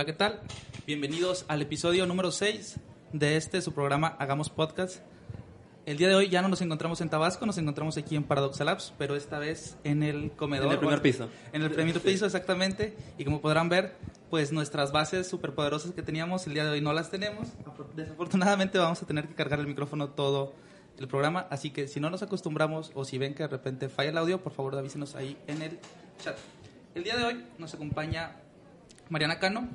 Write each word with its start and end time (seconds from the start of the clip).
Hola, 0.00 0.06
¿qué 0.06 0.14
tal? 0.14 0.40
Bienvenidos 0.86 1.44
al 1.46 1.60
episodio 1.60 2.06
número 2.06 2.32
6 2.32 2.76
de 3.12 3.36
este 3.36 3.60
su 3.60 3.74
programa 3.74 4.16
Hagamos 4.18 4.48
Podcast. 4.48 5.02
El 5.84 5.98
día 5.98 6.08
de 6.08 6.14
hoy 6.14 6.30
ya 6.30 6.40
no 6.40 6.48
nos 6.48 6.62
encontramos 6.62 7.02
en 7.02 7.10
Tabasco, 7.10 7.44
nos 7.44 7.58
encontramos 7.58 7.98
aquí 7.98 8.16
en 8.16 8.24
Paradox 8.24 8.58
Labs, 8.60 8.94
pero 8.96 9.14
esta 9.14 9.38
vez 9.38 9.76
en 9.84 10.02
el 10.02 10.30
comedor. 10.30 10.68
En 10.68 10.72
el 10.72 10.78
primer 10.78 11.02
piso. 11.02 11.28
En 11.52 11.60
el 11.60 11.70
primer 11.70 12.00
piso, 12.00 12.24
exactamente. 12.24 12.96
Y 13.18 13.26
como 13.26 13.42
podrán 13.42 13.68
ver, 13.68 13.94
pues 14.30 14.52
nuestras 14.52 14.90
bases 14.90 15.28
superpoderosas 15.28 15.92
que 15.92 16.00
teníamos 16.00 16.46
el 16.46 16.54
día 16.54 16.64
de 16.64 16.70
hoy 16.70 16.80
no 16.80 16.94
las 16.94 17.10
tenemos. 17.10 17.48
Desafortunadamente 17.94 18.78
vamos 18.78 19.02
a 19.02 19.06
tener 19.06 19.28
que 19.28 19.34
cargar 19.34 19.60
el 19.60 19.66
micrófono 19.66 20.08
todo 20.08 20.54
el 20.98 21.08
programa, 21.08 21.46
así 21.50 21.72
que 21.72 21.88
si 21.88 22.00
no 22.00 22.08
nos 22.08 22.22
acostumbramos 22.22 22.90
o 22.94 23.04
si 23.04 23.18
ven 23.18 23.34
que 23.34 23.42
de 23.42 23.50
repente 23.50 23.90
falla 23.90 24.08
el 24.08 24.16
audio, 24.16 24.42
por 24.42 24.54
favor 24.54 24.78
avísenos 24.78 25.14
ahí 25.14 25.36
en 25.46 25.60
el 25.60 25.78
chat. 26.24 26.38
El 26.94 27.04
día 27.04 27.18
de 27.18 27.24
hoy 27.24 27.44
nos 27.58 27.74
acompaña 27.74 28.36
Mariana 29.10 29.40
Cano 29.40 29.68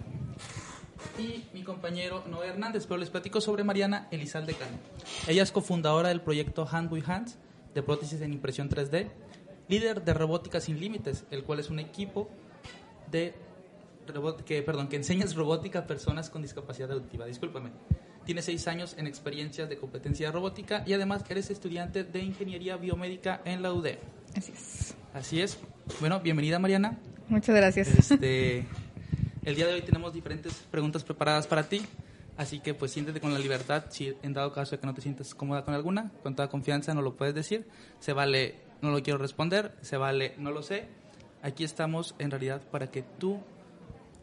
y 1.20 1.43
mi 1.53 1.63
compañero 1.63 2.23
Noé 2.27 2.48
Hernández, 2.48 2.85
pero 2.88 2.98
les 2.98 3.09
platico 3.09 3.41
sobre 3.41 3.63
Mariana 3.63 4.07
Elizalde 4.09 4.53
Cano. 4.53 4.77
Ella 5.27 5.43
es 5.43 5.52
cofundadora 5.52 6.09
del 6.09 6.21
proyecto 6.21 6.67
Hand 6.70 6.91
with 6.91 7.03
Hands 7.05 7.38
de 7.73 7.84
prótesis 7.84 8.21
en 8.21 8.31
impresión 8.31 8.70
3D, 8.70 9.09
líder 9.67 10.03
de 10.03 10.13
Robótica 10.13 10.62
Sin 10.62 10.79
Límites, 10.79 11.26
el 11.31 11.43
cual 11.43 11.59
es 11.59 11.70
un 11.70 11.79
equipo 11.79 12.29
de 13.12 13.35
que, 14.45 14.62
perdón, 14.62 14.88
que 14.88 14.95
enseñas 14.95 15.35
robótica 15.35 15.79
a 15.79 15.88
personas 15.88 16.29
con 16.29 16.41
discapacidad 16.41 16.91
auditiva. 16.91 17.26
Discúlpame. 17.26 17.71
Tienes 18.23 18.45
seis 18.45 18.67
años 18.67 18.95
en 18.98 19.05
experiencias 19.05 19.67
de 19.67 19.77
competencia 19.77 20.32
robótica 20.32 20.84
y 20.88 20.93
además 20.93 21.23
eres 21.29 21.49
estudiante 21.51 22.05
de 22.05 22.20
ingeniería 22.20 22.77
biomédica 22.77 23.41
en 23.43 23.62
la 23.62 23.73
UD. 23.73 23.88
Así 24.35 24.51
es. 24.54 24.95
Así 25.13 25.41
es. 25.41 25.60
Bueno, 25.99 26.21
bienvenida 26.21 26.57
Mariana. 26.57 26.98
Muchas 27.27 27.55
gracias. 27.55 27.88
Este, 27.88 28.65
el 29.46 29.55
día 29.55 29.68
de 29.68 29.76
hoy 29.76 29.82
tenemos 29.82 30.12
diferentes 30.12 30.54
preguntas 30.71 31.04
preparadas 31.04 31.46
para 31.46 31.70
ti, 31.70 31.82
así 32.35 32.60
que 32.60 32.74
pues 32.74 32.91
siéntete 32.91 33.21
con 33.21 33.32
la 33.32 33.40
libertad, 33.40 33.85
si 33.90 34.13
en 34.24 34.34
dado 34.34 34.51
caso 34.51 34.71
de 34.71 34.79
que 34.79 34.88
no 34.88 34.93
te 34.96 35.01
sientas 35.01 35.35
cómoda 35.35 35.63
con 35.63 35.76
alguna, 35.76 36.12
con 36.24 36.35
toda 36.35 36.49
confianza 36.49 36.93
no 36.96 37.04
lo 37.04 37.15
puedes 37.15 37.35
decir, 37.35 37.68
se 37.99 38.13
vale 38.13 38.55
no 38.82 38.90
lo 38.91 39.04
quiero 39.04 39.20
responder, 39.20 39.76
se 39.82 39.98
vale 39.98 40.34
no 40.38 40.51
lo 40.51 40.63
sé. 40.63 40.88
Aquí 41.43 41.63
estamos 41.63 42.16
en 42.18 42.32
realidad 42.32 42.62
para 42.71 42.88
que 42.88 43.04
tú 43.04 43.40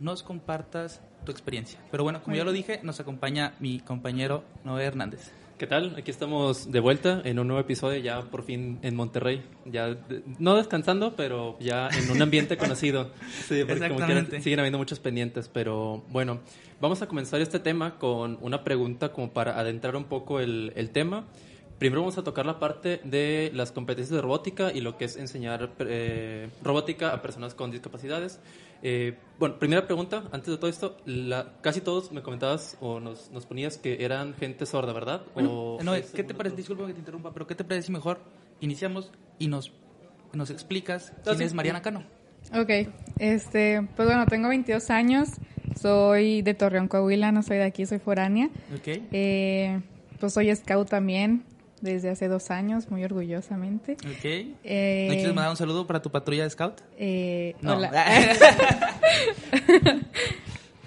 nos 0.00 0.25
compartas 0.25 1.00
tu 1.25 1.31
experiencia. 1.31 1.78
Pero 1.93 2.03
bueno, 2.03 2.20
como 2.23 2.37
ya 2.37 2.43
lo 2.43 2.50
dije, 2.50 2.81
nos 2.83 2.98
acompaña 2.98 3.55
mi 3.61 3.78
compañero 3.78 4.43
Noé 4.65 4.84
Hernández. 4.84 5.31
¿Qué 5.63 5.69
tal? 5.69 5.95
Aquí 5.97 6.11
estamos 6.11 6.73
de 6.73 6.81
vuelta 6.81 7.23
en 7.25 7.39
un 7.39 7.47
nuevo 7.47 7.61
episodio, 7.61 8.01
ya 8.01 8.21
por 8.23 8.43
fin 8.43 8.81
en 8.83 8.97
Monterrey. 8.97 9.45
Ya 9.65 9.97
no 10.41 10.57
descansando, 10.57 11.15
pero 11.15 11.57
ya 11.61 11.89
en 11.89 12.11
un 12.11 12.21
ambiente 12.21 12.57
conocido. 12.59 13.13
Sí, 13.47 13.63
porque 13.65 13.89
como 13.89 14.05
que 14.05 14.41
siguen 14.41 14.59
habiendo 14.59 14.79
muchos 14.79 14.99
pendientes. 14.99 15.49
Pero 15.49 16.03
bueno, 16.09 16.41
vamos 16.81 17.01
a 17.03 17.07
comenzar 17.07 17.41
este 17.41 17.61
tema 17.61 17.97
con 18.01 18.39
una 18.41 18.65
pregunta 18.65 19.13
como 19.13 19.31
para 19.31 19.57
adentrar 19.57 19.95
un 19.95 20.07
poco 20.07 20.41
el, 20.41 20.73
el 20.75 20.91
tema. 20.91 21.27
Primero 21.78 22.03
vamos 22.03 22.19
a 22.19 22.23
tocar 22.23 22.47
la 22.47 22.59
parte 22.59 23.01
de 23.05 23.51
las 23.55 23.73
competencias 23.73 24.15
de 24.15 24.23
robótica 24.23 24.73
y 24.73 24.81
lo 24.81 24.97
que 24.97 25.06
es 25.06 25.17
enseñar 25.17 25.70
eh, 25.81 26.48
robótica 26.62 27.12
a 27.12 27.23
personas 27.23 27.55
con 27.55 27.70
discapacidades. 27.70 28.41
Eh, 28.83 29.17
bueno, 29.39 29.59
primera 29.59 29.87
pregunta, 29.87 30.25
antes 30.33 30.50
de 30.50 30.56
todo 30.56 30.69
esto, 30.69 30.97
la, 31.06 31.55
casi 31.61 31.81
todos 31.81 32.11
me 32.12 32.23
comentabas 32.23 32.77
o 32.81 33.00
nos, 33.00 33.31
nos 33.31 33.47
ponías 33.47 33.78
que 33.78 34.05
eran 34.05 34.34
gente 34.34 34.67
sorda, 34.67 34.93
¿verdad? 34.93 35.23
no, 35.37 35.78
¿qué 36.15 36.25
te 36.25 36.34
parece? 36.34 36.56
Disculpa 36.56 36.87
que 36.87 36.93
te 36.93 36.99
interrumpa, 36.99 37.33
pero 37.33 37.47
¿qué 37.47 37.55
te 37.55 37.65
parece 37.65 37.93
mejor 37.93 38.19
iniciamos 38.60 39.12
y 39.39 39.49
nos, 39.49 39.72
nos 40.33 40.50
explicas 40.50 41.12
quién 41.25 41.43
es 41.43 41.54
Mariana 41.54 41.83
Cano? 41.83 42.04
Ok, 42.54 42.71
este, 43.19 43.87
pues 43.97 44.09
bueno, 44.09 44.27
tengo 44.27 44.49
22 44.49 44.91
años, 44.91 45.28
soy 45.81 46.43
de 46.43 46.54
Torreón, 46.54 46.89
Coahuila, 46.89 47.31
no 47.33 47.43
soy 47.43 47.59
de 47.59 47.65
aquí, 47.65 47.87
soy 47.87 47.99
foránea. 47.99 48.50
Ok. 48.75 49.00
Eh, 49.12 49.81
pues 50.19 50.34
soy 50.34 50.54
scout 50.54 50.89
también, 50.89 51.44
desde 51.82 52.09
hace 52.09 52.28
dos 52.28 52.50
años, 52.50 52.91
muy 52.91 53.04
orgullosamente. 53.04 53.93
Ok. 53.93 54.25
Eh, 54.25 55.06
¿No 55.09 55.15
quieres 55.15 55.34
mandar 55.34 55.50
un 55.50 55.56
saludo 55.56 55.87
para 55.87 56.00
tu 56.00 56.10
patrulla 56.10 56.44
de 56.44 56.50
scout? 56.50 56.81
Eh, 56.97 57.54
no. 57.60 57.76
Hola. 57.76 57.93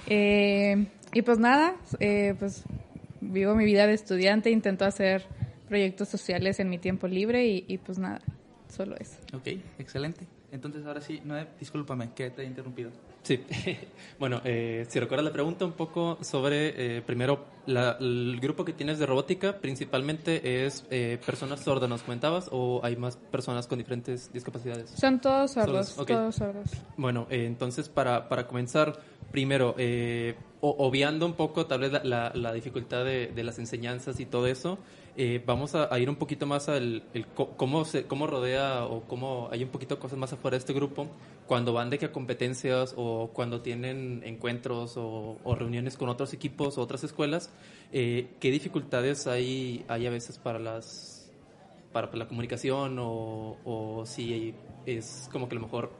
eh, 0.07 0.85
y 1.13 1.21
pues 1.21 1.37
nada, 1.37 1.75
eh, 1.99 2.33
pues 2.39 2.63
vivo 3.21 3.55
mi 3.55 3.65
vida 3.65 3.85
de 3.85 3.93
estudiante, 3.93 4.49
intento 4.49 4.85
hacer 4.85 5.25
proyectos 5.67 6.07
sociales 6.07 6.59
en 6.59 6.69
mi 6.69 6.77
tiempo 6.77 7.07
libre 7.07 7.45
y, 7.45 7.65
y 7.67 7.77
pues 7.77 7.99
nada, 7.99 8.21
solo 8.69 8.95
eso. 8.97 9.17
Ok, 9.33 9.47
excelente. 9.77 10.25
Entonces 10.55 10.85
ahora 10.85 11.01
sí, 11.01 11.21
no, 11.25 11.35
discúlpame 11.59 12.11
que 12.15 12.29
te 12.29 12.43
he 12.43 12.45
interrumpido. 12.45 12.89
Sí, 13.23 13.43
bueno, 14.19 14.39
eh, 14.45 14.85
si 14.87 14.99
recuerdas 15.01 15.25
la 15.25 15.33
pregunta 15.33 15.65
un 15.65 15.73
poco 15.73 16.17
sobre, 16.21 16.97
eh, 16.97 17.01
primero, 17.01 17.43
el 17.67 18.39
grupo 18.41 18.63
que 18.63 18.71
tienes 18.71 18.97
de 18.97 19.05
robótica, 19.05 19.59
principalmente 19.59 20.65
es 20.65 20.85
eh, 20.89 21.19
personas 21.25 21.59
sordas, 21.59 21.89
¿nos 21.89 22.03
comentabas? 22.03 22.47
¿O 22.53 22.79
hay 22.83 22.95
más 22.95 23.17
personas 23.17 23.67
con 23.67 23.79
diferentes 23.79 24.31
discapacidades? 24.31 24.91
Son 24.91 25.19
todos 25.19 25.51
sordos, 25.51 25.93
todos 25.93 26.35
sordos. 26.35 26.71
Bueno, 26.95 27.27
entonces 27.29 27.89
para, 27.89 28.29
para 28.29 28.47
comenzar, 28.47 28.97
primero, 29.31 29.75
obviando 30.61 31.25
un 31.25 31.33
poco 31.33 31.65
tal 31.65 31.81
vez 31.81 31.91
la, 32.05 32.31
la, 32.33 32.53
dificultad 32.53 33.03
de, 33.03 33.27
de, 33.27 33.43
las 33.43 33.59
enseñanzas 33.59 34.21
y 34.21 34.25
todo 34.25 34.47
eso, 34.47 34.79
eh, 35.17 35.41
vamos 35.45 35.75
a, 35.75 35.97
ir 35.97 36.09
un 36.09 36.17
poquito 36.17 36.45
más 36.45 36.67
al 36.67 37.03
el, 37.13 37.25
cómo, 37.27 37.85
se, 37.85 38.05
cómo 38.05 38.27
rodea 38.27 38.85
o 38.85 39.03
cómo 39.03 39.47
hay 39.49 39.63
un 39.63 39.69
poquito 39.69 39.97
cosas 39.97 40.19
más 40.19 40.33
afuera 40.33 40.55
de 40.55 40.59
este 40.59 40.73
grupo 40.73 41.07
cuando 41.47 41.71
van 41.71 41.89
de 41.89 41.97
que 41.97 42.05
a 42.05 42.11
competencias 42.11 42.93
o 42.97 43.29
cuando 43.31 43.61
tienen 43.61 44.23
encuentros 44.25 44.95
o, 44.97 45.37
reuniones 45.57 45.95
con 45.95 46.09
otros 46.09 46.33
equipos 46.33 46.77
o 46.77 46.81
otras 46.81 47.03
escuelas, 47.05 47.49
eh, 47.93 48.27
qué 48.41 48.51
dificultades 48.51 49.25
hay, 49.27 49.85
hay 49.87 50.05
a 50.05 50.09
veces 50.09 50.37
para 50.37 50.59
las 50.59 51.31
para 51.93 52.13
la 52.13 52.27
comunicación 52.27 52.99
o, 52.99 53.55
o 53.63 54.05
si 54.05 54.53
es 54.85 55.29
como 55.31 55.47
que 55.47 55.55
a 55.55 55.59
lo 55.59 55.65
mejor 55.65 55.91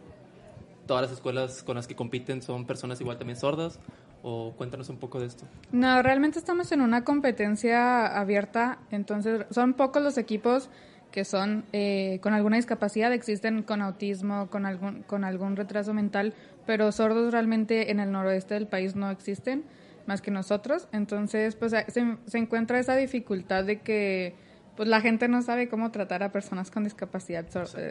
todas 0.88 1.04
las 1.04 1.12
escuelas 1.14 1.64
con 1.64 1.78
las 1.78 1.88
que 1.88 1.96
compiten 1.96 2.42
son 2.42 2.66
personas 2.66 3.00
igual 3.00 3.18
también 3.18 3.40
sordas 3.40 3.80
o 4.28 4.54
cuéntanos 4.58 4.90
un 4.90 4.98
poco 4.98 5.20
de 5.20 5.28
esto. 5.28 5.46
No, 5.72 6.02
realmente 6.02 6.40
estamos 6.40 6.72
en 6.72 6.82
una 6.82 7.04
competencia 7.04 8.08
abierta, 8.20 8.80
entonces 8.90 9.46
son 9.52 9.74
pocos 9.74 10.02
los 10.02 10.18
equipos 10.18 10.70
que 11.12 11.24
son 11.24 11.64
eh, 11.74 12.20
con 12.22 12.34
alguna 12.34 12.56
discapacidad, 12.58 13.14
existen 13.14 13.62
con 13.62 13.84
autismo, 13.84 14.50
con 14.50 14.66
algún, 14.66 15.04
con 15.04 15.24
algún 15.24 15.56
retraso 15.56 15.94
mental, 15.94 16.34
pero 16.66 16.92
sordos 16.92 17.32
realmente 17.32 17.92
en 17.92 18.00
el 18.00 18.12
noroeste 18.12 18.56
del 18.56 18.68
país 18.68 18.96
no 18.96 19.12
existen, 19.12 19.64
más 20.08 20.22
que 20.22 20.32
nosotros. 20.32 20.88
Entonces, 20.92 21.56
pues 21.56 21.72
se, 21.72 22.18
se 22.26 22.38
encuentra 22.38 22.80
esa 22.80 22.96
dificultad 22.96 23.64
de 23.64 23.80
que 23.82 24.36
pues 24.76 24.90
la 24.90 25.02
gente 25.02 25.28
no 25.28 25.42
sabe 25.44 25.70
cómo 25.70 25.92
tratar 25.92 26.24
a 26.24 26.32
personas 26.32 26.72
con 26.72 26.84
discapacidad 26.84 27.46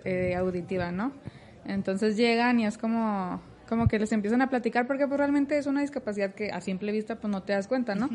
eh, 0.05 0.34
auditiva, 0.37 0.91
¿no? 0.91 1.12
Entonces 1.65 2.17
llegan 2.17 2.61
y 2.61 2.67
es 2.67 2.77
como, 2.77 3.41
como 3.69 3.88
que 3.88 3.98
les 3.98 4.12
empiezan 4.12 4.42
a 4.42 4.50
platicar 4.50 4.86
porque 4.86 5.06
pues 5.06 5.19
realmente 5.19 5.58
es 5.58 5.66
una 5.66 5.80
discapacidad 5.80 6.34
que 6.34 6.50
a 6.50 6.60
simple 6.60 6.92
vista 6.92 7.16
pues 7.16 7.30
no 7.30 7.42
te 7.42 7.52
das 7.52 7.69
cuenta, 7.69 7.94
¿no? 7.94 8.08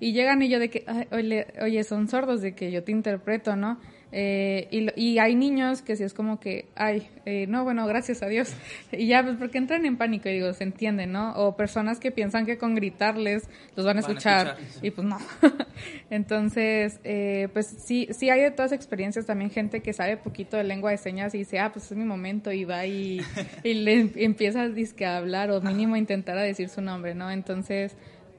Y 0.00 0.12
llegan 0.12 0.42
y 0.42 0.48
yo 0.48 0.58
de 0.58 0.70
que, 0.70 0.84
oye, 1.10 1.46
oye, 1.60 1.82
son 1.84 2.08
sordos 2.08 2.40
de 2.40 2.54
que 2.54 2.70
yo 2.70 2.84
te 2.84 2.92
interpreto, 2.92 3.56
¿no? 3.56 3.80
Eh, 4.10 4.68
y, 4.70 4.88
y, 5.00 5.18
hay 5.18 5.34
niños 5.34 5.82
que 5.82 5.94
si 5.94 6.02
es 6.02 6.14
como 6.14 6.40
que, 6.40 6.66
ay, 6.74 7.08
eh, 7.26 7.46
no, 7.46 7.64
bueno, 7.64 7.86
gracias 7.86 8.22
a 8.22 8.26
Dios. 8.26 8.54
Y 8.92 9.06
ya, 9.06 9.22
pues 9.22 9.36
porque 9.36 9.58
entran 9.58 9.84
en 9.84 9.98
pánico, 9.98 10.28
y 10.28 10.34
digo, 10.34 10.52
se 10.54 10.64
entiende, 10.64 11.06
¿no? 11.06 11.32
O 11.32 11.56
personas 11.56 12.00
que 12.00 12.10
piensan 12.10 12.46
que 12.46 12.56
con 12.56 12.74
gritarles 12.74 13.48
los 13.76 13.84
van 13.84 13.98
a 13.98 14.00
escuchar, 14.00 14.56
y 14.82 14.90
pues 14.90 15.06
no. 15.06 15.18
Entonces, 16.10 17.00
eh, 17.04 17.48
pues 17.52 17.66
sí, 17.66 18.08
sí 18.12 18.30
hay 18.30 18.40
de 18.40 18.50
todas 18.50 18.72
experiencias 18.72 19.26
también 19.26 19.50
gente 19.50 19.80
que 19.80 19.92
sabe 19.92 20.16
poquito 20.16 20.56
de 20.56 20.64
lengua 20.64 20.90
de 20.90 20.96
señas 20.96 21.34
y 21.34 21.38
dice, 21.38 21.58
ah, 21.58 21.70
pues 21.72 21.90
es 21.90 21.98
mi 21.98 22.04
momento, 22.04 22.50
y 22.50 22.64
va 22.64 22.86
y, 22.86 23.20
y 23.62 23.74
le 23.74 24.10
empieza 24.16 24.62
a 24.62 25.16
hablar 25.16 25.50
o 25.50 25.60
mínimo 25.60 25.96
intentar 25.96 26.38
a 26.38 26.42
decir 26.42 26.70
su 26.70 26.80
nombre, 26.80 27.14
¿no? 27.14 27.30
Entonces, 27.30 27.94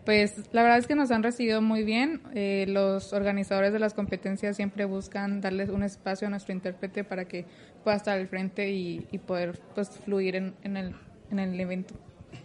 pues 0.06 0.36
la 0.54 0.64
verdad 0.64 0.78
es 0.80 0.88
que 0.88 0.96
nos 0.96 1.12
han 1.12 1.24
recibido 1.24 1.62
muy 1.62 1.84
bien. 1.84 2.22
Eh, 2.34 2.66
los 2.68 3.14
organizadores 3.14 3.74
de 3.74 3.80
las 3.80 3.94
competencias 3.94 4.56
siempre 4.56 4.86
buscan 4.86 5.42
darles 5.42 5.70
un 5.70 5.84
espacio 5.84 6.28
a 6.28 6.30
nuestro 6.30 6.54
intérprete 6.54 7.04
para 7.04 7.26
que 7.26 7.46
pueda 7.84 7.98
estar 7.98 8.18
al 8.18 8.28
frente 8.28 8.72
y, 8.72 9.00
poder 9.26 9.60
pues, 9.76 9.90
fluir 9.90 10.36
en, 10.36 10.56
el, 10.64 10.96
en 11.32 11.40
el 11.40 11.60
evento. 11.60 11.96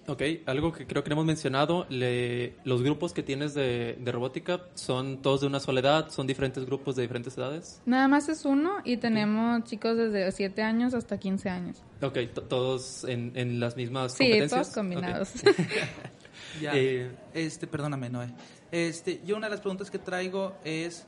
Ok, 0.06 0.22
algo 0.46 0.72
que 0.72 0.86
creo 0.86 1.02
que 1.02 1.12
hemos 1.12 1.24
mencionado, 1.24 1.86
los 1.88 2.82
grupos 2.82 3.12
que 3.12 3.22
tienes 3.22 3.54
de, 3.54 3.96
robótica 4.04 4.60
son 4.74 5.22
todos 5.22 5.40
de 5.40 5.46
una 5.46 5.60
sola 5.60 5.80
edad, 5.80 6.10
son 6.10 6.26
diferentes 6.26 6.64
grupos 6.66 6.96
de 6.96 7.02
diferentes 7.02 7.36
edades. 7.38 7.80
Nada 7.86 8.06
más 8.08 8.28
es 8.28 8.44
uno 8.44 8.78
y 8.84 8.98
tenemos 8.98 9.64
chicos 9.64 9.96
desde 9.96 10.30
7 10.30 10.62
años 10.62 10.94
hasta 10.94 11.18
15 11.18 11.48
años. 11.48 11.82
Ok, 12.02 12.18
todos 12.48 13.04
en, 13.04 13.32
en, 13.34 13.60
las 13.60 13.76
mismas 13.76 14.12
competencias. 14.12 14.50
Sí, 14.50 14.54
todos 14.54 14.74
combinados. 14.74 15.32
Ya. 16.60 16.72
Eh, 16.74 17.10
este, 17.32 17.66
perdóname, 17.66 18.10
Noé. 18.10 18.28
Este, 18.70 19.20
yo 19.24 19.36
una 19.36 19.46
de 19.46 19.52
las 19.52 19.60
preguntas 19.60 19.90
que 19.90 19.98
traigo 19.98 20.56
es 20.64 21.06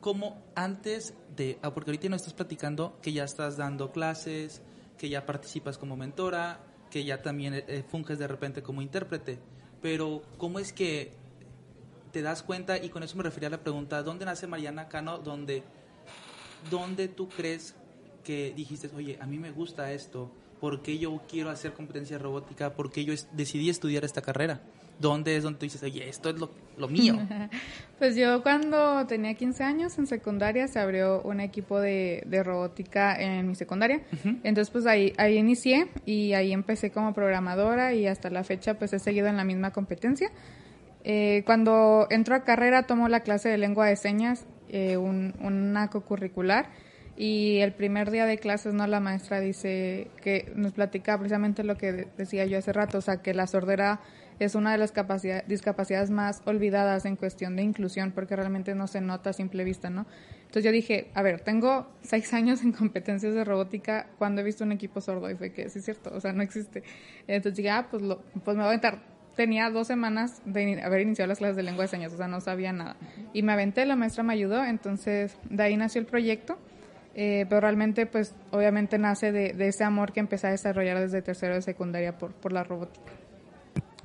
cómo 0.00 0.42
antes 0.54 1.14
de, 1.36 1.58
ah, 1.62 1.72
porque 1.72 1.90
ahorita 1.90 2.08
no 2.08 2.16
estás 2.16 2.34
platicando 2.34 2.98
que 3.02 3.12
ya 3.12 3.24
estás 3.24 3.56
dando 3.56 3.92
clases, 3.92 4.62
que 4.98 5.08
ya 5.08 5.26
participas 5.26 5.78
como 5.78 5.96
mentora, 5.96 6.60
que 6.90 7.04
ya 7.04 7.22
también 7.22 7.54
eh, 7.54 7.84
funges 7.88 8.18
de 8.18 8.26
repente 8.26 8.62
como 8.62 8.82
intérprete. 8.82 9.38
Pero, 9.82 10.22
¿cómo 10.38 10.58
es 10.58 10.72
que 10.72 11.12
te 12.12 12.22
das 12.22 12.42
cuenta? 12.42 12.78
Y 12.78 12.88
con 12.88 13.02
eso 13.02 13.16
me 13.16 13.22
refería 13.22 13.48
a 13.48 13.50
la 13.50 13.60
pregunta, 13.60 14.02
¿dónde 14.02 14.24
nace 14.24 14.46
Mariana 14.46 14.88
Cano? 14.88 15.18
¿Dónde, 15.18 15.62
dónde 16.70 17.08
tú 17.08 17.28
crees 17.28 17.74
que 18.24 18.52
dijiste, 18.56 18.90
oye, 18.96 19.18
a 19.20 19.26
mí 19.26 19.38
me 19.38 19.50
gusta 19.50 19.92
esto? 19.92 20.30
¿Por 20.60 20.82
qué 20.82 20.98
yo 20.98 21.20
quiero 21.28 21.50
hacer 21.50 21.74
competencia 21.74 22.18
robótica? 22.18 22.74
¿Por 22.74 22.90
qué 22.90 23.04
yo 23.04 23.12
decidí 23.32 23.68
estudiar 23.68 24.04
esta 24.04 24.22
carrera? 24.22 24.62
¿Dónde 24.98 25.36
es 25.36 25.42
donde 25.42 25.58
tú 25.58 25.66
dices, 25.66 25.82
oye, 25.82 26.08
esto 26.08 26.30
es 26.30 26.36
lo, 26.36 26.88
mío? 26.88 27.18
pues 27.98 28.16
yo 28.16 28.42
cuando 28.42 29.06
tenía 29.06 29.34
15 29.34 29.62
años 29.62 29.98
en 29.98 30.06
secundaria 30.06 30.68
se 30.68 30.78
abrió 30.78 31.20
un 31.22 31.40
equipo 31.40 31.80
de, 31.80 32.24
robótica 32.44 33.14
en 33.14 33.46
mi 33.46 33.54
secundaria. 33.54 34.02
Entonces 34.42 34.70
pues 34.70 34.86
ahí, 34.86 35.12
ahí 35.18 35.36
inicié 35.36 35.88
y 36.06 36.32
ahí 36.32 36.52
empecé 36.52 36.90
como 36.90 37.12
programadora 37.12 37.92
y 37.92 38.06
hasta 38.06 38.30
la 38.30 38.44
fecha 38.44 38.78
pues 38.78 38.92
he 38.92 38.98
seguido 38.98 39.26
en 39.26 39.36
la 39.36 39.44
misma 39.44 39.72
competencia. 39.72 40.30
Eh, 41.04 41.42
cuando 41.46 42.06
entro 42.10 42.34
a 42.34 42.42
carrera 42.42 42.84
tomo 42.84 43.08
la 43.08 43.20
clase 43.20 43.48
de 43.48 43.58
lengua 43.58 43.86
de 43.86 43.96
señas, 43.96 44.46
eh, 44.68 44.96
un, 44.96 45.34
una 45.40 45.88
co-curricular 45.88 46.70
y 47.16 47.58
el 47.58 47.72
primer 47.72 48.10
día 48.10 48.26
de 48.26 48.38
clases, 48.38 48.74
¿no? 48.74 48.86
La 48.86 49.00
maestra 49.00 49.40
dice 49.40 50.08
que 50.22 50.52
nos 50.54 50.72
platica 50.72 51.16
precisamente 51.18 51.64
lo 51.64 51.76
que 51.76 52.08
decía 52.16 52.44
yo 52.44 52.58
hace 52.58 52.72
rato, 52.72 52.98
o 52.98 53.00
sea, 53.00 53.22
que 53.22 53.32
la 53.32 53.46
sordera 53.46 54.00
es 54.38 54.54
una 54.54 54.72
de 54.72 54.78
las 54.78 54.92
discapacidades 55.46 56.10
más 56.10 56.42
olvidadas 56.44 57.06
en 57.06 57.16
cuestión 57.16 57.56
de 57.56 57.62
inclusión, 57.62 58.12
porque 58.12 58.36
realmente 58.36 58.74
no 58.74 58.86
se 58.86 59.00
nota 59.00 59.30
a 59.30 59.32
simple 59.32 59.64
vista, 59.64 59.88
¿no? 59.88 60.06
Entonces 60.40 60.64
yo 60.64 60.72
dije, 60.72 61.10
a 61.14 61.22
ver, 61.22 61.40
tengo 61.40 61.88
seis 62.02 62.34
años 62.34 62.62
en 62.62 62.72
competencias 62.72 63.34
de 63.34 63.44
robótica 63.44 64.08
cuando 64.18 64.42
he 64.42 64.44
visto 64.44 64.64
un 64.64 64.72
equipo 64.72 65.00
sordo, 65.00 65.30
y 65.30 65.36
fue 65.36 65.52
que 65.52 65.70
sí 65.70 65.78
es 65.78 65.86
cierto, 65.86 66.10
o 66.14 66.20
sea, 66.20 66.34
no 66.34 66.42
existe. 66.42 66.82
Entonces 67.26 67.56
dije, 67.56 67.70
ah, 67.70 67.88
pues, 67.90 68.02
lo, 68.02 68.20
pues 68.44 68.56
me 68.56 68.62
voy 68.62 68.64
a 68.64 68.68
aventar. 68.68 69.16
Tenía 69.36 69.70
dos 69.70 69.86
semanas 69.86 70.42
de 70.44 70.82
haber 70.82 71.02
iniciado 71.02 71.28
las 71.28 71.38
clases 71.38 71.56
de 71.56 71.62
lengua 71.62 71.84
de 71.84 71.88
señas, 71.88 72.12
o 72.12 72.16
sea, 72.16 72.28
no 72.28 72.40
sabía 72.40 72.72
nada. 72.72 72.96
Y 73.32 73.42
me 73.42 73.52
aventé, 73.52 73.86
la 73.86 73.96
maestra 73.96 74.22
me 74.22 74.34
ayudó, 74.34 74.64
entonces 74.64 75.36
de 75.48 75.62
ahí 75.62 75.76
nació 75.76 76.00
el 76.00 76.06
proyecto 76.06 76.58
eh, 77.18 77.46
pero 77.48 77.62
realmente, 77.62 78.04
pues, 78.04 78.34
obviamente 78.50 78.98
nace 78.98 79.32
de, 79.32 79.54
ese 79.66 79.84
amor 79.84 80.12
que 80.12 80.20
empecé 80.20 80.48
a 80.48 80.50
desarrollar 80.50 81.00
desde 81.00 81.22
tercero 81.22 81.54
de 81.54 81.62
secundaria 81.62 82.18
por, 82.18 82.32
por 82.32 82.52
la 82.52 82.62
robótica. 82.62 83.10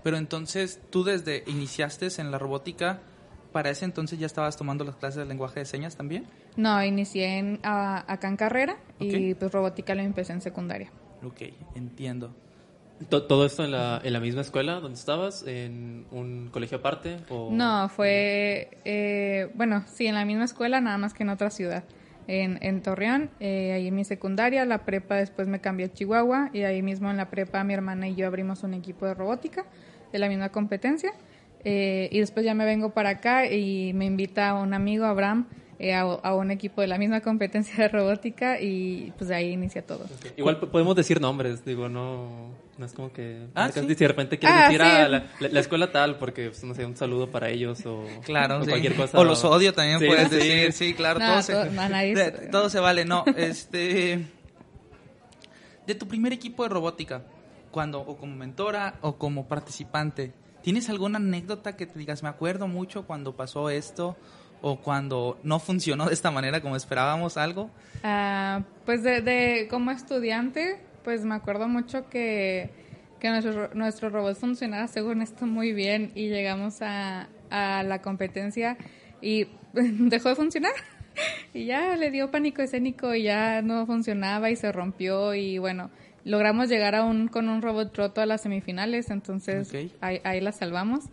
Pero 0.02 0.16
entonces, 0.16 0.80
tú 0.90 1.04
desde 1.04 1.44
iniciaste 1.46 2.08
en 2.19 2.31
la 2.31 2.38
robótica, 2.40 3.02
¿para 3.52 3.69
ese 3.69 3.84
entonces 3.84 4.18
ya 4.18 4.25
estabas 4.25 4.56
tomando 4.56 4.86
las 4.86 4.96
clases 4.96 5.18
de 5.18 5.25
lenguaje 5.25 5.60
de 5.60 5.66
señas 5.66 5.98
también? 5.98 6.25
No, 6.56 6.81
inicié 6.86 7.38
en, 7.38 7.60
acá 7.63 8.30
en 8.30 8.38
carrera 8.38 8.78
y 8.98 9.34
pues 9.34 9.52
robótica 9.52 9.94
lo 9.94 10.04
empecé 10.04 10.31
en 10.31 10.42
secundaria. 10.42 10.90
Ok, 11.22 11.42
entiendo. 11.75 12.34
¿Todo 13.10 13.46
esto 13.46 13.66
en 13.66 13.72
la, 13.72 14.00
en 14.02 14.14
la 14.14 14.22
misma 14.22 14.40
escuela 14.40 14.80
donde 14.80 14.98
estabas? 14.98 15.44
¿En 15.46 16.06
un 16.12 16.48
colegio 16.50 16.78
aparte? 16.78 17.18
O... 17.30 17.50
No, 17.52 17.90
fue, 17.90 18.69
eh, 18.86 19.52
bueno, 19.56 19.84
sí, 19.88 20.07
en 20.07 20.16
la 20.16 20.24
misma 20.24 20.46
escuela, 20.46 20.80
nada 20.80 20.98
más 20.98 21.14
que 21.14 21.24
en 21.24 21.30
otra 21.30 21.50
ciudad 21.50 21.84
en, 22.27 22.81
Torreón, 22.81 23.29
eh, 23.39 23.73
ahí 23.73 23.88
en 23.88 23.95
mi 23.95 24.03
secundaria, 24.03 24.65
la 24.65 24.85
prepa 24.85 25.15
después 25.15 25.47
me 25.47 25.59
cambié 25.59 25.88
a 25.88 25.94
Chihuahua 25.94 26.50
y 26.53 26.63
ahí 26.63 26.81
mismo 26.81 27.09
en 27.09 27.18
la 27.18 27.29
prepa 27.29 27.63
mi 27.63 27.73
hermana 27.73 28.07
y 28.07 28.15
yo 28.15 28.27
abrimos 28.27 28.63
un 28.63 28.73
equipo 28.73 29.06
de 29.06 29.13
robótica 29.13 29.65
de 30.12 30.19
la 30.19 30.29
misma 30.29 30.50
competencia 30.50 31.13
eh, 31.63 32.09
y 32.12 32.19
después 32.19 32.45
ya 32.45 32.53
me 32.53 32.65
vengo 32.65 32.91
para 32.91 33.09
acá 33.09 33.45
y 33.45 33.94
me 33.94 34.06
invita 34.06 34.53
un 34.56 34.73
amigo, 34.73 35.06
Abraham, 35.06 35.47
eh, 35.83 35.95
a, 35.95 36.36
un 36.36 36.51
equipo 36.51 36.81
de 36.81 36.86
la 36.86 37.00
misma 37.00 37.22
competencia 37.22 37.75
de 37.75 37.88
robótica 37.88 38.62
y 38.62 39.12
pues 39.18 39.30
de 39.30 39.36
ahí 39.36 39.50
inicia 39.50 39.81
todo. 39.81 40.06
Igual 40.38 40.60
podemos 40.60 40.95
decir 40.95 41.19
nombres, 41.19 41.66
digo, 41.66 41.89
no, 41.89 42.51
no 42.78 42.86
es 42.86 42.94
como 42.94 43.12
que 43.12 43.48
ah, 43.56 43.68
de 43.68 44.07
repente 44.07 44.38
quieres 44.38 44.57
ah, 44.60 44.66
decir 44.66 44.81
a 44.83 45.07
la, 45.07 45.60
escuela 45.60 45.92
tal 45.92 46.19
porque, 46.19 46.50
pues, 46.50 46.63
no 46.63 46.75
sé, 46.75 46.86
un 46.86 46.95
saludo 46.95 47.31
para 47.31 47.50
ellos 47.50 47.83
o, 47.88 48.06
claro, 48.24 48.63
cualquier 48.63 48.94
cosa. 48.95 49.18
O 49.18 49.24
los 49.24 49.44
odio 49.44 49.74
también 49.74 49.98
puedes 49.98 50.30
decir, 50.30 50.72
sí, 50.72 50.94
claro, 50.94 51.19
todo, 51.19 51.42
se, 51.42 51.56
todo 52.51 52.69
se 52.69 52.80
vale, 52.80 53.04
no, 53.04 53.25
este... 53.36 54.24
De 55.88 55.95
tu 55.95 56.07
primer 56.07 56.31
equipo 56.31 56.62
de 56.62 56.69
robótica, 56.69 57.24
cuando 57.72 58.01
o 58.01 58.18
como 58.18 58.36
mentora 58.36 59.00
o 59.01 59.18
como 59.18 59.48
participante, 59.48 60.31
¿tienes 60.62 60.92
alguna 60.92 61.18
anécdota 61.18 61.75
que 61.75 61.88
te 61.88 61.98
digas, 61.98 62.22
me 62.22 62.30
acuerdo 62.30 62.68
mucho 62.68 63.07
cuando 63.07 63.36
pasó 63.36 63.72
esto 63.72 64.16
o 64.62 64.80
cuando 64.80 65.40
no 65.44 65.60
funcionó 65.60 66.08
de 66.08 66.13
esta 66.13 66.31
manera 66.31 66.62
como 66.62 66.75
esperábamos 66.75 67.38
algo? 67.38 67.69
Ah, 68.04 68.63
pues 68.86 69.04
de, 69.04 69.68
como 69.69 69.92
estudiante, 69.92 70.80
pues 71.04 71.24
me 71.24 71.36
acuerdo 71.36 71.68
mucho 71.68 72.10
que, 72.10 72.69
que 73.19 73.30
nuestro, 73.30 73.74
nuestro 73.74 74.10
robot 74.10 74.38
funcionaba 74.38 74.88
según 74.88 75.22
esto 75.22 75.46
muy 75.46 75.74
bien 75.74 76.12
y 76.16 76.30
llegamos 76.30 76.81
a, 76.81 77.28
a 77.50 77.84
la 77.84 78.02
competencia 78.02 78.78
y 79.22 79.48
dejó 79.74 80.30
de 80.30 80.36
funcionar. 80.36 80.74
Y 81.54 81.66
ya 81.66 81.98
le 81.98 82.10
dio 82.10 82.31
pánico 82.31 82.62
escénico 82.62 83.14
y 83.14 83.24
ya 83.24 83.62
no 83.62 83.86
funcionaba 83.86 84.50
y 84.50 84.56
se 84.56 84.72
rompió 84.72 85.36
y 85.36 85.57
bueno, 85.57 85.92
logramos 86.24 86.69
llegar 86.69 86.96
a 86.96 87.04
un, 87.04 87.28
con 87.28 87.50
un 87.50 87.62
robot 87.62 87.96
roto 87.98 88.22
a 88.22 88.25
las 88.25 88.44
semifinales, 88.44 89.10
entonces 89.10 89.74
ahí, 90.00 90.22
ahí 90.24 90.40
la 90.40 90.54
salvamos 90.54 91.10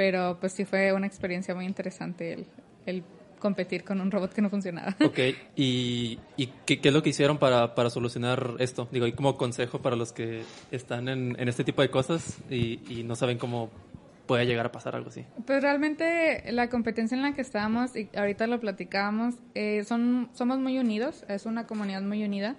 pero 0.00 0.38
pues 0.40 0.52
sí 0.54 0.64
fue 0.64 0.94
una 0.94 1.06
experiencia 1.06 1.54
muy 1.54 1.66
interesante 1.66 2.32
el, 2.32 2.46
el 2.90 3.02
competir 3.40 3.82
con 3.82 4.00
un 4.00 4.10
robot 4.10 4.32
que 4.32 4.42
no 4.42 4.50
funcionaba. 4.50 4.94
Ok, 5.04 5.18
¿y, 5.56 6.20
y 6.36 6.46
qué, 6.66 6.78
es 6.80 6.92
lo 6.92 7.02
que 7.02 7.10
hicieron 7.10 7.38
para, 7.38 7.74
para, 7.74 7.90
solucionar 7.90 8.54
esto? 8.58 8.86
Digo, 8.92 9.06
y 9.06 9.12
como 9.12 9.36
consejo 9.36 9.80
para 9.80 9.96
los 9.96 10.12
que 10.12 10.42
están 10.70 11.08
en, 11.08 11.34
en 11.40 11.48
este 11.48 11.64
tipo 11.64 11.82
de 11.82 11.90
cosas 11.90 12.38
y, 12.48 12.80
y, 12.88 13.02
no 13.02 13.16
saben 13.16 13.38
cómo 13.38 13.70
puede 14.26 14.46
llegar 14.46 14.66
a 14.66 14.70
pasar 14.70 14.94
algo 14.94 15.08
así. 15.08 15.24
Pues 15.44 15.60
realmente 15.60 16.44
la 16.52 16.68
competencia 16.68 17.16
en 17.16 17.22
la 17.22 17.32
que 17.34 17.40
estábamos, 17.40 17.96
y 17.96 18.08
ahorita 18.14 18.46
lo 18.46 18.60
platicábamos, 18.60 19.34
eh, 19.54 19.82
son, 19.84 20.28
somos 20.34 20.60
muy 20.60 20.78
unidos, 20.78 21.24
es 21.28 21.46
una 21.46 21.66
comunidad 21.66 22.02
muy 22.02 22.22
unida. 22.22 22.54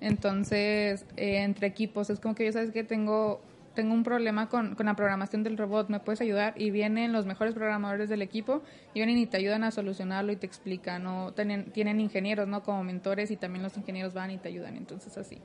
Entonces, 0.00 1.06
eh, 1.16 1.42
entre 1.42 1.68
equipos, 1.68 2.10
es 2.10 2.18
como 2.18 2.34
que 2.34 2.44
yo 2.44 2.52
sabes 2.52 2.72
que 2.72 2.82
tengo 2.82 3.40
tengo 3.74 3.94
un 3.94 4.04
problema 4.04 4.48
con, 4.48 4.74
con, 4.74 4.86
la 4.86 4.94
programación 4.94 5.42
del 5.42 5.58
robot, 5.58 5.88
¿me 5.88 6.00
puedes 6.00 6.20
ayudar? 6.20 6.54
Y 6.56 6.70
vienen 6.70 7.12
los 7.12 7.26
mejores 7.26 7.54
programadores 7.54 8.08
del 8.08 8.22
equipo 8.22 8.62
y 8.94 9.00
vienen 9.00 9.18
y 9.18 9.26
te 9.26 9.36
ayudan 9.36 9.64
a 9.64 9.70
solucionarlo 9.70 10.32
y 10.32 10.36
te 10.36 10.46
explican, 10.46 11.02
¿no? 11.02 11.32
Tienen, 11.32 11.70
tienen 11.72 12.00
ingenieros, 12.00 12.48
¿no? 12.48 12.62
Como 12.62 12.84
mentores 12.84 13.30
y 13.30 13.36
también 13.36 13.62
los 13.62 13.76
ingenieros 13.76 14.14
van 14.14 14.30
y 14.30 14.38
te 14.38 14.48
ayudan, 14.48 14.76
entonces 14.76 15.16
así. 15.18 15.38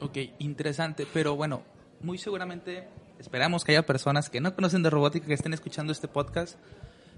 Ok, 0.00 0.18
interesante, 0.38 1.06
pero 1.12 1.36
bueno, 1.36 1.62
muy 2.00 2.18
seguramente 2.18 2.88
esperamos 3.18 3.64
que 3.64 3.72
haya 3.72 3.86
personas 3.86 4.28
que 4.28 4.40
no 4.40 4.54
conocen 4.54 4.82
de 4.82 4.90
robótica 4.90 5.26
que 5.26 5.34
estén 5.34 5.54
escuchando 5.54 5.92
este 5.92 6.08
podcast, 6.08 6.58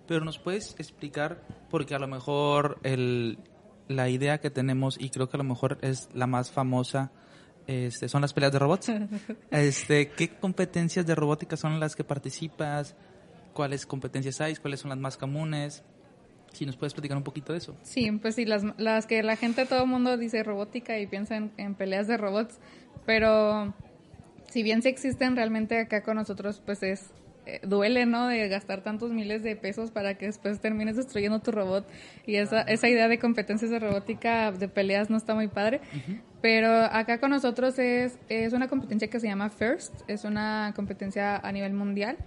pero 0.07 0.25
nos 0.25 0.39
puedes 0.39 0.79
explicar, 0.79 1.41
porque 1.71 1.95
a 1.95 1.99
lo 1.99 2.07
mejor 2.07 2.79
el, 2.83 3.39
la 3.89 4.09
idea 4.11 4.39
que 4.39 4.51
tenemos, 4.51 5.01
y 5.01 5.11
creo 5.11 5.29
que 5.29 5.37
a 5.37 5.39
lo 5.39 5.45
mejor 5.45 5.79
es 5.81 6.11
la 6.15 6.27
más 6.27 6.51
famosa, 6.51 7.11
este, 7.67 8.09
son 8.09 8.23
las 8.23 8.33
peleas 8.33 8.53
de 8.53 8.59
robots. 8.59 8.93
Este, 9.51 10.09
¿Qué 10.11 10.29
competencias 10.29 11.07
de 11.07 11.15
robótica 11.15 11.57
son 11.57 11.81
las 11.81 11.95
que 11.97 12.05
participas? 12.05 12.95
¿Cuáles 13.53 13.87
competencias 13.87 14.41
hay? 14.41 14.57
¿Cuáles 14.57 14.81
son 14.81 14.91
las 14.91 14.99
más 14.99 15.17
comunes? 15.17 15.83
Si 16.53 16.67
nos 16.67 16.77
puedes 16.77 16.93
platicar 16.93 17.17
un 17.17 17.25
poquito 17.25 17.53
de 17.53 17.59
eso. 17.59 17.77
Sí, 17.83 18.11
pues 18.13 18.35
sí, 18.37 18.45
las, 18.45 18.63
las 18.79 19.07
que 19.07 19.23
la 19.23 19.37
gente, 19.37 19.67
todo 19.67 19.83
el 19.85 19.89
mundo 19.89 20.17
dice 20.17 20.43
robótica 20.43 20.99
y 20.99 21.07
piensa 21.07 21.37
en, 21.37 21.75
peleas 21.75 22.07
de 22.07 22.17
robots, 22.17 22.59
pero 23.07 23.75
si 24.51 24.63
bien 24.63 24.83
sí 24.83 24.89
existen 24.89 25.35
realmente 25.35 25.79
acá 25.79 26.03
con 26.03 26.17
nosotros, 26.17 26.63
pues 26.65 26.83
es 26.83 27.11
eh, 27.47 27.61
duele, 27.65 28.07
¿no? 28.07 28.29
De 28.29 28.49
gastar 28.49 28.83
tantos 28.83 29.11
miles 29.11 29.43
de 29.43 29.57
pesos 29.57 29.91
para 29.91 30.15
que 30.17 30.27
después 30.27 30.61
termines 30.61 30.97
destruyendo 30.97 31.41
tu 31.41 31.51
robot. 31.51 31.89
Y 32.25 32.37
esa, 32.37 32.63
esa 32.63 32.89
idea 32.89 33.09
de 33.09 33.19
competencias 33.19 33.71
de 33.71 33.81
robótica, 33.81 34.53
de 34.53 34.69
peleas, 34.69 35.11
no 35.11 35.17
está 35.17 35.35
muy 35.35 35.49
padre. 35.49 35.81
Pero 36.45 36.69
acá 36.71 37.21
con 37.21 37.31
nosotros 37.31 37.79
es, 37.79 38.19
es 38.29 38.53
una 38.53 38.69
competencia 38.69 39.09
que 39.09 39.19
se 39.19 39.27
llama 39.27 39.49
FIRST, 39.49 40.03
es 40.09 40.25
una 40.25 40.75
competencia 40.77 41.39
a 41.39 41.53
nivel 41.53 41.73
mundial. 41.73 42.19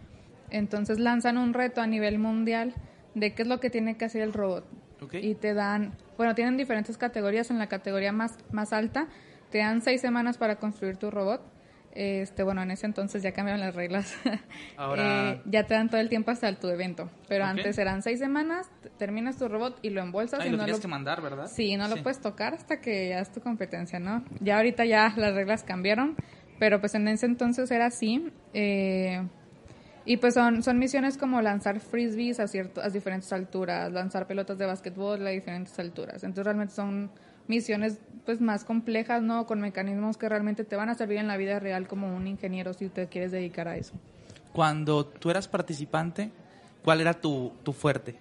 Entonces 0.49 0.97
lanzan 0.97 1.37
un 1.37 1.53
reto 1.53 1.81
a 1.81 1.85
nivel 1.85 2.17
mundial 2.17 2.73
de 3.13 3.35
qué 3.35 3.43
es 3.43 3.47
lo 3.47 3.59
que 3.59 3.69
tiene 3.69 3.95
que 3.95 4.05
hacer 4.05 4.23
el 4.23 4.33
robot. 4.33 4.65
Y 5.11 5.35
te 5.35 5.53
dan, 5.53 5.93
bueno, 6.17 6.33
tienen 6.33 6.57
diferentes 6.57 6.97
categorías. 6.97 7.51
En 7.51 7.59
la 7.59 7.67
categoría 7.67 8.11
más, 8.11 8.39
más 8.51 8.73
alta, 8.73 9.05
te 9.51 9.59
dan 9.59 9.83
seis 9.83 10.01
semanas 10.01 10.39
para 10.39 10.55
construir 10.55 10.97
tu 10.97 11.11
robot 11.11 11.43
este, 11.97 12.43
bueno, 12.43 12.61
en 12.61 12.69
ese 12.69 12.85
entonces 12.85 13.23
ya 13.23 13.31
cambiaron 13.31 13.59
las 13.59 13.73
reglas. 13.73 14.15
Ahora... 14.77 15.31
Eh, 15.31 15.41
ya 15.45 15.65
te 15.65 15.73
dan 15.73 15.89
todo 15.89 15.99
el 15.99 16.09
tiempo 16.09 16.29
hasta 16.29 16.53
tu 16.53 16.67
evento. 16.67 17.09
Pero 17.27 17.45
antes 17.45 17.77
eran 17.79 18.03
seis 18.03 18.19
semanas, 18.19 18.69
terminas 18.99 19.37
tu 19.37 19.47
robot 19.47 19.79
y 19.81 19.89
lo 19.89 20.01
embolsas. 20.01 20.45
y 20.45 20.49
lo 20.49 20.57
no 20.57 20.63
tienes 20.65 20.81
que 20.81 20.87
mandar, 20.87 21.21
¿verdad? 21.21 21.47
Sí, 21.47 21.75
no 21.75 21.87
lo 21.87 22.03
puedes 22.03 22.21
tocar 22.21 22.53
hasta 22.53 22.79
que 22.79 23.09
ya 23.09 23.19
es 23.19 23.31
tu 23.31 23.41
competencia, 23.41 23.99
¿no? 23.99 24.23
Ya 24.39 24.57
ahorita 24.57 24.85
ya 24.85 25.11
las 25.17 25.33
reglas 25.33 25.63
cambiaron, 25.63 26.15
pero 26.59 26.79
pues 26.79 26.93
en 26.93 27.07
ese 27.07 27.25
entonces 27.25 27.71
era 27.71 27.87
así. 27.87 28.31
Eh, 28.53 29.27
y 30.05 30.17
pues 30.17 30.35
son, 30.35 30.63
son 30.63 30.77
misiones 30.77 31.17
como 31.17 31.41
lanzar 31.41 31.79
frisbees 31.79 32.39
a, 32.39 32.47
cierto, 32.47 32.79
a 32.79 32.89
diferentes 32.89 33.33
alturas, 33.33 33.91
lanzar 33.91 34.27
pelotas 34.27 34.57
de 34.57 34.65
básquetbol 34.65 35.25
a 35.25 35.31
diferentes 35.31 35.77
alturas. 35.79 36.23
Entonces 36.23 36.45
realmente 36.45 36.73
son 36.73 37.11
misiones 37.47 37.99
pues 38.27 38.41
más 38.41 38.65
complejas, 38.65 39.23
¿no? 39.23 39.45
Con 39.45 39.61
mecanismos 39.61 40.17
que 40.17 40.27
realmente 40.27 40.65
te 40.65 40.75
van 40.75 40.89
a 40.89 40.95
servir 40.95 41.17
en 41.17 41.27
la 41.27 41.37
vida 41.37 41.61
real 41.61 41.87
como 41.87 42.13
un 42.13 42.27
ingeniero 42.27 42.73
si 42.73 42.89
te 42.89 43.07
quieres 43.07 43.31
dedicar 43.31 43.69
a 43.69 43.77
eso. 43.77 43.93
Cuando 44.51 45.05
tú 45.05 45.29
eras 45.29 45.47
participante, 45.47 46.29
¿cuál 46.83 46.99
era 46.99 47.13
tu, 47.13 47.53
tu 47.63 47.71
fuerte? 47.71 48.17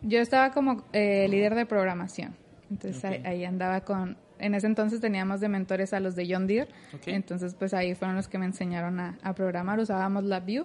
Yo 0.00 0.18
estaba 0.18 0.50
como 0.50 0.84
eh, 0.94 1.28
líder 1.28 1.54
de 1.54 1.66
programación. 1.66 2.34
Entonces 2.70 3.04
ahí, 3.04 3.22
ahí 3.26 3.44
andaba 3.44 3.82
con... 3.82 4.16
En 4.38 4.54
ese 4.54 4.66
entonces 4.66 4.98
teníamos 4.98 5.40
de 5.40 5.50
mentores 5.50 5.92
a 5.92 6.00
los 6.00 6.16
de 6.16 6.26
John 6.32 6.46
Deere. 6.46 6.70
Entonces 7.04 7.54
pues 7.54 7.74
ahí 7.74 7.94
fueron 7.94 8.16
los 8.16 8.28
que 8.28 8.38
me 8.38 8.46
enseñaron 8.46 8.98
a, 8.98 9.18
a 9.22 9.34
programar. 9.34 9.78
Usábamos 9.78 10.24
LabVIEW 10.24 10.64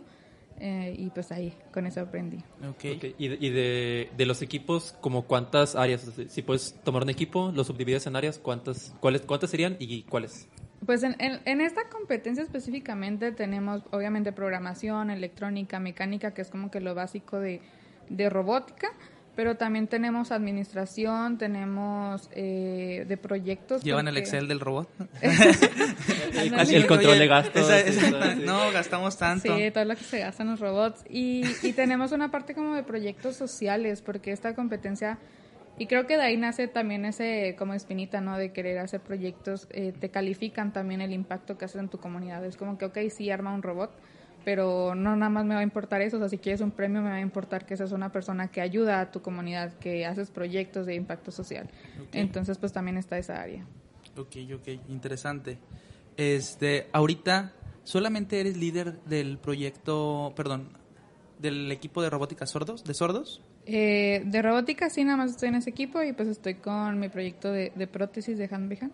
eh, 0.59 0.95
y 0.97 1.09
pues 1.09 1.31
ahí 1.31 1.53
con 1.74 1.85
eso 1.85 2.01
aprendí. 2.01 2.38
Ok. 2.62 2.85
Ok, 2.95 3.05
Y, 3.17 3.27
de, 3.27 3.38
y 3.39 3.50
de, 3.50 4.09
de 4.15 4.25
los 4.25 4.41
equipos, 4.41 4.95
como 5.01 5.25
cuántas 5.25 5.75
áreas? 5.75 6.07
O 6.07 6.12
sea, 6.12 6.29
Si 6.29 6.41
puedes 6.41 6.74
tomar 6.83 7.03
un 7.03 7.09
equipo, 7.09 7.51
lo 7.53 7.63
subdivides 7.63 8.07
en 8.07 8.15
áreas, 8.15 8.38
¿cuántas, 8.39 8.95
cuáles, 9.00 9.21
cuántas 9.21 9.50
serían 9.50 9.75
y 9.79 10.03
cuáles? 10.03 10.47
Pues 10.85 11.03
en, 11.03 11.15
en, 11.19 11.39
en 11.45 11.62
esta 11.62 11.89
competencia 11.89 12.43
específicamente 12.43 13.31
tenemos 13.31 13.81
obviamente 13.91 14.31
programación, 14.31 15.09
electrónica, 15.09 15.79
mecánica, 15.79 16.33
que 16.33 16.41
es 16.41 16.50
como 16.50 16.69
que 16.69 16.79
lo 16.79 16.93
básico 16.93 17.39
de, 17.39 17.62
de 18.09 18.29
robótica, 18.29 18.89
pero 19.36 19.56
también 19.58 19.88
tenemos 19.88 20.32
administración, 20.32 21.38
tenemos 21.38 22.30
eh, 22.34 23.06
de 23.08 23.18
proyectos. 23.18 23.84
¿Llevan 23.84 24.08
el 24.08 24.18
Excel 24.18 24.48
del 24.48 24.60
robot? 24.60 24.89
El, 26.70 26.88
control 26.88 27.18
de 27.20 27.27
gastos. 27.27 27.63
esa- 27.70 27.80
esa- 27.80 28.34
sí. 28.36 28.42
no, 28.46 28.72
gastamos 28.72 29.18
tanto. 29.18 29.56
Sí, 29.56 29.72
todo 29.72 29.86
lo 29.86 29.96
que 29.96 30.04
se 30.04 30.20
gasta 30.20 30.44
en 30.44 30.51
los 30.51 30.60
robots. 30.60 31.04
Y, 31.10 31.44
y 31.63 31.74
tenemos 31.74 32.12
una 32.12 32.30
parte 32.32 32.54
como 32.54 32.75
de 32.75 32.84
proyectos 32.84 33.36
sociales, 33.36 34.01
porque 34.01 34.32
esta 34.32 34.54
competencia, 34.56 35.18
y 35.77 35.88
creo 35.88 36.08
que 36.08 36.18
de 36.18 36.24
ahí 36.24 36.38
nace 36.38 36.68
también 36.68 37.06
ese 37.06 37.56
como 37.58 37.74
espinita, 37.74 38.22
¿no? 38.22 38.38
De 38.38 38.51
querer 38.51 38.80
hacer 38.80 39.01
proyectos, 39.01 39.68
eh, 39.72 39.94
te 39.98 40.10
califican 40.10 40.74
también 40.74 41.01
el 41.01 41.13
impacto 41.13 41.58
que 41.58 41.65
haces 41.65 41.80
en 41.82 41.89
tu 41.89 42.00
comunidad. 42.00 42.46
Es 42.46 42.58
como 42.58 42.77
que, 42.77 42.86
ok, 42.86 42.98
sí, 43.10 43.30
arma 43.32 43.54
un 43.54 43.63
robot, 43.63 43.92
pero 44.46 44.94
no 44.94 45.16
nada 45.16 45.30
más 45.30 45.44
me 45.44 45.56
va 45.56 45.62
a 45.62 45.64
importar 45.64 46.02
eso. 46.02 46.18
O 46.18 46.20
sea, 46.20 46.30
si 46.30 46.38
quieres 46.38 46.62
un 46.62 46.72
premio, 46.72 47.02
me 47.02 47.10
va 47.10 47.16
a 47.16 47.22
importar 47.22 47.66
que 47.66 47.75
seas 47.75 47.92
una 47.92 48.12
persona 48.12 48.48
que 48.50 48.62
ayuda 48.62 49.02
a 49.02 49.12
tu 49.12 49.22
comunidad, 49.22 49.74
que 49.80 50.06
haces 50.06 50.30
proyectos 50.30 50.86
de 50.86 50.94
impacto 50.96 51.32
social. 51.32 51.68
Entonces, 52.14 52.58
pues 52.60 52.72
también 52.72 52.96
está 52.98 53.18
esa 53.18 53.42
área. 53.42 53.66
Ok, 54.16 54.38
ok, 54.54 54.68
interesante. 54.88 55.58
Este, 56.16 56.88
ahorita 56.94 57.54
solamente 57.84 58.40
eres 58.40 58.56
líder 58.56 59.02
del 59.04 59.40
proyecto, 59.40 60.32
perdón, 60.36 60.70
del 61.40 61.72
equipo 61.72 62.02
de 62.04 62.12
robótica 62.12 62.46
sordos, 62.46 62.84
de 62.84 62.94
sordos. 62.94 63.42
Eh, 63.66 64.22
de 64.25 64.42
robótica 64.44 64.92
sí, 64.92 65.04
nada 65.04 65.18
más 65.18 65.32
estoy 65.32 65.50
en 65.50 65.56
ese 65.56 65.72
equipo 65.72 66.04
y 66.04 66.14
pues 66.14 66.30
estoy 66.30 66.56
con 66.56 67.00
mi 67.00 67.10
proyecto 67.10 67.52
de, 67.52 67.74
de 67.75 67.88
prótesis 67.88 68.38
de 68.38 68.48
Hand 68.50 68.70
by 68.70 68.78
Hand. 68.80 68.94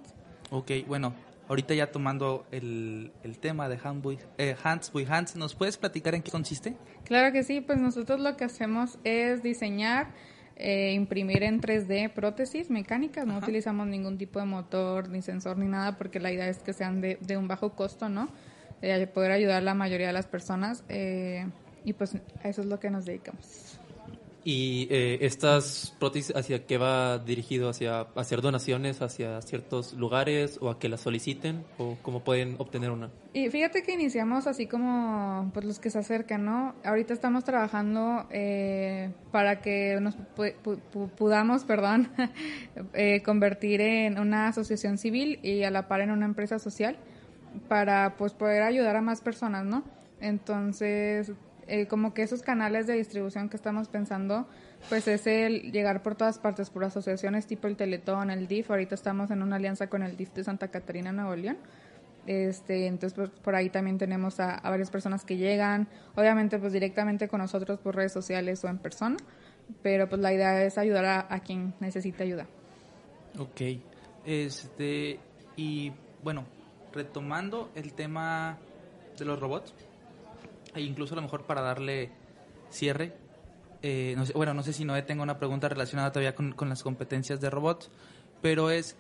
Ok, 0.49 0.71
bueno, 0.87 1.13
ahorita 1.51 1.73
ya 1.73 1.91
tomando 1.91 2.45
el, 2.51 3.11
el 3.23 3.37
tema 3.37 3.67
de 3.67 3.77
Hand 3.83 4.01
by- 4.01 4.17
eh, 4.37 4.55
Hands 4.63 4.89
by 4.93 5.05
Hands, 5.05 5.35
¿nos 5.35 5.53
puedes 5.53 5.75
platicar 5.77 6.15
en 6.15 6.21
qué 6.21 6.31
consiste? 6.31 6.77
Claro 7.03 7.33
que 7.33 7.43
sí, 7.43 7.59
pues 7.59 7.77
nosotros 7.77 8.21
lo 8.21 8.37
que 8.37 8.45
hacemos 8.45 8.97
es 9.03 9.43
diseñar, 9.43 10.07
eh, 10.55 10.93
imprimir 10.93 11.43
en 11.43 11.59
3D 11.59 12.09
prótesis 12.13 12.69
mecánicas, 12.69 13.25
no 13.27 13.37
utilizamos 13.37 13.85
ningún 13.87 14.17
tipo 14.17 14.39
de 14.39 14.45
motor, 14.45 15.09
ni 15.09 15.21
sensor, 15.21 15.57
ni 15.57 15.65
nada, 15.67 15.97
porque 15.97 16.21
la 16.21 16.31
idea 16.31 16.47
es 16.47 16.59
que 16.59 16.71
sean 16.71 17.01
de, 17.01 17.17
de 17.19 17.35
un 17.35 17.49
bajo 17.49 17.73
costo, 17.75 18.07
¿no? 18.07 18.29
De 18.79 19.05
poder 19.07 19.31
ayudar 19.31 19.57
a 19.57 19.61
la 19.61 19.73
mayoría 19.73 20.07
de 20.07 20.13
las 20.13 20.27
personas 20.27 20.85
eh, 20.87 21.45
y 21.83 21.91
pues 21.93 22.15
a 22.43 22.47
eso 22.47 22.61
es 22.61 22.67
lo 22.67 22.79
que 22.79 22.89
nos 22.89 23.03
dedicamos. 23.05 23.77
¿Y 24.43 24.87
eh, 24.89 25.19
estas 25.21 25.95
prótesis 25.99 26.35
hacia 26.35 26.65
qué 26.65 26.77
va 26.77 27.19
dirigido? 27.19 27.69
¿Hacia 27.69 28.01
hacer 28.15 28.41
donaciones 28.41 29.01
hacia 29.01 29.39
ciertos 29.41 29.93
lugares 29.93 30.57
o 30.61 30.69
a 30.69 30.79
que 30.79 30.89
las 30.89 31.01
soliciten? 31.01 31.63
¿O 31.77 31.97
cómo 32.01 32.23
pueden 32.23 32.55
obtener 32.57 32.89
una? 32.89 33.11
Y 33.33 33.49
fíjate 33.49 33.83
que 33.83 33.93
iniciamos 33.93 34.47
así 34.47 34.65
como 34.65 35.51
pues 35.53 35.65
los 35.65 35.79
que 35.79 35.91
se 35.91 35.99
acercan, 35.99 36.43
¿no? 36.43 36.73
Ahorita 36.83 37.13
estamos 37.13 37.43
trabajando 37.43 38.27
eh, 38.31 39.11
para 39.31 39.61
que 39.61 39.99
nos 40.01 40.15
podamos, 41.17 41.63
perdón, 41.63 42.09
eh, 42.93 43.21
convertir 43.23 43.81
en 43.81 44.17
una 44.19 44.47
asociación 44.47 44.97
civil 44.97 45.39
y 45.43 45.63
a 45.63 45.71
la 45.71 45.87
par 45.87 46.01
en 46.01 46.09
una 46.09 46.25
empresa 46.25 46.57
social 46.57 46.97
para 47.67 48.17
pues 48.17 48.33
poder 48.33 48.63
ayudar 48.63 48.95
a 48.95 49.01
más 49.01 49.21
personas, 49.21 49.65
¿no? 49.65 49.83
Entonces, 50.19 51.31
eh, 51.71 51.87
como 51.87 52.13
que 52.13 52.21
esos 52.21 52.41
canales 52.41 52.85
de 52.85 52.95
distribución 52.95 53.47
que 53.47 53.55
estamos 53.55 53.87
pensando, 53.87 54.45
pues 54.89 55.07
es 55.07 55.25
el 55.25 55.71
llegar 55.71 56.03
por 56.03 56.15
todas 56.15 56.37
partes, 56.37 56.69
por 56.69 56.83
asociaciones 56.83 57.47
tipo 57.47 57.65
el 57.69 57.77
Teletón, 57.77 58.29
el 58.29 58.49
DIF, 58.49 58.69
ahorita 58.71 58.93
estamos 58.93 59.31
en 59.31 59.41
una 59.41 59.55
alianza 59.55 59.87
con 59.87 60.03
el 60.03 60.17
DIF 60.17 60.33
de 60.33 60.43
Santa 60.43 60.67
Catarina, 60.67 61.13
Nuevo 61.13 61.33
León. 61.33 61.57
Este, 62.27 62.87
entonces 62.87 63.13
pues, 63.15 63.29
por 63.29 63.55
ahí 63.55 63.69
también 63.69 63.97
tenemos 63.97 64.41
a, 64.41 64.55
a 64.55 64.69
varias 64.69 64.91
personas 64.91 65.23
que 65.23 65.37
llegan, 65.37 65.87
obviamente 66.15 66.59
pues 66.59 66.73
directamente 66.73 67.29
con 67.29 67.39
nosotros 67.39 67.79
por 67.79 67.95
redes 67.95 68.11
sociales 68.11 68.61
o 68.65 68.67
en 68.67 68.77
persona, 68.77 69.15
pero 69.81 70.09
pues 70.09 70.19
la 70.19 70.33
idea 70.33 70.61
es 70.65 70.77
ayudar 70.77 71.25
a, 71.29 71.39
quien 71.39 71.73
necesite 71.79 72.23
ayuda. 72.23 72.47
Ok, 73.39 73.61
este, 74.25 75.19
y 75.55 75.93
bueno, 76.21 76.43
retomando 76.91 77.71
el 77.75 77.93
tema 77.93 78.57
de 79.17 79.23
los 79.23 79.39
robots, 79.39 79.73
e 80.75 80.81
incluso 80.81 81.13
a 81.13 81.17
lo 81.17 81.21
mejor 81.23 81.43
para 81.45 81.61
darle 81.61 82.09
cierre, 82.69 83.13
eh, 83.81 84.13
no 84.15 84.25
sé- 84.25 84.33
bueno, 84.33 84.53
no 84.53 84.63
sé 84.63 84.73
si 84.73 84.85
Noé 84.85 85.01
tenga 85.03 85.23
una 85.23 85.37
pregunta 85.37 85.67
relacionada 85.69 86.11
todavía 86.11 86.35
con, 86.35 86.53
con 86.53 86.69
las 86.69 86.83
competencias 86.83 87.41
de 87.41 87.49
robots, 87.49 87.89
pero 88.41 88.69
es, 88.69 88.95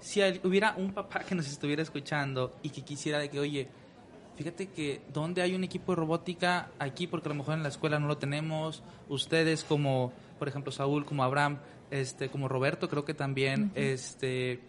si 0.00 0.20
hay- 0.22 0.40
hubiera 0.44 0.74
un 0.76 0.92
papá 0.92 1.20
que 1.20 1.34
nos 1.34 1.48
estuviera 1.48 1.82
escuchando 1.82 2.54
y 2.62 2.70
que 2.70 2.82
quisiera 2.82 3.18
de 3.18 3.30
que, 3.30 3.40
oye, 3.40 3.68
fíjate 4.36 4.68
que 4.68 5.00
donde 5.12 5.40
hay 5.42 5.54
un 5.54 5.64
equipo 5.64 5.92
de 5.92 5.96
robótica 5.96 6.68
aquí, 6.78 7.06
porque 7.06 7.28
a 7.28 7.30
lo 7.30 7.36
mejor 7.36 7.54
en 7.54 7.62
la 7.62 7.70
escuela 7.70 7.98
no 7.98 8.06
lo 8.06 8.18
tenemos, 8.18 8.82
ustedes 9.08 9.64
como, 9.64 10.12
por 10.38 10.48
ejemplo, 10.48 10.70
Saúl, 10.70 11.04
como 11.06 11.24
Abraham, 11.24 11.58
este, 11.90 12.28
como 12.28 12.46
Roberto, 12.48 12.88
creo 12.88 13.04
que 13.06 13.14
también 13.14 13.70
este, 13.74 14.60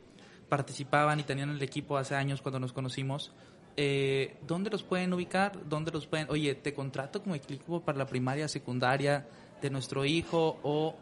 participaban 0.49 1.19
y 1.19 1.23
tenían 1.23 1.49
el 1.49 1.61
equipo 1.61 1.97
hace 1.97 2.15
años 2.15 2.41
cuando 2.41 2.59
nos 2.59 2.71
conocimos. 2.73 3.33
Eh, 3.77 4.35
¿Dónde 4.47 4.69
los 4.71 4.83
pueden 4.83 5.13
ubicar? 5.13 5.51
¿Dónde 5.69 5.91
los 5.91 6.07
pueden? 6.07 6.27
Oye, 6.31 6.55
te 6.55 6.73
contrato 6.73 7.21
como 7.21 7.35
equipo 7.35 7.81
para 7.81 7.97
la 7.97 8.07
primaria, 8.07 8.47
secundaria 8.47 9.25
de 9.61 9.69
nuestro 9.69 10.03
hijo 10.03 10.57
o 10.63 10.95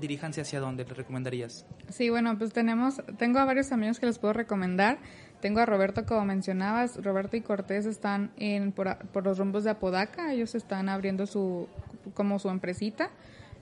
diríjanse 0.00 0.40
hacia 0.40 0.60
dónde 0.60 0.84
le 0.84 0.92
recomendarías. 0.92 1.64
Sí, 1.88 2.10
bueno, 2.10 2.36
pues 2.36 2.52
tenemos, 2.52 3.00
tengo 3.16 3.38
a 3.38 3.44
varios 3.44 3.70
amigos 3.72 3.98
que 4.00 4.06
les 4.06 4.18
puedo 4.18 4.32
recomendar. 4.34 4.98
Tengo 5.40 5.60
a 5.60 5.66
Roberto, 5.66 6.04
como 6.04 6.24
mencionabas, 6.24 7.02
Roberto 7.02 7.36
y 7.36 7.42
Cortés 7.42 7.86
están 7.86 8.32
en, 8.36 8.72
por, 8.72 8.96
por 9.08 9.24
los 9.24 9.38
rumbos 9.38 9.64
de 9.64 9.70
Apodaca, 9.70 10.32
ellos 10.32 10.54
están 10.54 10.88
abriendo 10.88 11.26
su, 11.26 11.68
como 12.14 12.38
su 12.38 12.48
empresita. 12.48 13.10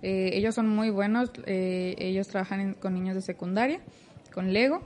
Eh, 0.02 0.30
ellos 0.34 0.54
son 0.54 0.68
muy 0.68 0.90
buenos, 0.90 1.30
eh, 1.46 1.94
ellos 1.98 2.28
trabajan 2.28 2.60
en- 2.60 2.74
con 2.74 2.94
niños 2.94 3.14
de 3.14 3.22
secundaria, 3.22 3.80
con 4.32 4.52
Lego. 4.52 4.82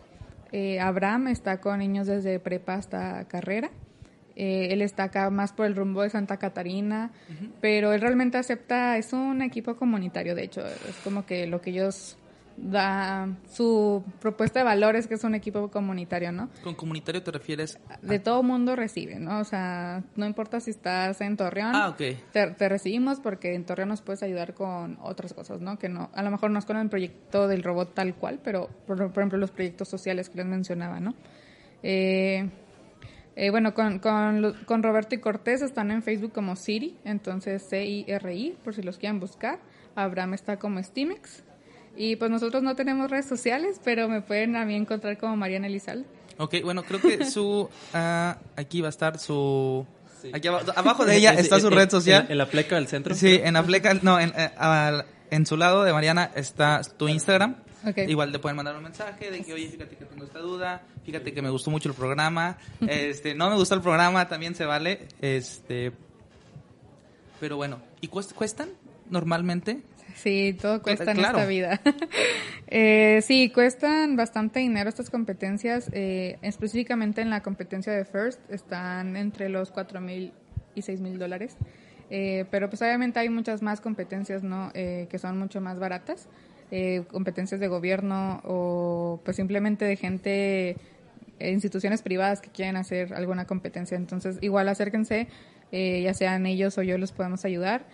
Eh, 0.52 0.80
Abraham 0.80 1.28
está 1.28 1.60
con 1.60 1.78
niños 1.78 2.06
desde 2.06 2.38
prepa 2.38 2.74
hasta 2.74 3.24
carrera. 3.28 3.70
Eh, 4.36 4.68
él 4.72 4.82
está 4.82 5.04
acá 5.04 5.30
más 5.30 5.52
por 5.52 5.66
el 5.66 5.74
rumbo 5.74 6.02
de 6.02 6.10
Santa 6.10 6.36
Catarina, 6.36 7.10
pero 7.60 7.92
él 7.92 8.00
realmente 8.00 8.38
acepta, 8.38 8.96
es 8.96 9.12
un 9.12 9.42
equipo 9.42 9.74
comunitario, 9.74 10.36
de 10.36 10.44
hecho, 10.44 10.60
es 10.64 10.94
como 11.02 11.26
que 11.26 11.48
lo 11.48 11.60
que 11.60 11.70
ellos 11.70 12.17
da 12.60 13.28
su 13.50 14.02
propuesta 14.20 14.58
de 14.60 14.64
valores 14.64 15.06
que 15.06 15.14
es 15.14 15.24
un 15.24 15.34
equipo 15.34 15.70
comunitario, 15.70 16.32
¿no? 16.32 16.48
Con 16.62 16.74
comunitario 16.74 17.22
te 17.22 17.30
refieres 17.30 17.78
De 18.02 18.18
todo 18.18 18.42
mundo 18.42 18.74
recibe, 18.76 19.18
¿no? 19.18 19.38
O 19.40 19.44
sea, 19.44 20.02
no 20.16 20.26
importa 20.26 20.60
si 20.60 20.70
estás 20.70 21.20
en 21.20 21.36
Torreón, 21.36 21.74
Ah, 21.74 21.88
ok. 21.90 22.02
te, 22.32 22.46
te 22.50 22.68
recibimos 22.68 23.20
porque 23.20 23.54
en 23.54 23.64
Torreón 23.64 23.90
nos 23.90 24.02
puedes 24.02 24.22
ayudar 24.22 24.54
con 24.54 24.98
otras 25.00 25.32
cosas, 25.34 25.60
¿no? 25.60 25.78
Que 25.78 25.88
no, 25.88 26.10
a 26.14 26.22
lo 26.22 26.30
mejor 26.30 26.50
no 26.50 26.58
es 26.58 26.64
con 26.64 26.76
el 26.76 26.88
proyecto 26.88 27.46
del 27.48 27.62
robot 27.62 27.94
tal 27.94 28.14
cual, 28.14 28.40
pero 28.42 28.68
por, 28.86 28.96
por 28.96 29.18
ejemplo 29.18 29.38
los 29.38 29.50
proyectos 29.50 29.88
sociales 29.88 30.28
que 30.28 30.38
les 30.38 30.46
mencionaba, 30.46 31.00
¿no? 31.00 31.14
Eh, 31.82 32.48
eh, 33.36 33.50
bueno, 33.50 33.72
con, 33.72 34.00
con, 34.00 34.54
con 34.66 34.82
Roberto 34.82 35.14
y 35.14 35.18
Cortés 35.18 35.62
están 35.62 35.92
en 35.92 36.02
Facebook 36.02 36.32
como 36.32 36.56
Siri, 36.56 36.96
entonces 37.04 37.62
C-I-R-I, 37.68 38.56
por 38.64 38.74
si 38.74 38.82
los 38.82 38.98
quieren 38.98 39.20
buscar. 39.20 39.60
Abraham 39.94 40.34
está 40.34 40.58
como 40.58 40.82
Stimex. 40.82 41.44
Y 41.98 42.14
pues 42.16 42.30
nosotros 42.30 42.62
no 42.62 42.76
tenemos 42.76 43.10
redes 43.10 43.26
sociales, 43.26 43.80
pero 43.82 44.08
me 44.08 44.22
pueden 44.22 44.54
a 44.56 44.64
mí 44.64 44.74
encontrar 44.76 45.18
como 45.18 45.36
Mariana 45.36 45.66
Elizalde. 45.66 46.06
Ok, 46.38 46.54
bueno, 46.62 46.84
creo 46.84 47.00
que 47.00 47.24
su... 47.24 47.68
ah, 47.92 48.38
aquí 48.56 48.80
va 48.80 48.86
a 48.86 48.90
estar 48.90 49.18
su... 49.18 49.84
Sí. 50.22 50.30
Aquí 50.32 50.46
abajo, 50.48 50.72
abajo 50.76 51.04
de 51.04 51.16
ella 51.18 51.32
Es- 51.34 51.40
está 51.40 51.56
es- 51.56 51.62
su 51.62 51.68
en- 51.68 51.74
red 51.74 51.90
social. 51.90 52.24
En, 52.26 52.32
en 52.32 52.38
la 52.38 52.46
pleca 52.46 52.76
del 52.76 52.86
centro. 52.86 53.14
Sí, 53.16 53.40
en 53.42 53.54
la 53.54 53.64
fleca, 53.64 53.94
no, 53.94 54.18
en, 54.20 54.30
eh, 54.36 54.50
al- 54.56 55.04
en 55.30 55.44
su 55.44 55.56
lado 55.56 55.82
de 55.82 55.92
Mariana 55.92 56.30
está 56.36 56.80
tu 56.96 57.08
Instagram. 57.08 57.56
Ok. 57.86 57.98
Igual 58.08 58.30
te 58.32 58.38
pueden 58.38 58.56
mandar 58.56 58.76
un 58.76 58.82
mensaje 58.84 59.30
de 59.32 59.42
que, 59.42 59.52
oye, 59.52 59.68
fíjate 59.68 59.96
que 59.96 60.04
tengo 60.04 60.24
esta 60.24 60.38
duda, 60.40 60.82
fíjate 61.04 61.32
que 61.32 61.42
me 61.42 61.50
gustó 61.50 61.70
mucho 61.72 61.88
el 61.88 61.94
programa, 61.96 62.58
este, 62.88 63.34
no 63.34 63.48
me 63.50 63.56
gustó 63.56 63.74
el 63.76 63.80
programa, 63.82 64.26
también 64.28 64.54
se 64.56 64.64
vale, 64.64 65.06
este, 65.20 65.92
pero 67.40 67.56
bueno, 67.56 67.80
¿y 68.00 68.08
cuest- 68.08 68.32
cuestan 68.34 68.70
normalmente? 69.10 69.82
Sí, 70.22 70.56
todo 70.60 70.82
cuesta 70.82 71.12
en 71.12 71.20
esta 71.20 71.46
vida. 71.46 71.80
eh, 72.66 73.20
sí, 73.22 73.50
cuestan 73.50 74.16
bastante 74.16 74.60
dinero 74.60 74.88
estas 74.88 75.10
competencias. 75.10 75.88
Eh, 75.92 76.38
específicamente 76.42 77.20
en 77.20 77.30
la 77.30 77.42
competencia 77.42 77.92
de 77.92 78.04
First 78.04 78.40
están 78.50 79.16
entre 79.16 79.48
los 79.48 79.70
cuatro 79.70 80.00
mil 80.00 80.32
y 80.74 80.82
seis 80.82 81.00
mil 81.00 81.18
dólares. 81.18 81.56
Eh, 82.10 82.46
pero 82.50 82.68
pues 82.68 82.82
obviamente 82.82 83.20
hay 83.20 83.28
muchas 83.28 83.62
más 83.62 83.80
competencias, 83.80 84.42
¿no? 84.42 84.70
Eh, 84.74 85.06
que 85.10 85.18
son 85.18 85.38
mucho 85.38 85.60
más 85.60 85.78
baratas. 85.78 86.28
Eh, 86.70 87.04
competencias 87.10 87.60
de 87.60 87.68
gobierno 87.68 88.42
o 88.44 89.20
pues 89.24 89.36
simplemente 89.36 89.86
de 89.86 89.96
gente, 89.96 90.76
eh, 91.38 91.50
instituciones 91.50 92.02
privadas 92.02 92.42
que 92.42 92.50
quieren 92.50 92.76
hacer 92.76 93.14
alguna 93.14 93.46
competencia. 93.46 93.96
Entonces, 93.96 94.36
igual 94.42 94.68
acérquense, 94.68 95.28
eh, 95.72 96.02
ya 96.02 96.12
sean 96.12 96.44
ellos 96.44 96.76
o 96.76 96.82
yo 96.82 96.98
los 96.98 97.12
podemos 97.12 97.44
ayudar. 97.46 97.86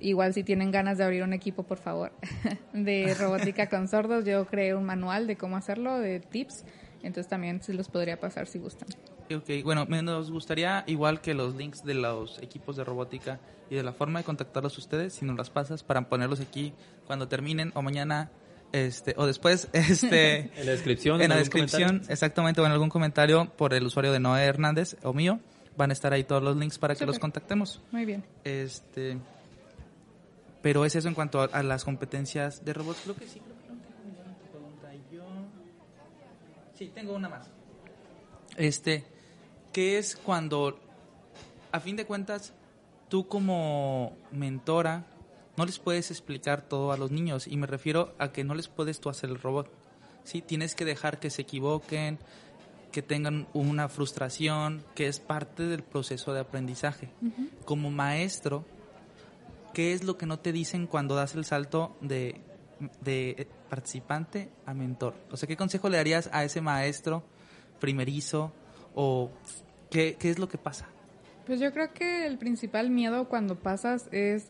Igual 0.00 0.32
si 0.34 0.44
tienen 0.44 0.70
ganas 0.70 0.98
de 0.98 1.04
abrir 1.04 1.22
un 1.22 1.32
equipo, 1.32 1.62
por 1.64 1.78
favor, 1.78 2.12
de 2.72 3.14
robótica 3.18 3.68
con 3.68 3.88
sordos, 3.88 4.24
yo 4.24 4.46
creé 4.46 4.74
un 4.74 4.84
manual 4.84 5.26
de 5.26 5.36
cómo 5.36 5.56
hacerlo, 5.56 5.98
de 5.98 6.20
tips. 6.20 6.64
Entonces 7.02 7.28
también 7.28 7.62
se 7.62 7.74
los 7.74 7.88
podría 7.88 8.18
pasar 8.18 8.46
si 8.46 8.58
gustan. 8.58 8.88
Ok, 9.34 9.62
bueno, 9.62 9.86
me- 9.86 10.02
nos 10.02 10.30
gustaría 10.30 10.84
igual 10.86 11.20
que 11.20 11.34
los 11.34 11.54
links 11.54 11.82
de 11.84 11.94
los 11.94 12.38
equipos 12.42 12.76
de 12.76 12.84
robótica 12.84 13.38
y 13.70 13.74
de 13.76 13.82
la 13.82 13.92
forma 13.92 14.18
de 14.20 14.24
contactarlos 14.24 14.76
ustedes, 14.78 15.12
si 15.14 15.24
nos 15.24 15.36
las 15.36 15.50
pasas 15.50 15.82
para 15.82 16.08
ponerlos 16.08 16.40
aquí 16.40 16.72
cuando 17.06 17.28
terminen 17.28 17.70
o 17.74 17.82
mañana 17.82 18.30
este 18.72 19.14
o 19.16 19.26
después 19.26 19.68
este 19.72 20.50
En 20.58 20.66
la 20.66 20.72
descripción. 20.72 21.20
en 21.22 21.28
la 21.28 21.36
descripción, 21.36 21.88
comentario. 21.88 22.12
exactamente, 22.12 22.60
o 22.60 22.66
en 22.66 22.72
algún 22.72 22.88
comentario 22.88 23.46
por 23.56 23.74
el 23.74 23.84
usuario 23.84 24.12
de 24.12 24.18
Noé 24.20 24.44
Hernández 24.44 24.96
o 25.02 25.12
mío, 25.12 25.40
van 25.76 25.90
a 25.90 25.92
estar 25.92 26.12
ahí 26.12 26.24
todos 26.24 26.42
los 26.42 26.56
links 26.56 26.78
para 26.78 26.94
que 26.96 27.06
los 27.06 27.18
contactemos. 27.18 27.80
Muy 27.92 28.04
bien. 28.06 28.24
Este 28.44 29.18
pero 30.68 30.84
es 30.84 30.94
eso 30.94 31.08
en 31.08 31.14
cuanto 31.14 31.40
a, 31.40 31.44
a 31.44 31.62
las 31.62 31.82
competencias 31.82 32.62
de 32.62 32.74
robots, 32.74 33.00
creo 33.02 33.16
que 33.16 33.26
sí, 33.26 33.40
creo 33.40 33.56
que 33.56 33.68
no 33.68 33.80
tengo 33.80 34.04
ninguna 34.04 34.36
pregunta 34.50 34.90
yo. 35.10 35.24
Sí, 36.74 36.92
tengo 36.94 37.14
una 37.14 37.30
más. 37.30 37.48
Este, 38.54 39.06
¿qué 39.72 39.96
es 39.96 40.14
cuando, 40.14 40.78
a 41.72 41.80
fin 41.80 41.96
de 41.96 42.04
cuentas, 42.04 42.52
tú 43.08 43.28
como 43.28 44.14
mentora 44.30 45.06
no 45.56 45.64
les 45.64 45.78
puedes 45.78 46.10
explicar 46.10 46.60
todo 46.60 46.92
a 46.92 46.98
los 46.98 47.10
niños? 47.10 47.46
Y 47.46 47.56
me 47.56 47.66
refiero 47.66 48.14
a 48.18 48.30
que 48.30 48.44
no 48.44 48.54
les 48.54 48.68
puedes 48.68 49.00
tú 49.00 49.08
hacer 49.08 49.30
el 49.30 49.40
robot. 49.40 49.70
Sí, 50.24 50.42
tienes 50.42 50.74
que 50.74 50.84
dejar 50.84 51.18
que 51.18 51.30
se 51.30 51.40
equivoquen, 51.40 52.18
que 52.92 53.00
tengan 53.00 53.48
una 53.54 53.88
frustración, 53.88 54.84
que 54.94 55.08
es 55.08 55.18
parte 55.18 55.62
del 55.62 55.82
proceso 55.82 56.34
de 56.34 56.40
aprendizaje. 56.40 57.08
Como 57.64 57.90
maestro, 57.90 58.66
¿qué 59.78 59.92
es 59.92 60.02
lo 60.02 60.18
que 60.18 60.26
no 60.26 60.40
te 60.40 60.50
dicen 60.50 60.88
cuando 60.88 61.14
das 61.14 61.36
el 61.36 61.44
salto 61.44 61.96
de, 62.00 62.40
de 63.00 63.46
participante 63.70 64.48
a 64.66 64.74
mentor? 64.74 65.14
O 65.30 65.36
sea, 65.36 65.46
¿qué 65.46 65.56
consejo 65.56 65.88
le 65.88 65.98
darías 65.98 66.28
a 66.32 66.42
ese 66.42 66.60
maestro 66.60 67.22
primerizo 67.78 68.52
o 68.96 69.30
qué, 69.88 70.16
qué 70.18 70.30
es 70.30 70.40
lo 70.40 70.48
que 70.48 70.58
pasa? 70.58 70.88
Pues 71.46 71.60
yo 71.60 71.72
creo 71.72 71.92
que 71.92 72.26
el 72.26 72.38
principal 72.38 72.90
miedo 72.90 73.28
cuando 73.28 73.54
pasas 73.54 74.08
es 74.10 74.48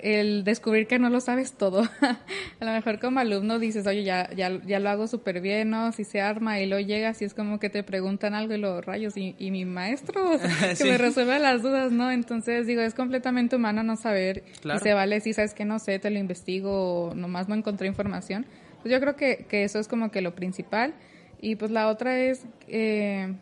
el 0.00 0.44
descubrir 0.44 0.86
que 0.86 0.98
no 0.98 1.08
lo 1.10 1.20
sabes 1.20 1.52
todo. 1.52 1.82
a 2.60 2.64
lo 2.64 2.72
mejor 2.72 2.98
como 3.00 3.20
alumno 3.20 3.58
dices, 3.58 3.86
oye, 3.86 4.04
ya, 4.04 4.28
ya, 4.34 4.60
ya 4.66 4.78
lo 4.80 4.90
hago 4.90 5.06
súper 5.06 5.40
bien, 5.40 5.70
¿no? 5.70 5.92
Si 5.92 6.04
se 6.04 6.20
arma 6.20 6.60
y 6.60 6.66
luego 6.66 6.86
llegas 6.86 7.22
y 7.22 7.24
es 7.24 7.34
como 7.34 7.58
que 7.58 7.70
te 7.70 7.82
preguntan 7.82 8.34
algo 8.34 8.54
y 8.54 8.58
los 8.58 8.84
rayos, 8.84 9.16
y, 9.16 9.34
y 9.38 9.50
mi 9.50 9.64
maestro 9.64 10.38
que 10.60 10.76
Sí. 10.76 10.84
me 10.84 10.98
resuelve 10.98 11.38
las 11.38 11.62
dudas, 11.62 11.92
¿no? 11.92 12.10
Entonces 12.10 12.66
digo, 12.66 12.82
es 12.82 12.94
completamente 12.94 13.56
humano 13.56 13.82
no 13.82 13.96
saber 13.96 14.42
Claro. 14.60 14.80
y 14.80 14.82
se 14.82 14.94
vale 14.94 15.20
si 15.20 15.32
sabes 15.32 15.54
que 15.54 15.64
no 15.64 15.78
sé, 15.78 15.98
te 15.98 16.10
lo 16.10 16.18
investigo 16.18 17.08
o 17.10 17.14
nomás 17.14 17.48
no 17.48 17.54
encontré 17.54 17.86
información. 17.88 18.46
Pues 18.82 18.92
yo 18.92 19.00
creo 19.00 19.16
que, 19.16 19.46
que 19.48 19.64
eso 19.64 19.78
es 19.78 19.88
como 19.88 20.10
que 20.10 20.20
lo 20.20 20.34
principal. 20.34 20.92
Y 21.40 21.56
pues 21.56 21.70
la 21.70 21.88
otra 21.88 22.18
es... 22.18 22.44
Eh, 22.68 23.34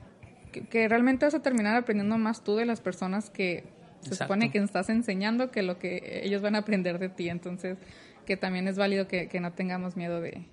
que, 0.52 0.60
que 0.66 0.86
realmente 0.86 1.24
vas 1.24 1.34
a 1.34 1.40
terminar 1.40 1.74
aprendiendo 1.76 2.18
más 2.18 2.44
tú 2.44 2.56
de 2.56 2.66
las 2.66 2.80
personas 2.82 3.30
que 3.30 3.64
se 4.02 4.08
Exacto. 4.10 4.24
supone 4.24 4.50
que 4.50 4.58
estás 4.58 4.88
enseñando 4.90 5.50
que 5.50 5.62
lo 5.62 5.78
que 5.78 6.20
ellos 6.24 6.42
van 6.42 6.54
a 6.54 6.58
aprender 6.58 6.98
de 6.98 7.08
ti. 7.08 7.28
Entonces, 7.30 7.78
que 8.26 8.36
también 8.36 8.68
es 8.68 8.76
válido 8.76 9.08
que, 9.08 9.28
que 9.28 9.40
no 9.40 9.52
tengamos 9.52 9.96
miedo 9.96 10.20
de, 10.20 10.44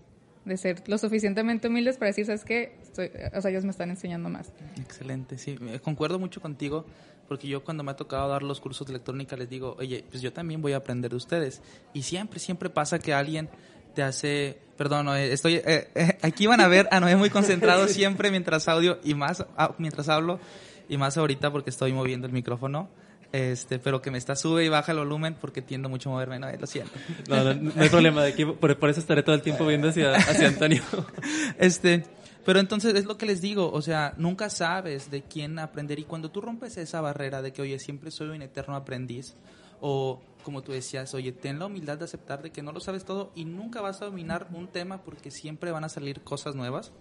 de 0.45 0.57
ser 0.57 0.81
lo 0.87 0.97
suficientemente 0.97 1.67
humildes 1.67 1.97
para 1.97 2.07
decir, 2.07 2.25
¿sabes 2.25 2.45
qué? 2.45 2.77
Estoy- 2.81 3.11
o 3.35 3.41
sea, 3.41 3.51
ellos 3.51 3.65
me 3.65 3.71
están 3.71 3.89
enseñando 3.89 4.29
más. 4.29 4.51
Excelente, 4.79 5.37
sí, 5.37 5.57
eh, 5.67 5.79
concuerdo 5.79 6.17
mucho 6.19 6.41
contigo 6.41 6.85
porque 7.27 7.47
yo 7.47 7.63
cuando 7.63 7.83
me 7.83 7.91
ha 7.91 7.95
tocado 7.95 8.27
dar 8.29 8.41
los 8.41 8.59
cursos 8.59 8.87
de 8.87 8.93
electrónica 8.93 9.35
les 9.35 9.49
digo, 9.49 9.75
oye, 9.77 10.03
pues 10.09 10.21
yo 10.23 10.33
también 10.33 10.61
voy 10.63 10.73
a 10.73 10.77
aprender 10.77 11.11
de 11.11 11.17
ustedes. 11.17 11.61
Y 11.93 12.01
siempre, 12.01 12.39
siempre 12.39 12.69
pasa 12.71 12.97
que 12.97 13.13
alguien 13.13 13.49
te 13.93 14.01
hace, 14.01 14.57
perdón, 14.77 15.05
Noé, 15.07 15.31
estoy, 15.31 15.55
eh, 15.55 15.89
eh, 15.93 16.17
aquí 16.23 16.47
van 16.47 16.59
a 16.61 16.67
ver 16.67 16.87
a 16.91 16.99
Noé 16.99 17.15
muy 17.15 17.29
concentrado 17.29 17.87
siempre 17.87 18.31
mientras 18.31 18.67
audio 18.67 18.99
y 19.03 19.13
más, 19.13 19.45
ah, 19.57 19.75
mientras 19.77 20.09
hablo 20.09 20.39
y 20.87 20.97
más 20.97 21.17
ahorita 21.17 21.51
porque 21.51 21.69
estoy 21.69 21.93
moviendo 21.93 22.25
el 22.25 22.33
micrófono. 22.33 22.89
Este, 23.31 23.77
pero 23.77 24.01
que 24.01 24.09
me 24.09 24.17
está 24.17 24.35
sube 24.35 24.65
y 24.65 24.69
baja 24.69 24.91
el 24.91 24.97
volumen 24.97 25.35
porque 25.39 25.61
tiendo 25.61 25.87
mucho 25.87 26.09
a 26.09 26.13
moverme, 26.13 26.39
Noé, 26.39 26.57
lo 26.57 26.65
siento. 26.65 26.91
No, 27.27 27.43
no, 27.43 27.53
no 27.53 27.81
hay 27.81 27.89
problema. 27.89 28.23
De 28.23 28.29
aquí, 28.29 28.45
por, 28.45 28.77
por 28.77 28.89
eso 28.89 28.99
estaré 28.99 29.21
todo 29.21 29.35
el 29.35 29.43
tiempo 29.43 29.65
viendo 29.67 29.89
hacia, 29.89 30.15
hacia 30.15 30.47
Antonio. 30.47 30.81
Este, 31.59 32.05
pero 32.45 32.59
entonces 32.59 32.95
es 32.95 33.05
lo 33.05 33.17
que 33.17 33.25
les 33.25 33.41
digo, 33.41 33.69
o 33.71 33.81
sea, 33.81 34.13
nunca 34.17 34.49
sabes 34.49 35.11
de 35.11 35.21
quién 35.21 35.59
aprender 35.59 35.99
y 35.99 36.03
cuando 36.03 36.31
tú 36.31 36.41
rompes 36.41 36.77
esa 36.77 37.01
barrera 37.01 37.41
de 37.41 37.51
que, 37.51 37.61
oye, 37.61 37.77
siempre 37.79 38.11
soy 38.11 38.29
un 38.29 38.41
eterno 38.41 38.75
aprendiz, 38.75 39.35
o 39.81 40.21
como 40.43 40.63
tú 40.63 40.71
decías, 40.71 41.13
oye, 41.13 41.31
ten 41.31 41.59
la 41.59 41.67
humildad 41.67 41.97
de 41.97 42.05
aceptar 42.05 42.41
de 42.41 42.51
que 42.51 42.63
no 42.63 42.71
lo 42.71 42.79
sabes 42.79 43.05
todo 43.05 43.31
y 43.35 43.45
nunca 43.45 43.81
vas 43.81 44.01
a 44.01 44.05
dominar 44.05 44.47
un 44.53 44.67
tema 44.67 45.03
porque 45.03 45.31
siempre 45.31 45.71
van 45.71 45.83
a 45.83 45.89
salir 45.89 46.21
cosas 46.21 46.55
nuevas, 46.55 46.91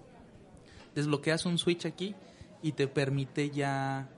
desbloqueas 0.95 1.47
un 1.47 1.57
switch 1.57 1.87
aquí 1.87 2.15
y 2.63 2.73
te 2.73 2.89
permite 2.89 3.51
ya 3.51 4.11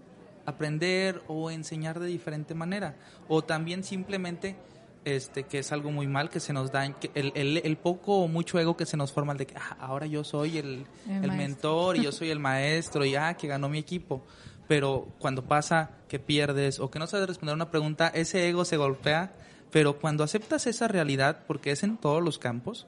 aprender 0.46 1.22
o 1.28 1.50
enseñar 1.50 2.00
de 2.00 2.06
diferente 2.06 2.54
manera. 2.54 2.96
O 3.28 3.42
también 3.42 3.84
simplemente, 3.84 4.56
este, 5.04 5.44
que 5.44 5.58
es 5.60 5.72
algo 5.72 5.90
muy 5.90 6.06
mal 6.06 6.28
que 6.30 6.40
se 6.40 6.52
nos 6.52 6.70
da, 6.72 6.84
el, 6.86 7.32
el, 7.34 7.56
el 7.64 7.76
poco 7.76 8.18
o 8.18 8.28
mucho 8.28 8.58
ego 8.58 8.76
que 8.76 8.86
se 8.86 8.96
nos 8.96 9.12
forma, 9.12 9.32
el 9.32 9.38
de 9.38 9.46
que 9.46 9.54
"Ah, 9.56 9.76
ahora 9.80 10.06
yo 10.06 10.24
soy 10.24 10.58
el, 10.58 10.66
El 10.66 10.84
el 11.06 11.20
maestro". 11.28 11.36
mentor 11.36 11.96
y 11.96 12.02
yo 12.02 12.12
soy 12.20 12.30
el 12.30 12.38
maestro 12.38 13.04
y 13.04 13.14
ah, 13.16 13.34
que 13.34 13.46
ganó 13.46 13.68
mi 13.68 13.78
equipo. 13.78 14.22
Pero 14.68 15.08
cuando 15.18 15.44
pasa 15.44 15.90
que 16.08 16.18
pierdes 16.20 16.78
o 16.80 16.90
que 16.90 16.98
no 17.00 17.06
sabes 17.06 17.26
responder 17.26 17.54
una 17.54 17.70
pregunta, 17.70 18.08
ese 18.08 18.48
ego 18.48 18.64
se 18.64 18.76
golpea. 18.76 19.32
Pero 19.72 19.98
cuando 19.98 20.24
aceptas 20.24 20.66
esa 20.66 20.88
realidad, 20.88 21.44
porque 21.46 21.70
es 21.70 21.82
en 21.84 21.96
todos 21.96 22.22
los 22.22 22.38
campos, 22.38 22.86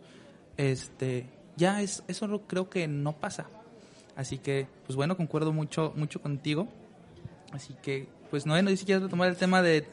este, 0.56 1.26
ya 1.56 1.80
es, 1.82 2.02
eso 2.08 2.40
creo 2.46 2.68
que 2.70 2.88
no 2.88 3.12
pasa. 3.16 3.46
Así 4.16 4.38
que, 4.38 4.66
pues 4.86 4.96
bueno, 4.96 5.16
concuerdo 5.16 5.52
mucho, 5.52 5.92
mucho 5.96 6.20
contigo. 6.20 6.68
Así 7.52 7.74
que, 7.82 8.06
pues 8.30 8.46
no, 8.46 8.60
no 8.62 8.70
sé 8.70 8.76
si 8.78 8.84
quieres 8.86 9.02
retomar 9.02 9.28
el 9.28 9.36
tema 9.36 9.62
de, 9.62 9.84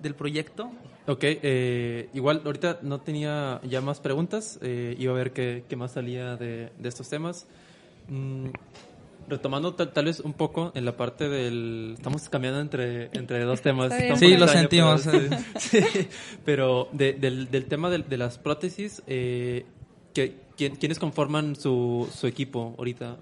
del 0.00 0.14
proyecto. 0.14 0.70
Ok, 1.06 1.20
eh, 1.22 2.08
igual 2.14 2.42
ahorita 2.44 2.78
no 2.82 3.00
tenía 3.00 3.60
ya 3.64 3.80
más 3.80 4.00
preguntas. 4.00 4.58
eh, 4.62 4.94
iba 4.98 5.12
a 5.12 5.16
ver 5.16 5.32
qué, 5.32 5.64
qué 5.68 5.76
más 5.76 5.92
salía 5.92 6.36
de, 6.36 6.70
de 6.78 6.88
estos 6.88 7.08
temas. 7.08 7.46
Mm, 8.08 8.48
retomando 9.28 9.74
tal, 9.74 9.92
tal 9.92 10.06
vez 10.06 10.20
un 10.20 10.32
poco 10.32 10.72
en 10.74 10.84
la 10.86 10.96
parte 10.96 11.28
del... 11.28 11.94
Estamos 11.98 12.28
cambiando 12.30 12.60
entre, 12.60 13.10
entre 13.12 13.42
dos 13.44 13.60
temas. 13.60 13.92
Sí, 14.18 14.36
lo 14.36 14.44
extraño, 14.46 14.60
sentimos. 14.68 15.02
pero- 15.10 15.36
sí, 15.58 15.80
pero 16.44 16.88
de- 16.92 17.12
del, 17.14 17.50
del 17.50 17.64
tema 17.66 17.90
del- 17.90 18.08
de, 18.08 18.16
las 18.16 18.38
prótesis, 18.38 19.02
eh, 19.06 19.66
que, 20.14 20.34
¿quién- 20.56 20.76
¿quiénes 20.76 20.98
conforman 20.98 21.56
su, 21.56 22.08
su 22.14 22.26
equipo 22.26 22.74
ahorita? 22.78 23.18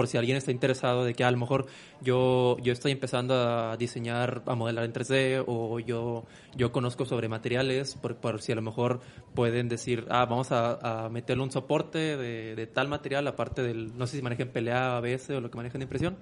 Eh, 0.00 0.02
por 0.02 0.06
si 0.08 0.16
alguien 0.16 0.36
está 0.38 0.50
interesado 0.50 1.04
de 1.04 1.12
que 1.12 1.24
a 1.24 1.30
lo 1.30 1.36
mejor 1.36 1.66
yo, 2.00 2.56
yo 2.62 2.72
estoy 2.72 2.92
empezando 2.92 3.34
a 3.34 3.76
diseñar, 3.76 4.42
a 4.46 4.54
modelar 4.54 4.84
en 4.86 4.92
3D 4.94 5.44
o 5.46 5.78
yo, 5.78 6.24
yo 6.56 6.72
conozco 6.72 7.04
sobre 7.04 7.28
materiales, 7.28 7.96
por, 7.96 8.16
por 8.16 8.40
si 8.40 8.52
a 8.52 8.54
lo 8.54 8.62
mejor 8.62 9.00
pueden 9.34 9.68
decir, 9.68 10.06
ah, 10.08 10.24
vamos 10.24 10.52
a, 10.52 11.04
a 11.04 11.08
meterle 11.10 11.42
un 11.42 11.50
soporte 11.50 11.98
de, 12.16 12.54
de 12.56 12.66
tal 12.66 12.88
material, 12.88 13.26
aparte 13.28 13.62
del, 13.62 13.96
no 13.98 14.06
sé 14.06 14.16
si 14.16 14.22
manejan 14.22 14.48
PLA, 14.48 14.96
ABS 14.96 15.30
o 15.36 15.40
lo 15.42 15.50
que 15.50 15.56
manejan 15.58 15.80
de 15.80 15.84
impresión. 15.84 16.16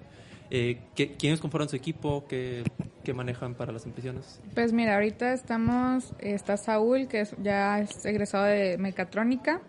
Eh, 0.51 0.81
¿qué- 0.97 1.15
¿Quiénes 1.17 1.41
conforman 1.41 1.69
su 1.69 1.77
equipo? 1.77 2.27
¿Qué, 2.29 2.65
qué 3.05 3.15
manejan 3.15 3.55
para 3.55 3.71
las 3.71 3.87
impresiones? 3.87 4.41
Pues 4.55 4.73
mira, 4.73 4.95
ahorita 4.95 5.33
estamos, 5.35 6.15
está 6.19 6.57
Saúl, 6.57 7.07
que 7.07 7.21
es- 7.21 7.37
ya 7.43 7.79
es 7.81 8.05
egresado 8.07 8.45
de 8.47 8.77
mecatrónica. 8.79 9.61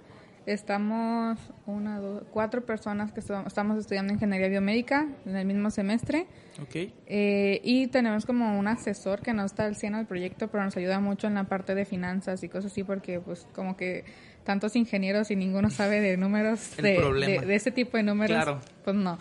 Estamos 0.54 1.38
una, 1.68 2.00
dos, 2.00 2.24
cuatro 2.32 2.66
personas 2.66 3.12
que 3.12 3.20
estamos 3.20 3.46
estamos 3.46 3.78
estudiando 3.78 4.14
ingeniería 4.14 4.48
biomédica 4.48 5.06
en 5.28 5.36
el 5.36 5.46
mismo 5.46 5.70
semestre. 5.70 6.26
Ok. 6.60 6.92
Eh, 7.06 7.62
y 7.64 7.86
tenemos 7.88 8.26
como 8.26 8.58
un 8.58 8.68
asesor 8.68 9.22
que 9.22 9.32
no 9.34 9.46
está 9.46 9.66
al 9.66 9.76
100 9.76 9.94
al 9.94 10.08
proyecto, 10.08 10.48
pero 10.48 10.64
nos 10.64 10.76
ayuda 10.76 11.00
mucho 11.00 11.28
en 11.28 11.36
la 11.36 11.44
parte 11.44 11.76
de 11.76 11.86
finanzas 11.86 12.42
y 12.44 12.50
cosas 12.50 12.72
así, 12.72 12.84
porque 12.84 13.20
pues 13.20 13.48
como 13.54 13.78
que 13.78 14.06
tantos 14.44 14.76
ingenieros 14.76 15.30
y 15.30 15.36
ninguno 15.36 15.70
sabe 15.70 16.02
de 16.02 16.18
números, 16.18 16.76
de, 16.78 16.94
de- 17.00 17.46
de 17.46 17.56
ese 17.56 17.70
tipo 17.70 17.98
de 17.98 18.04
números, 18.04 18.36
Claro. 18.36 18.60
pues 18.84 18.96
no. 18.96 19.20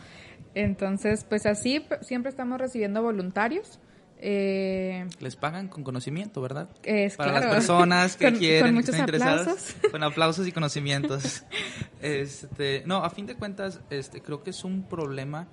Entonces, 0.55 1.25
pues 1.25 1.45
así 1.45 1.85
siempre 2.01 2.31
estamos 2.31 2.59
recibiendo 2.59 3.03
voluntarios 3.03 3.79
Eh, 4.21 5.07
Les 5.21 5.37
pagan 5.37 5.69
con 5.69 5.85
conocimiento, 5.85 6.41
¿verdad? 6.41 6.69
Es, 6.83 7.17
Para 7.17 7.31
claro. 7.33 7.47
las 7.47 7.55
personas 7.57 8.17
que 8.17 8.25
Con- 8.27 8.37
quieren, 8.39 8.63
con 8.67 8.75
muchos 8.75 8.99
interesadas, 8.99 9.41
aplausos. 9.43 9.77
con 9.91 10.03
aplausos 10.03 10.47
y 10.49 10.53
conocimientos. 10.53 11.45
este, 12.03 12.83
no, 12.87 13.05
a 13.05 13.11
fin 13.11 13.27
de 13.27 13.35
cuentas, 13.37 13.81
este, 13.91 14.21
creo 14.21 14.43
que 14.43 14.51
es 14.51 14.65
un 14.65 14.83
problema 14.83 15.47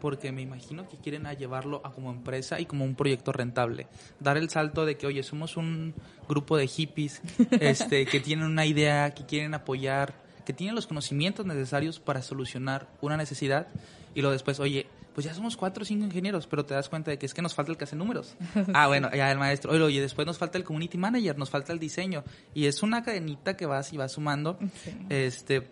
porque 0.00 0.32
me 0.32 0.42
imagino 0.42 0.88
que 0.88 0.96
quieren 0.96 1.26
a 1.26 1.32
llevarlo 1.32 1.80
a 1.84 1.92
como 1.92 2.10
empresa 2.10 2.58
y 2.58 2.66
como 2.66 2.84
un 2.84 2.96
proyecto 2.96 3.30
rentable. 3.32 3.86
Dar 4.18 4.36
el 4.36 4.50
salto 4.50 4.84
de 4.84 4.96
que, 4.96 5.06
oye, 5.06 5.22
somos 5.22 5.56
un 5.56 5.94
grupo 6.28 6.56
de 6.56 6.66
hippies 6.66 7.22
este, 7.60 8.04
que 8.06 8.18
tienen 8.20 8.46
una 8.46 8.66
idea, 8.66 9.14
que 9.14 9.24
quieren 9.24 9.54
apoyar, 9.54 10.14
que 10.44 10.52
tienen 10.52 10.74
los 10.74 10.88
conocimientos 10.88 11.46
necesarios 11.46 12.00
para 12.00 12.20
solucionar 12.20 12.88
una 13.00 13.16
necesidad 13.16 13.68
y 14.14 14.22
luego 14.22 14.32
después, 14.32 14.58
oye, 14.58 14.86
pues 15.14 15.26
ya 15.26 15.34
somos 15.34 15.56
cuatro 15.56 15.82
o 15.82 15.84
cinco 15.84 16.04
ingenieros, 16.04 16.46
pero 16.46 16.64
te 16.64 16.74
das 16.74 16.88
cuenta 16.88 17.10
de 17.10 17.18
que 17.18 17.26
es 17.26 17.34
que 17.34 17.42
nos 17.42 17.54
falta 17.54 17.72
el 17.72 17.78
que 17.78 17.84
hace 17.84 17.96
números. 17.96 18.34
Ah, 18.74 18.86
bueno, 18.86 19.10
ya 19.14 19.30
el 19.30 19.38
maestro. 19.38 19.72
Oye, 19.72 19.82
oye, 19.82 20.00
después 20.00 20.26
nos 20.26 20.38
falta 20.38 20.56
el 20.56 20.64
community 20.64 20.96
manager, 20.96 21.36
nos 21.36 21.50
falta 21.50 21.72
el 21.72 21.78
diseño. 21.78 22.24
Y 22.54 22.66
es 22.66 22.82
una 22.82 23.02
cadenita 23.02 23.56
que 23.56 23.66
vas 23.66 23.92
y 23.92 23.96
vas 23.96 24.12
sumando. 24.12 24.58
Sí. 24.82 24.94
Este, 25.08 25.68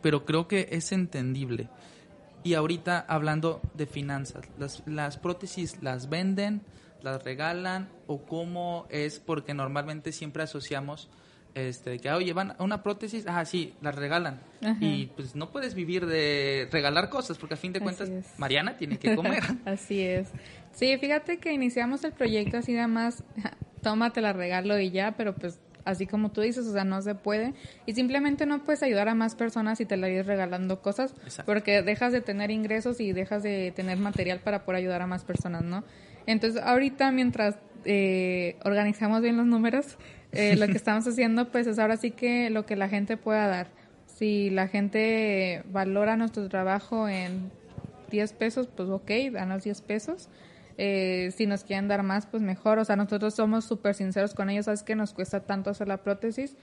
pero 0.00 0.24
creo 0.24 0.48
que 0.48 0.68
es 0.70 0.92
entendible. 0.92 1.68
Y 2.44 2.54
ahorita 2.54 3.04
hablando 3.08 3.60
de 3.74 3.86
finanzas, 3.86 4.46
las, 4.58 4.82
las 4.86 5.18
prótesis 5.18 5.82
las 5.82 6.08
venden, 6.08 6.62
las 7.02 7.22
regalan 7.22 7.88
o 8.06 8.22
cómo 8.22 8.86
es 8.90 9.20
porque 9.20 9.54
normalmente 9.54 10.12
siempre 10.12 10.42
asociamos 10.42 11.10
este 11.54 11.90
de 11.90 11.98
que 11.98 12.10
oye 12.10 12.32
van 12.32 12.52
a 12.58 12.62
una 12.62 12.82
prótesis, 12.82 13.24
ah 13.26 13.44
sí, 13.44 13.74
las 13.80 13.94
regalan 13.94 14.40
Ajá. 14.62 14.76
y 14.80 15.06
pues 15.16 15.34
no 15.34 15.50
puedes 15.50 15.74
vivir 15.74 16.06
de 16.06 16.68
regalar 16.70 17.08
cosas 17.08 17.38
porque 17.38 17.54
a 17.54 17.56
fin 17.56 17.72
de 17.72 17.80
cuentas. 17.80 18.10
Mariana 18.38 18.76
tiene 18.76 18.98
que 18.98 19.16
comer. 19.16 19.42
Así 19.64 20.02
es. 20.02 20.28
Sí, 20.72 20.96
fíjate 20.98 21.38
que 21.38 21.52
iniciamos 21.52 22.04
el 22.04 22.12
proyecto 22.12 22.58
así 22.58 22.72
nada 22.72 22.86
más, 22.86 23.24
tómate 23.82 24.20
la 24.20 24.32
regalo 24.32 24.78
y 24.78 24.90
ya, 24.90 25.12
pero 25.16 25.34
pues 25.34 25.58
así 25.84 26.06
como 26.06 26.30
tú 26.30 26.42
dices, 26.42 26.66
o 26.66 26.72
sea, 26.72 26.84
no 26.84 27.00
se 27.02 27.14
puede. 27.14 27.54
Y 27.86 27.94
simplemente 27.94 28.46
no 28.46 28.62
puedes 28.62 28.82
ayudar 28.82 29.08
a 29.08 29.14
más 29.14 29.34
personas 29.34 29.78
si 29.78 29.86
te 29.86 29.96
la 29.96 30.08
ir 30.08 30.26
regalando 30.26 30.82
cosas, 30.82 31.14
Exacto. 31.24 31.50
porque 31.50 31.82
dejas 31.82 32.12
de 32.12 32.20
tener 32.20 32.50
ingresos 32.50 33.00
y 33.00 33.12
dejas 33.12 33.42
de 33.42 33.72
tener 33.74 33.98
material 33.98 34.40
para 34.40 34.64
poder 34.64 34.80
ayudar 34.80 35.02
a 35.02 35.06
más 35.06 35.24
personas, 35.24 35.64
¿no? 35.64 35.84
Entonces, 36.26 36.62
ahorita 36.62 37.10
mientras 37.10 37.56
eh, 37.84 38.56
organizamos 38.64 39.22
bien 39.22 39.38
los 39.38 39.46
números, 39.46 39.96
eh, 40.32 40.56
lo 40.56 40.66
que 40.66 40.72
estamos 40.76 41.06
haciendo, 41.06 41.50
pues 41.50 41.66
es 41.66 41.78
ahora 41.78 41.96
sí 41.96 42.10
que 42.10 42.50
lo 42.50 42.66
que 42.66 42.76
la 42.76 42.88
gente 42.88 43.16
pueda 43.16 43.46
dar. 43.46 43.68
Si 44.06 44.50
la 44.50 44.68
gente 44.68 45.62
valora 45.70 46.16
nuestro 46.16 46.48
trabajo 46.48 47.08
en 47.08 47.50
10 48.10 48.32
pesos, 48.32 48.66
pues 48.66 48.88
ok, 48.88 49.10
danos 49.32 49.64
10 49.64 49.80
pesos. 49.82 50.28
Eh, 50.76 51.32
si 51.36 51.46
nos 51.46 51.64
quieren 51.64 51.88
dar 51.88 52.02
más, 52.02 52.26
pues 52.26 52.42
mejor. 52.42 52.78
O 52.78 52.84
sea, 52.84 52.96
nosotros 52.96 53.34
somos 53.34 53.64
súper 53.64 53.94
sinceros 53.94 54.34
con 54.34 54.48
ellos. 54.48 54.66
Sabes 54.66 54.82
que 54.82 54.94
nos 54.94 55.12
cuesta 55.12 55.40
tanto 55.40 55.70
hacer 55.70 55.88
la 55.88 55.98
prótesis. 55.98 56.56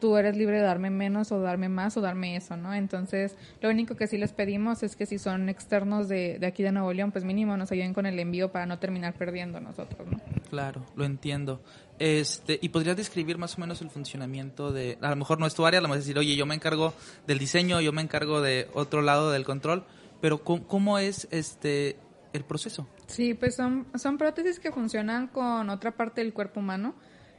Tú 0.00 0.16
eres 0.16 0.36
libre 0.36 0.56
de 0.56 0.62
darme 0.62 0.90
menos 0.90 1.32
o 1.32 1.40
darme 1.40 1.68
más 1.68 1.96
o 1.96 2.00
darme 2.00 2.36
eso, 2.36 2.56
¿no? 2.56 2.74
Entonces, 2.74 3.36
lo 3.60 3.70
único 3.70 3.96
que 3.96 4.06
sí 4.06 4.18
les 4.18 4.32
pedimos 4.32 4.82
es 4.82 4.96
que 4.96 5.06
si 5.06 5.18
son 5.18 5.48
externos 5.48 6.08
de, 6.08 6.38
de 6.38 6.46
aquí 6.46 6.62
de 6.62 6.72
Nuevo 6.72 6.92
León, 6.92 7.12
pues 7.12 7.24
mínimo 7.24 7.56
nos 7.56 7.72
ayuden 7.72 7.94
con 7.94 8.06
el 8.06 8.18
envío 8.18 8.52
para 8.52 8.66
no 8.66 8.78
terminar 8.78 9.14
perdiendo 9.14 9.60
nosotros, 9.60 10.06
¿no? 10.10 10.20
Claro, 10.50 10.84
lo 10.94 11.04
entiendo. 11.04 11.62
Este, 11.98 12.58
y 12.60 12.68
podrías 12.68 12.96
describir 12.96 13.38
más 13.38 13.56
o 13.56 13.60
menos 13.60 13.80
el 13.80 13.90
funcionamiento 13.90 14.70
de, 14.70 14.98
a 15.00 15.10
lo 15.10 15.16
mejor 15.16 15.40
no 15.40 15.46
es 15.46 15.54
tu 15.54 15.64
área, 15.64 15.78
a 15.78 15.82
lo 15.82 15.88
mejor 15.88 16.00
decir, 16.00 16.18
oye, 16.18 16.36
yo 16.36 16.44
me 16.44 16.54
encargo 16.54 16.92
del 17.26 17.38
diseño, 17.38 17.80
yo 17.80 17.92
me 17.92 18.02
encargo 18.02 18.42
de 18.42 18.68
otro 18.74 19.00
lado 19.00 19.30
del 19.30 19.44
control, 19.44 19.84
pero 20.20 20.44
¿cómo, 20.44 20.66
cómo 20.66 20.98
es 20.98 21.26
este 21.30 21.96
el 22.32 22.44
proceso? 22.44 22.86
Sí, 23.06 23.34
pues 23.34 23.56
son, 23.56 23.86
son 23.94 24.18
prótesis 24.18 24.60
que 24.60 24.72
funcionan 24.72 25.28
con 25.28 25.70
otra 25.70 25.92
parte 25.92 26.20
del 26.20 26.34
cuerpo 26.34 26.60
humano. 26.60 26.94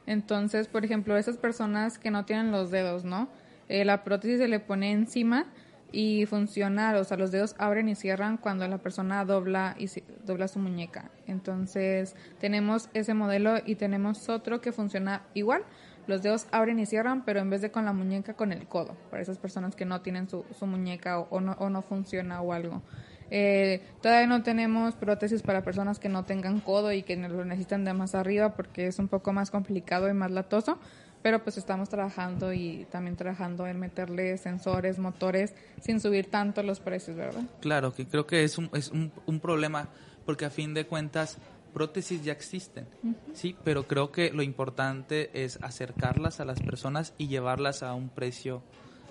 Entonces, 0.07 0.67
por 0.67 0.83
ejemplo, 0.85 1.17
esas 1.17 1.37
personas 1.37 1.99
que 1.99 2.09
no 2.09 2.25
tienen 2.25 2.51
los 2.51 2.71
dedos, 2.71 3.03
¿no? 3.03 3.27
Eh, 3.69 3.85
la 3.85 4.03
prótesis 4.03 4.39
se 4.39 4.47
le 4.47 4.59
pone 4.59 4.91
encima 4.91 5.45
y 5.91 6.25
funciona, 6.25 6.97
o 6.97 7.03
sea, 7.03 7.17
los 7.17 7.31
dedos 7.31 7.55
abren 7.59 7.89
y 7.89 7.95
cierran 7.95 8.37
cuando 8.37 8.67
la 8.67 8.77
persona 8.77 9.23
dobla 9.25 9.75
y 9.77 9.89
dobla 10.25 10.47
su 10.47 10.59
muñeca. 10.59 11.11
Entonces, 11.27 12.15
tenemos 12.39 12.89
ese 12.93 13.13
modelo 13.13 13.55
y 13.65 13.75
tenemos 13.75 14.29
otro 14.29 14.61
que 14.61 14.71
funciona 14.71 15.23
igual. 15.33 15.63
Los 16.07 16.23
dedos 16.23 16.47
abren 16.51 16.79
y 16.79 16.85
cierran, 16.85 17.25
pero 17.25 17.41
en 17.41 17.49
vez 17.49 17.61
de 17.61 17.69
con 17.69 17.83
la 17.83 17.91
muñeca, 17.91 18.33
con 18.33 18.53
el 18.53 18.65
codo, 18.65 18.95
para 19.09 19.21
esas 19.21 19.37
personas 19.37 19.75
que 19.75 19.83
no 19.83 20.01
tienen 20.01 20.29
su, 20.29 20.45
su 20.57 20.65
muñeca 20.65 21.19
o 21.19 21.41
no, 21.41 21.51
o 21.59 21.69
no 21.69 21.81
funciona 21.81 22.41
o 22.41 22.53
algo. 22.53 22.81
Eh, 23.29 23.81
todavía 24.01 24.27
no 24.27 24.43
tenemos 24.43 24.95
prótesis 24.95 25.41
para 25.41 25.63
personas 25.63 25.99
que 25.99 26.09
no 26.09 26.23
tengan 26.23 26.59
codo 26.59 26.93
y 26.93 27.03
que 27.03 27.15
lo 27.15 27.43
necesitan 27.45 27.83
de 27.83 27.93
más 27.93 28.15
arriba 28.15 28.53
porque 28.55 28.87
es 28.87 28.99
un 28.99 29.07
poco 29.07 29.33
más 29.33 29.51
complicado 29.51 30.09
y 30.09 30.13
más 30.13 30.31
latoso, 30.31 30.79
pero 31.21 31.43
pues 31.43 31.57
estamos 31.57 31.89
trabajando 31.89 32.53
y 32.53 32.87
también 32.89 33.15
trabajando 33.15 33.67
en 33.67 33.79
meterle 33.79 34.37
sensores, 34.37 34.97
motores, 34.99 35.53
sin 35.81 35.99
subir 35.99 36.29
tanto 36.29 36.63
los 36.63 36.79
precios, 36.79 37.17
¿verdad? 37.17 37.43
Claro, 37.59 37.93
que 37.93 38.05
creo 38.07 38.25
que 38.25 38.43
es 38.43 38.57
un, 38.57 38.69
es 38.73 38.91
un, 38.91 39.11
un 39.25 39.39
problema 39.39 39.89
porque 40.25 40.45
a 40.45 40.49
fin 40.49 40.73
de 40.73 40.85
cuentas 40.85 41.37
prótesis 41.73 42.23
ya 42.23 42.31
existen, 42.31 42.87
sí, 43.33 43.55
pero 43.63 43.87
creo 43.87 44.11
que 44.11 44.31
lo 44.31 44.41
importante 44.41 45.29
es 45.33 45.59
acercarlas 45.61 46.39
a 46.39 46.45
las 46.45 46.59
personas 46.59 47.13
y 47.17 47.27
llevarlas 47.27 47.83
a 47.83 47.93
un 47.93 48.09
precio 48.09 48.63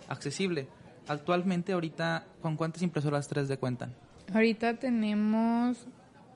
accesible. 0.09 0.67
Actualmente 1.07 1.75
ahorita, 1.75 2.27
¿con 2.43 2.57
cuántas 2.57 2.83
impresoras 2.83 3.31
3D 3.31 3.59
cuentan? 3.59 3.95
Ahorita 4.35 4.75
tenemos 4.75 5.87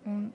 un- 0.04 0.32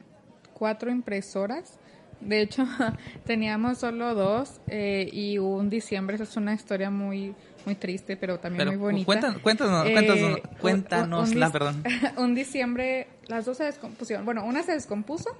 cuatro 0.53 0.91
impresoras. 0.91 1.79
De 2.21 2.41
hecho, 2.41 2.65
teníamos 3.25 3.77
solo 3.79 4.13
dos 4.15 4.61
eh, 4.67 5.09
y 5.11 5.37
un 5.37 5.69
diciembre. 5.69 6.15
Esa 6.15 6.23
es 6.23 6.37
una 6.37 6.53
historia 6.53 6.89
muy 6.89 7.35
muy 7.65 7.73
triste, 7.73 8.15
pero 8.15 8.39
también 8.39 8.59
Pero 8.59 8.71
muy 8.71 8.77
bonita. 8.77 9.05
cuéntanos, 9.07 9.41
cuéntanos, 9.41 9.87
Eh, 9.87 10.21
un- 10.23 10.59
cuéntanosla, 10.61 11.45
un 11.47 11.51
perdón. 11.51 11.83
un 12.17 12.35
diciembre, 12.35 13.07
las 13.27 13.45
dos 13.45 13.57
se 13.57 13.63
descompusieron. 13.63 14.23
Bueno, 14.23 14.45
una 14.45 14.61
se 14.61 14.73
descompuso. 14.73 15.31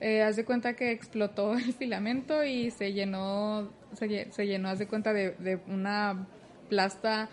eh, 0.00 0.22
haz 0.22 0.36
de 0.36 0.44
cuenta 0.44 0.74
que 0.74 0.92
explotó 0.92 1.54
el 1.58 1.72
filamento 1.74 2.44
y 2.44 2.70
se 2.70 2.92
llenó, 2.92 3.68
se, 3.94 4.30
se 4.30 4.46
llenó, 4.46 4.68
haz 4.68 4.78
de 4.78 4.86
cuenta 4.86 5.12
de, 5.12 5.32
de 5.32 5.58
una 5.66 6.26
plasta 6.68 7.28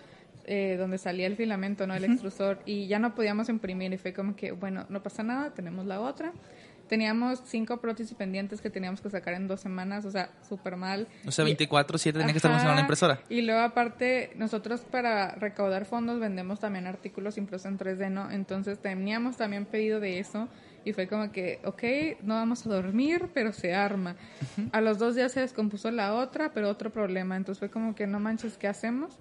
eh, 0.46 0.76
donde 0.78 0.98
salía 0.98 1.28
el 1.28 1.36
filamento, 1.36 1.86
¿no? 1.88 1.96
El 1.96 2.04
extrusor. 2.06 2.60
Y 2.66 2.88
ya 2.88 3.00
no 3.00 3.16
podíamos 3.16 3.50
imprimir 3.50 3.92
y 3.94 3.98
fue 3.98 4.14
como 4.14 4.36
que, 4.36 4.52
bueno, 4.52 4.86
no 4.90 5.02
pasa 5.04 5.24
nada, 5.24 5.54
tenemos 5.54 5.86
la 5.86 6.00
otra. 6.02 6.32
Teníamos 6.88 7.42
cinco 7.46 7.78
prótesis 7.78 8.16
pendientes 8.16 8.62
que 8.62 8.70
teníamos 8.70 9.02
que 9.02 9.10
sacar 9.10 9.34
en 9.34 9.48
dos 9.48 9.60
semanas, 9.60 10.06
o 10.06 10.12
sea, 10.12 10.30
súper 10.48 10.76
mal. 10.76 11.08
O 11.26 11.32
sea, 11.32 11.44
Y- 11.50 11.56
24-7 11.56 12.14
tenía 12.14 12.28
que 12.32 12.38
estar 12.38 12.52
funcionando 12.52 12.76
la 12.76 12.82
impresora. 12.82 13.20
Y 13.28 13.42
luego 13.42 13.62
aparte, 13.62 14.32
nosotros 14.36 14.82
para 14.82 15.32
recaudar 15.34 15.86
fondos 15.86 16.20
vendemos 16.20 16.60
también 16.60 16.86
artículos 16.86 17.40
impresos 17.40 17.66
en 17.72 17.80
3D, 17.80 18.12
¿no? 18.12 18.30
Entonces 18.30 18.78
teníamos 18.78 19.36
también 19.36 19.66
pedido 19.66 20.00
de 20.00 20.20
eso 20.20 20.48
y 20.84 20.94
fue 20.94 21.08
como 21.08 21.32
que, 21.32 21.60
ok, 21.66 22.22
no 22.22 22.36
vamos 22.36 22.64
a 22.68 22.70
dormir, 22.70 23.30
pero 23.34 23.52
se 23.52 23.74
arma. 23.74 24.16
A 24.72 24.80
los 24.80 25.00
dos 25.00 25.16
días 25.16 25.32
se 25.32 25.40
descompuso 25.40 25.90
la 25.90 26.14
otra, 26.14 26.52
pero 26.54 26.70
otro 26.70 26.92
problema. 26.92 27.36
Entonces 27.36 27.58
fue 27.58 27.72
como 27.72 27.96
que 27.96 28.06
no 28.06 28.20
manches, 28.20 28.58
¿qué 28.60 28.68
hacemos? 28.68 29.18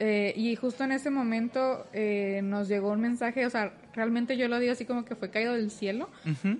Eh, 0.00 0.32
y 0.36 0.56
justo 0.56 0.82
en 0.84 0.92
ese 0.92 1.08
momento 1.10 1.86
eh, 1.92 2.40
nos 2.42 2.68
llegó 2.68 2.90
un 2.90 3.00
mensaje, 3.00 3.46
o 3.46 3.50
sea, 3.50 3.72
realmente 3.94 4.36
yo 4.36 4.48
lo 4.48 4.58
digo 4.58 4.72
así 4.72 4.84
como 4.84 5.04
que 5.04 5.14
fue 5.14 5.30
caído 5.30 5.52
del 5.54 5.70
cielo, 5.70 6.08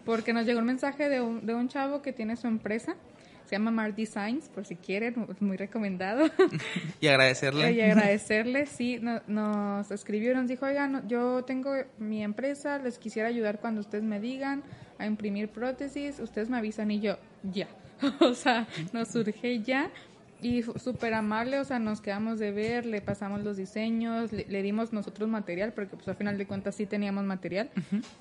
porque 0.04 0.32
nos 0.32 0.46
llegó 0.46 0.60
un 0.60 0.66
mensaje 0.66 1.08
de 1.08 1.20
un, 1.20 1.44
de 1.44 1.54
un 1.54 1.68
chavo 1.68 2.00
que 2.00 2.12
tiene 2.12 2.36
su 2.36 2.46
empresa, 2.46 2.94
se 3.46 3.56
llama 3.56 3.70
Mart 3.72 3.94
Designs, 3.96 4.48
por 4.48 4.64
si 4.64 4.76
quieren, 4.76 5.26
muy 5.40 5.56
recomendado. 5.56 6.26
Y 7.00 7.08
agradecerle. 7.08 7.72
y 7.72 7.80
agradecerle, 7.80 8.66
sí, 8.66 8.98
no- 9.02 9.20
nos 9.26 9.90
escribió 9.90 10.30
y 10.32 10.34
nos 10.34 10.48
dijo, 10.48 10.64
oigan, 10.66 11.06
yo 11.08 11.42
tengo 11.44 11.74
mi 11.98 12.22
empresa, 12.22 12.78
les 12.78 12.98
quisiera 12.98 13.28
ayudar 13.28 13.58
cuando 13.60 13.80
ustedes 13.80 14.04
me 14.04 14.20
digan 14.20 14.62
a 14.98 15.06
imprimir 15.06 15.48
prótesis, 15.48 16.20
ustedes 16.20 16.48
me 16.48 16.56
avisan 16.56 16.90
y 16.92 17.00
yo, 17.00 17.18
ya. 17.42 17.66
o 18.20 18.32
sea, 18.34 18.66
nos 18.92 19.08
surge 19.08 19.60
ya. 19.60 19.90
Y 20.44 20.62
súper 20.62 21.14
amable, 21.14 21.58
o 21.58 21.64
sea, 21.64 21.78
nos 21.78 22.02
quedamos 22.02 22.38
de 22.38 22.52
ver, 22.52 22.84
le 22.84 23.00
pasamos 23.00 23.42
los 23.42 23.56
diseños, 23.56 24.30
le, 24.30 24.44
le 24.46 24.62
dimos 24.62 24.92
nosotros 24.92 25.26
material, 25.26 25.72
porque 25.72 25.96
pues 25.96 26.06
al 26.06 26.16
final 26.16 26.36
de 26.36 26.46
cuentas 26.46 26.74
sí 26.74 26.84
teníamos 26.84 27.24
material. 27.24 27.70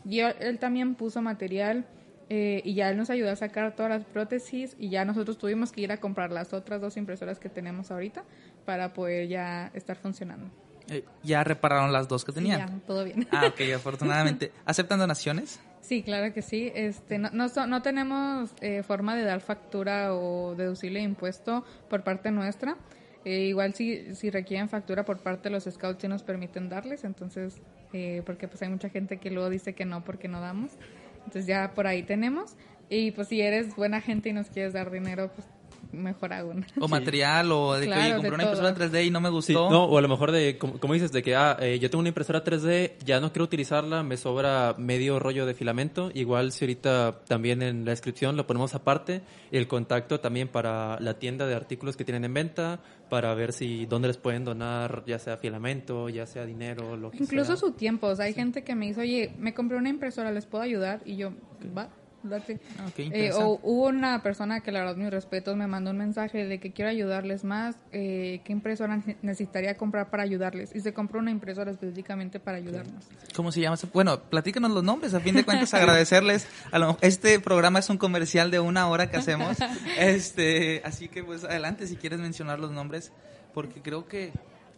Y 0.07 0.21
él, 0.21 0.33
él 0.39 0.57
también 0.57 0.95
puso 0.95 1.21
material 1.21 1.85
eh, 2.29 2.61
y 2.63 2.75
ya 2.75 2.89
él 2.89 2.97
nos 2.97 3.09
ayudó 3.09 3.29
a 3.29 3.35
sacar 3.35 3.75
todas 3.75 3.89
las 3.89 4.05
prótesis 4.05 4.77
y 4.79 4.89
ya 4.89 5.03
nosotros 5.03 5.37
tuvimos 5.37 5.73
que 5.73 5.81
ir 5.81 5.91
a 5.91 5.97
comprar 5.97 6.31
las 6.31 6.53
otras 6.53 6.79
dos 6.79 6.95
impresoras 6.95 7.39
que 7.39 7.49
tenemos 7.49 7.91
ahorita 7.91 8.23
para 8.65 8.93
poder 8.93 9.27
ya 9.27 9.69
estar 9.73 9.97
funcionando. 9.97 10.49
Eh, 10.89 11.03
ya 11.23 11.43
repararon 11.43 11.91
las 11.91 12.07
dos 12.07 12.23
que 12.23 12.31
tenían. 12.31 12.59
Ya, 12.59 12.79
todo 12.87 13.03
bien. 13.03 13.27
Ah, 13.31 13.47
ok, 13.47 13.59
afortunadamente. 13.75 14.53
¿Aceptan 14.63 14.99
donaciones? 14.99 15.59
Sí, 15.83 16.01
claro 16.01 16.33
que 16.33 16.41
sí. 16.41 16.71
Este, 16.73 17.19
no, 17.19 17.29
no, 17.33 17.47
no 17.67 17.81
tenemos 17.81 18.51
eh, 18.61 18.83
forma 18.83 19.17
de 19.17 19.23
dar 19.23 19.41
factura 19.41 20.15
o 20.15 20.55
deducible 20.55 21.01
impuesto 21.01 21.65
por 21.89 22.05
parte 22.05 22.31
nuestra. 22.31 22.77
Eh, 23.25 23.41
igual 23.47 23.73
si, 23.73 24.15
si 24.15 24.29
requieren 24.29 24.69
factura 24.69 25.03
por 25.03 25.19
parte 25.19 25.49
de 25.49 25.51
los 25.51 25.65
scouts 25.65 26.01
sí 26.01 26.07
nos 26.07 26.23
permiten 26.23 26.69
darles, 26.69 27.03
entonces, 27.03 27.61
eh, 27.91 28.21
porque 28.25 28.47
pues 28.47 28.61
hay 28.61 28.69
mucha 28.69 28.89
gente 28.89 29.17
que 29.17 29.29
luego 29.29 29.49
dice 29.49 29.73
que 29.73 29.83
no 29.83 30.05
porque 30.05 30.29
no 30.29 30.39
damos. 30.39 30.71
Entonces 31.17 31.47
ya 31.47 31.73
por 31.73 31.85
ahí 31.85 32.03
tenemos. 32.03 32.55
Y 32.89 33.11
pues 33.11 33.27
si 33.27 33.41
eres 33.41 33.75
buena 33.75 33.99
gente 33.99 34.29
y 34.29 34.33
nos 34.33 34.49
quieres 34.49 34.71
dar 34.71 34.89
dinero, 34.89 35.31
pues 35.35 35.47
mejor 35.93 36.33
aún. 36.33 36.65
O 36.79 36.87
material, 36.87 37.51
o 37.51 37.73
de 37.73 37.81
que 37.81 37.93
Claro, 37.93 38.15
compré 38.15 38.29
de 38.31 38.35
una 38.35 38.43
impresora 38.43 38.75
3D 38.75 39.05
y 39.05 39.09
no 39.11 39.21
me 39.21 39.29
Sí, 39.29 39.33
gustó. 39.53 39.69
no, 39.69 39.85
o 39.85 39.97
a 39.97 40.01
lo 40.01 40.07
mejor 40.09 40.31
de, 40.31 40.57
como, 40.57 40.79
como 40.79 40.93
dices, 40.93 41.11
de 41.11 41.23
que 41.23 41.35
ah, 41.35 41.55
eh, 41.61 41.79
yo 41.79 41.89
tengo 41.89 41.99
una 42.01 42.09
impresora 42.09 42.43
3D, 42.43 42.93
ya 43.05 43.19
no 43.19 43.31
quiero 43.31 43.45
utilizarla, 43.45 44.03
me 44.03 44.17
sobra 44.17 44.75
medio 44.77 45.19
rollo 45.19 45.45
de 45.45 45.53
filamento. 45.53 46.11
Igual 46.13 46.51
si 46.51 46.65
ahorita 46.65 47.19
también 47.27 47.61
en 47.61 47.85
la 47.85 47.91
descripción 47.91 48.35
lo 48.35 48.45
ponemos 48.47 48.73
aparte, 48.75 49.21
el 49.51 49.67
contacto 49.67 50.19
también 50.19 50.47
para 50.47 50.99
la 50.99 51.19
tienda 51.19 51.45
de 51.47 51.55
artículos 51.55 51.95
que 51.95 52.03
tienen 52.05 52.25
en 52.25 52.33
venta, 52.33 52.79
para 53.09 53.33
ver 53.35 53.53
si 53.53 53.85
dónde 53.85 54.07
les 54.07 54.17
pueden 54.17 54.43
donar, 54.43 55.03
ya 55.05 55.19
sea 55.19 55.37
filamento, 55.37 56.09
ya 56.09 56.25
sea 56.25 56.45
dinero, 56.45 56.97
lo 56.97 57.11
que 57.11 57.17
Incluso 57.17 57.55
sea. 57.55 57.57
su 57.57 57.71
tiempo. 57.73 58.07
O 58.07 58.15
sea, 58.15 58.25
hay 58.25 58.33
gente 58.33 58.63
que 58.63 58.73
me 58.75 58.87
dice, 58.87 59.01
oye, 59.01 59.33
me 59.37 59.53
compré 59.53 59.77
una 59.77 59.89
impresora, 59.89 60.31
¿les 60.31 60.45
puedo 60.47 60.63
ayudar? 60.63 61.01
Y 61.05 61.17
yo, 61.17 61.31
va, 61.77 61.89
date. 62.23 62.59
Ah, 62.79 62.85
ok, 62.87 62.93
Eh, 62.99 63.31
o 63.33 63.59
hubo 63.63 63.87
una 63.87 64.21
persona 64.23 64.61
que 64.61 64.71
la 64.71 64.79
verdad 64.79 64.95
mis 64.95 65.09
respetos 65.11 65.55
me 65.57 65.67
mandó 65.67 65.91
un 65.91 65.97
mensaje 65.97 66.45
de 66.45 66.59
que 66.59 66.71
quiero 66.71 66.89
ayudarles 66.89 67.43
más, 67.43 67.75
eh, 67.91 68.41
qué 68.43 68.51
impresora 68.53 68.97
ne- 68.97 69.17
necesitaría 69.21 69.75
comprar 69.75 70.09
para 70.09 70.23
ayudarles 70.23 70.73
y 70.75 70.79
se 70.81 70.93
compró 70.93 71.19
una 71.19 71.31
impresora 71.31 71.71
específicamente 71.71 72.39
para 72.39 72.57
ayudarnos. 72.57 73.05
¿Cómo 73.35 73.51
se 73.51 73.61
llama? 73.61 73.77
Bueno, 73.93 74.19
platícanos 74.21 74.71
los 74.71 74.83
nombres. 74.83 75.13
A 75.13 75.19
fin 75.19 75.35
de 75.35 75.43
cuentas, 75.45 75.73
agradecerles. 75.73 76.47
A 76.71 76.79
lo- 76.79 76.97
este 77.01 77.39
programa 77.39 77.79
es 77.79 77.89
un 77.89 77.97
comercial 77.97 78.51
de 78.51 78.59
una 78.59 78.87
hora 78.87 79.09
que 79.09 79.17
hacemos. 79.17 79.57
Este, 79.97 80.81
así 80.85 81.07
que, 81.07 81.23
pues, 81.23 81.43
adelante 81.43 81.87
si 81.87 81.95
quieres 81.95 82.19
mencionar 82.19 82.59
los 82.59 82.71
nombres, 82.71 83.11
porque 83.53 83.81
creo 83.81 84.07
que 84.07 84.31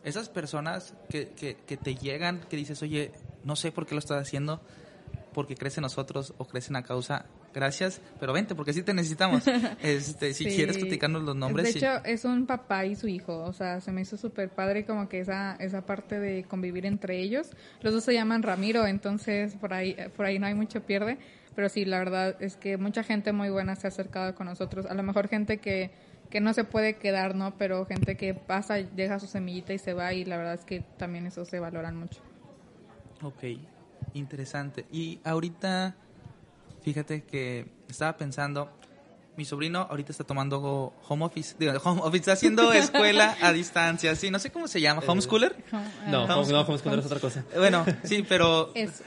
esas 0.03 0.29
personas 0.29 0.93
que, 1.10 1.29
que, 1.29 1.55
que 1.65 1.77
te 1.77 1.95
llegan, 1.95 2.41
que 2.49 2.58
dices, 2.58 2.81
oye, 2.84 3.12
no 3.43 3.55
sé 3.55 3.71
por 3.71 3.86
qué 3.86 3.95
lo 3.95 3.99
estás 3.99 4.21
haciendo, 4.21 4.62
porque 5.36 5.56
crees 5.56 5.78
en 5.78 5.82
nosotros 5.82 6.34
o 6.38 6.45
crees 6.45 6.67
en 6.69 6.74
la 6.74 6.82
causa. 6.84 7.26
Gracias, 7.54 8.02
pero 8.19 8.32
vente, 8.34 8.56
porque 8.56 8.71
sí 8.74 8.82
te 8.84 8.93
necesitamos. 8.93 9.43
Este, 9.84 10.34
si 10.34 10.45
Sí. 10.50 10.56
quieres 10.56 10.78
platicarnos 10.78 11.24
los 11.24 11.36
nombres. 11.36 11.65
De 11.67 11.71
sí. 11.74 11.78
hecho, 11.80 12.04
es 12.06 12.24
un 12.24 12.45
papá 12.48 12.86
y 12.86 12.95
su 12.95 13.08
hijo. 13.10 13.43
O 13.43 13.52
sea, 13.54 13.82
se 13.82 13.91
me 13.91 14.02
hizo 14.02 14.15
súper 14.17 14.50
padre 14.50 14.86
como 14.86 15.10
que 15.10 15.19
esa, 15.19 15.56
esa 15.60 15.86
parte 15.86 16.19
de 16.19 16.45
convivir 16.45 16.86
entre 16.86 17.19
ellos. 17.19 17.52
Los 17.82 17.93
dos 17.93 18.04
se 18.06 18.13
llaman 18.13 18.41
Ramiro, 18.43 18.88
entonces 18.88 19.56
por 19.56 19.74
ahí, 19.74 19.95
por 20.15 20.26
ahí 20.26 20.39
no 20.39 20.48
hay 20.48 20.54
mucho 20.56 20.82
pierde. 20.84 21.17
Pero 21.54 21.67
sí, 21.69 21.84
la 21.86 22.00
verdad 22.00 22.36
es 22.41 22.56
que 22.56 22.78
mucha 22.78 23.04
gente 23.04 23.32
muy 23.34 23.50
buena 23.50 23.76
se 23.76 23.88
ha 23.88 23.89
acercado 23.89 24.34
con 24.36 24.48
nosotros. 24.48 24.86
A 24.86 24.93
lo 24.93 25.04
mejor 25.04 25.28
gente 25.28 25.58
que, 25.58 25.91
que 26.30 26.39
no 26.39 26.54
se 26.54 26.63
puede 26.63 26.95
quedar, 26.95 27.36
¿no? 27.36 27.58
Pero 27.58 27.86
gente 27.86 28.15
que 28.17 28.34
pasa, 28.34 28.76
deja 28.76 29.19
su 29.19 29.28
semillita 29.28 29.74
y 29.74 29.78
se 29.80 29.93
va 29.93 30.13
y 30.13 30.24
la 30.26 30.38
verdad 30.38 30.54
es 30.56 30.63
que 30.65 30.82
también 30.98 31.26
eso 31.28 31.43
se 31.45 31.60
valoran 31.60 31.95
mucho. 31.98 32.21
Ok, 33.21 33.43
interesante. 34.15 34.86
Y 34.91 35.19
ahorita, 35.23 35.95
fíjate 36.84 37.23
que 37.23 37.67
estaba 37.88 38.17
pensando, 38.17 38.71
mi 39.38 39.45
sobrino 39.45 39.82
ahorita 39.89 40.12
está 40.12 40.23
tomando 40.23 40.93
home 41.08 41.25
office, 41.25 41.56
digo, 41.60 41.73
home 41.84 42.01
office, 42.01 42.17
está 42.19 42.32
haciendo 42.34 42.71
escuela 42.73 43.36
a 43.41 43.51
distancia, 43.51 44.15
sí, 44.15 44.32
no 44.32 44.39
sé 44.39 44.49
cómo 44.51 44.67
se 44.67 44.82
llama, 44.82 45.01
homeschooler. 45.06 45.56
No, 46.08 46.23
home- 46.25 46.51
no, 46.51 46.62
homeschooler 46.62 46.99
es 46.99 47.06
otra 47.06 47.19
cosa. 47.19 47.43
Bueno, 47.56 47.86
sí, 48.04 48.25
pero 48.28 48.71
Eso. 48.73 49.04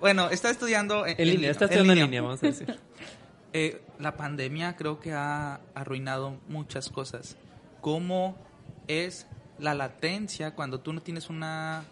bueno, 0.00 0.30
está 0.30 0.50
estudiando 0.50 1.06
en, 1.06 1.16
En 1.18 1.28
línea, 1.28 1.50
está 1.50 1.64
estudiando 1.64 1.92
en 1.94 1.98
línea, 2.00 2.22
vamos 2.22 2.42
a 2.42 2.46
decir. 2.46 2.78
Eh, 3.52 3.82
la 3.98 4.16
pandemia 4.16 4.76
creo 4.76 5.00
que 5.00 5.12
ha 5.12 5.58
arruinado 5.74 6.38
muchas 6.46 6.88
cosas. 6.88 7.36
¿Cómo 7.80 8.36
es 8.86 9.26
la 9.58 9.74
latencia 9.74 10.54
cuando 10.54 10.78
tú 10.78 10.92
no 10.92 11.00
tienes 11.00 11.28
una 11.30 11.82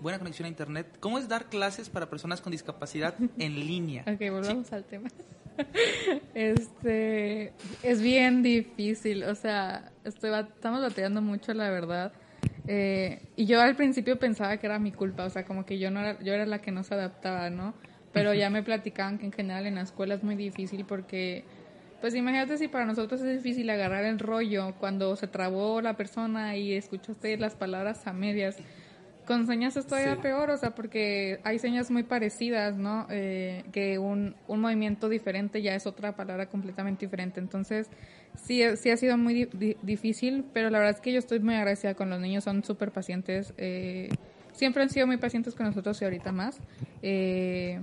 buena 0.00 0.18
conexión 0.18 0.46
a 0.46 0.48
internet? 0.48 0.96
¿Cómo 1.00 1.18
es 1.18 1.28
dar 1.28 1.46
clases 1.46 1.88
para 1.88 2.08
personas 2.08 2.40
con 2.40 2.52
discapacidad 2.52 3.14
en 3.38 3.54
línea? 3.54 4.04
Ok, 4.06 4.30
volvamos 4.30 4.72
al 4.72 4.84
tema. 4.84 5.08
Este 6.34 7.52
es 7.82 8.02
bien 8.02 8.42
difícil, 8.42 9.24
o 9.24 9.34
sea, 9.34 9.90
estoy 10.04 10.30
estamos 10.38 10.82
batallando 10.82 11.22
mucho, 11.22 11.54
la 11.54 11.70
verdad. 11.70 12.12
Eh, 12.68 13.22
y 13.36 13.46
yo 13.46 13.60
al 13.60 13.76
principio 13.76 14.18
pensaba 14.18 14.56
que 14.56 14.66
era 14.66 14.78
mi 14.78 14.92
culpa, 14.92 15.24
o 15.24 15.30
sea, 15.30 15.44
como 15.44 15.64
que 15.64 15.78
yo 15.78 15.90
no 15.90 16.00
era, 16.00 16.22
yo 16.22 16.32
era 16.32 16.46
la 16.46 16.60
que 16.60 16.72
no 16.72 16.82
se 16.82 16.94
adaptaba, 16.94 17.48
¿no? 17.50 17.74
Pero 18.12 18.34
ya 18.34 18.50
me 18.50 18.62
platicaban 18.62 19.18
que 19.18 19.26
en 19.26 19.32
general 19.32 19.66
en 19.66 19.76
la 19.76 19.82
escuela 19.82 20.14
es 20.14 20.24
muy 20.24 20.34
difícil 20.34 20.84
porque, 20.86 21.44
pues 22.00 22.14
imagínate 22.14 22.56
si 22.58 22.66
para 22.66 22.86
nosotros 22.86 23.20
es 23.20 23.42
difícil 23.42 23.68
agarrar 23.70 24.04
el 24.04 24.18
rollo 24.18 24.74
cuando 24.80 25.14
se 25.16 25.28
trabó 25.28 25.80
la 25.80 25.96
persona 25.96 26.56
y 26.56 26.72
escuchaste 26.72 27.36
las 27.36 27.54
palabras 27.54 28.06
a 28.06 28.12
medias. 28.12 28.56
Con 29.26 29.46
señas 29.46 29.76
es 29.76 29.86
todavía 29.86 30.14
Sí. 30.14 30.20
peor, 30.22 30.50
o 30.50 30.56
sea, 30.56 30.70
porque 30.74 31.40
hay 31.42 31.58
señas 31.58 31.90
muy 31.90 32.04
parecidas, 32.04 32.76
¿no? 32.76 33.06
Eh, 33.10 33.64
que 33.72 33.98
un, 33.98 34.36
un 34.46 34.60
movimiento 34.60 35.08
diferente 35.08 35.62
ya 35.62 35.74
es 35.74 35.86
otra 35.86 36.14
palabra 36.14 36.46
completamente 36.46 37.06
diferente. 37.06 37.40
Entonces, 37.40 37.90
sí, 38.36 38.62
sí 38.76 38.90
ha 38.90 38.96
sido 38.96 39.18
muy 39.18 39.34
di- 39.34 39.48
di- 39.52 39.76
difícil, 39.82 40.44
pero 40.52 40.70
la 40.70 40.78
verdad 40.78 40.94
es 40.94 41.00
que 41.00 41.12
yo 41.12 41.18
estoy 41.18 41.40
muy 41.40 41.54
agradecida 41.54 41.94
con 41.94 42.08
los 42.08 42.20
niños, 42.20 42.44
son 42.44 42.62
súper 42.64 42.92
pacientes. 42.92 43.52
eh, 43.58 44.08
siempre 44.52 44.82
han 44.82 44.88
sido 44.90 45.06
muy 45.06 45.16
pacientes 45.18 45.54
con 45.54 45.66
nosotros 45.66 46.00
y 46.00 46.04
ahorita 46.04 46.30
más. 46.32 46.60
Eh, 47.02 47.80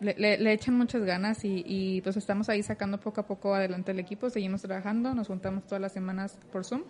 le, 0.00 0.14
le- 0.18 0.38
le 0.38 0.52
echan 0.52 0.74
muchas 0.74 1.02
ganas 1.02 1.44
y, 1.44 1.62
y 1.66 2.00
pues 2.02 2.16
estamos 2.16 2.48
ahí 2.48 2.62
sacando 2.62 3.00
poco 3.00 3.20
a 3.22 3.26
poco 3.26 3.54
adelante 3.54 3.90
el 3.92 3.98
equipo, 3.98 4.30
seguimos 4.30 4.62
trabajando, 4.62 5.14
nos 5.14 5.26
juntamos 5.26 5.64
todas 5.64 5.80
las 5.80 5.92
semanas 5.92 6.38
por 6.52 6.64
Zoom. 6.64 6.82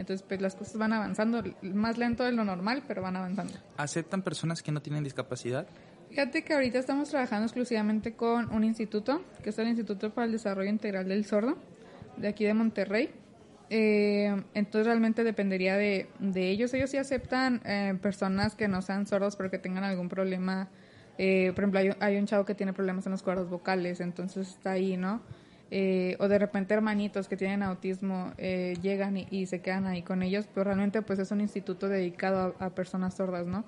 Entonces, 0.00 0.24
pues 0.26 0.40
las 0.40 0.56
cosas 0.56 0.76
van 0.78 0.92
avanzando, 0.92 1.42
más 1.62 1.98
lento 1.98 2.24
de 2.24 2.32
lo 2.32 2.44
normal, 2.44 2.82
pero 2.88 3.02
van 3.02 3.16
avanzando. 3.16 3.52
¿Aceptan 3.76 4.22
personas 4.22 4.62
que 4.62 4.72
no 4.72 4.80
tienen 4.82 5.04
discapacidad? 5.04 5.66
Fíjate 6.08 6.42
que 6.42 6.54
ahorita 6.54 6.78
estamos 6.78 7.10
trabajando 7.10 7.44
exclusivamente 7.46 8.14
con 8.14 8.50
un 8.52 8.64
instituto, 8.64 9.22
que 9.44 9.50
es 9.50 9.58
el 9.60 9.68
Instituto 9.68 10.10
para 10.12 10.24
el 10.26 10.32
Desarrollo 10.32 10.68
Integral 10.68 11.06
del 11.06 11.24
Sordo, 11.24 11.56
de 12.16 12.26
aquí 12.26 12.44
de 12.44 12.54
Monterrey. 12.54 13.10
Eh, 13.72 14.42
entonces 14.54 14.86
realmente 14.86 15.22
dependería 15.22 15.76
de, 15.76 16.08
de 16.18 16.48
ellos. 16.50 16.74
Ellos 16.74 16.90
sí 16.90 16.96
aceptan 16.96 17.60
eh, 17.64 17.96
personas 18.02 18.56
que 18.56 18.66
no 18.66 18.82
sean 18.82 19.06
sordos 19.06 19.36
pero 19.36 19.50
que 19.50 19.58
tengan 19.58 19.84
algún 19.84 20.08
problema. 20.08 20.68
Eh, 21.18 21.52
por 21.54 21.62
ejemplo, 21.64 21.78
hay, 21.80 21.88
un- 21.90 21.96
hay 22.00 22.16
un 22.16 22.26
chavo 22.26 22.44
que 22.44 22.54
tiene 22.56 22.72
problemas 22.72 23.06
en 23.06 23.12
los 23.12 23.22
cuerdas 23.22 23.48
vocales, 23.48 24.00
entonces 24.00 24.48
está 24.48 24.72
ahí, 24.72 24.96
¿no? 24.96 25.22
Eh, 25.72 26.16
o 26.18 26.26
de 26.26 26.38
repente 26.40 26.74
hermanitos 26.74 27.28
que 27.28 27.36
tienen 27.36 27.62
autismo 27.62 28.32
eh, 28.38 28.76
llegan 28.82 29.16
y, 29.16 29.46
se 29.46 29.60
quedan 29.60 29.86
ahí 29.86 30.02
con 30.02 30.24
ellos, 30.24 30.48
pero 30.52 30.64
realmente 30.64 31.00
pues 31.02 31.20
es 31.20 31.30
un 31.30 31.40
instituto 31.40 31.88
dedicado 31.88 32.56
a, 32.58 32.70
personas 32.70 33.14
sordas, 33.14 33.46
¿no? 33.46 33.64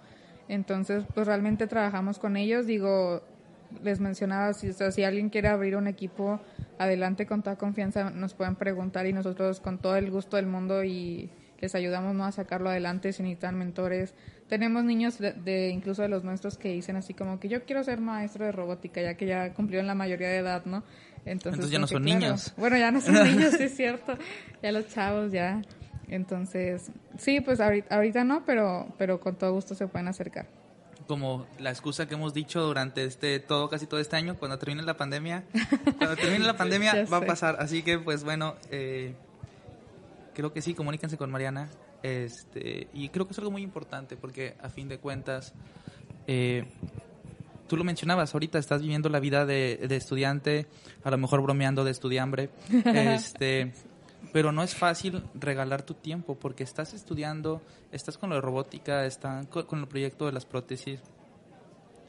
Entonces, 0.48 1.04
pues 1.14 1.28
realmente 1.28 1.68
trabajamos 1.68 2.18
con 2.18 2.36
ellos. 2.36 2.66
Digo, 2.66 3.22
les 3.84 4.00
mencionaba, 4.00 4.52
si, 4.52 5.04
alguien 5.04 5.30
quiere 5.30 5.46
abrir 5.46 5.76
un 5.76 5.86
equipo, 5.86 6.40
adelante 6.76 7.26
con 7.26 7.42
toda 7.42 7.56
confianza, 7.56 8.10
nos 8.10 8.34
pueden 8.34 8.56
preguntar 8.56 9.06
y 9.06 9.12
nosotros 9.12 9.60
con 9.60 9.78
todo 9.78 9.94
el 9.94 10.10
gusto 10.10 10.36
del 10.36 10.46
mundo 10.46 10.82
y 10.82 11.30
les 11.60 11.76
ayudamos 11.76 12.16
¿no? 12.16 12.24
a 12.24 12.32
sacarlo 12.32 12.68
adelante 12.70 13.12
si 13.12 13.22
necesitan 13.22 13.56
mentores. 13.56 14.14
Tenemos 14.48 14.82
niños 14.82 15.18
de, 15.18 15.32
de- 15.32 15.68
incluso 15.68 16.02
de 16.02 16.08
los 16.08 16.24
nuestros 16.24 16.58
que 16.58 16.72
dicen 16.72 16.96
así 16.96 17.14
como 17.14 17.38
que 17.38 17.48
yo 17.48 17.64
quiero 17.64 17.84
ser 17.84 18.00
maestro 18.00 18.44
de 18.44 18.50
robótica 18.50 19.00
ya 19.00 19.14
que 19.14 19.26
ya 19.26 19.54
cumplieron 19.54 19.86
la 19.86 19.94
mayoría 19.94 20.28
de 20.28 20.38
edad, 20.38 20.64
¿no? 20.64 20.82
Entonces 21.24 21.70
ya 21.70 21.78
no 21.78 21.86
son 21.86 22.02
claro. 22.02 22.20
niños. 22.20 22.52
Bueno, 22.56 22.76
ya 22.76 22.90
no 22.90 23.00
son 23.00 23.14
niños, 23.24 23.54
sí 23.56 23.64
es 23.64 23.76
cierto. 23.76 24.16
Ya 24.62 24.72
los 24.72 24.88
chavos 24.88 25.32
ya. 25.32 25.62
Entonces, 26.08 26.90
sí, 27.16 27.40
pues 27.40 27.60
ahorita, 27.60 27.94
ahorita 27.94 28.24
no, 28.24 28.44
pero, 28.44 28.92
pero 28.98 29.20
con 29.20 29.36
todo 29.36 29.52
gusto 29.52 29.74
se 29.74 29.86
pueden 29.86 30.08
acercar. 30.08 30.46
Como 31.06 31.46
la 31.58 31.70
excusa 31.70 32.06
que 32.06 32.14
hemos 32.14 32.34
dicho 32.34 32.60
durante 32.60 33.04
este 33.04 33.40
todo 33.40 33.68
casi 33.68 33.86
todo 33.86 33.98
este 33.98 34.16
año, 34.16 34.36
cuando 34.38 34.58
termine 34.58 34.82
la 34.82 34.96
pandemia, 34.96 35.44
cuando 35.98 36.16
termine 36.16 36.44
la 36.44 36.56
pandemia 36.56 37.06
va 37.12 37.18
a 37.18 37.26
pasar. 37.26 37.56
Así 37.60 37.82
que 37.82 37.98
pues 37.98 38.24
bueno, 38.24 38.56
eh, 38.70 39.14
creo 40.34 40.52
que 40.52 40.62
sí, 40.62 40.74
comuníquense 40.74 41.16
con 41.16 41.30
Mariana. 41.30 41.68
Este, 42.02 42.88
y 42.92 43.08
creo 43.10 43.26
que 43.26 43.32
es 43.32 43.38
algo 43.38 43.50
muy 43.50 43.62
importante 43.62 44.16
porque 44.16 44.54
a 44.60 44.68
fin 44.68 44.88
de 44.88 44.98
cuentas, 44.98 45.54
eh, 46.26 46.66
tú 47.72 47.78
lo 47.78 47.84
mencionabas, 47.84 48.34
ahorita 48.34 48.58
estás 48.58 48.82
viviendo 48.82 49.08
la 49.08 49.18
vida 49.18 49.46
de, 49.46 49.86
de 49.88 49.96
estudiante, 49.96 50.66
a 51.04 51.10
lo 51.10 51.16
mejor 51.16 51.40
bromeando 51.40 51.84
de 51.84 51.90
estudiambre, 51.90 52.50
este, 52.84 53.72
pero 54.30 54.52
no 54.52 54.62
es 54.62 54.74
fácil 54.74 55.22
regalar 55.32 55.80
tu 55.80 55.94
tiempo 55.94 56.34
porque 56.38 56.64
estás 56.64 56.92
estudiando, 56.92 57.62
estás 57.90 58.18
con 58.18 58.28
lo 58.28 58.34
de 58.34 58.42
robótica, 58.42 59.06
estás 59.06 59.46
con, 59.46 59.64
con 59.64 59.80
el 59.80 59.88
proyecto 59.88 60.26
de 60.26 60.32
las 60.32 60.44
prótesis. 60.44 61.00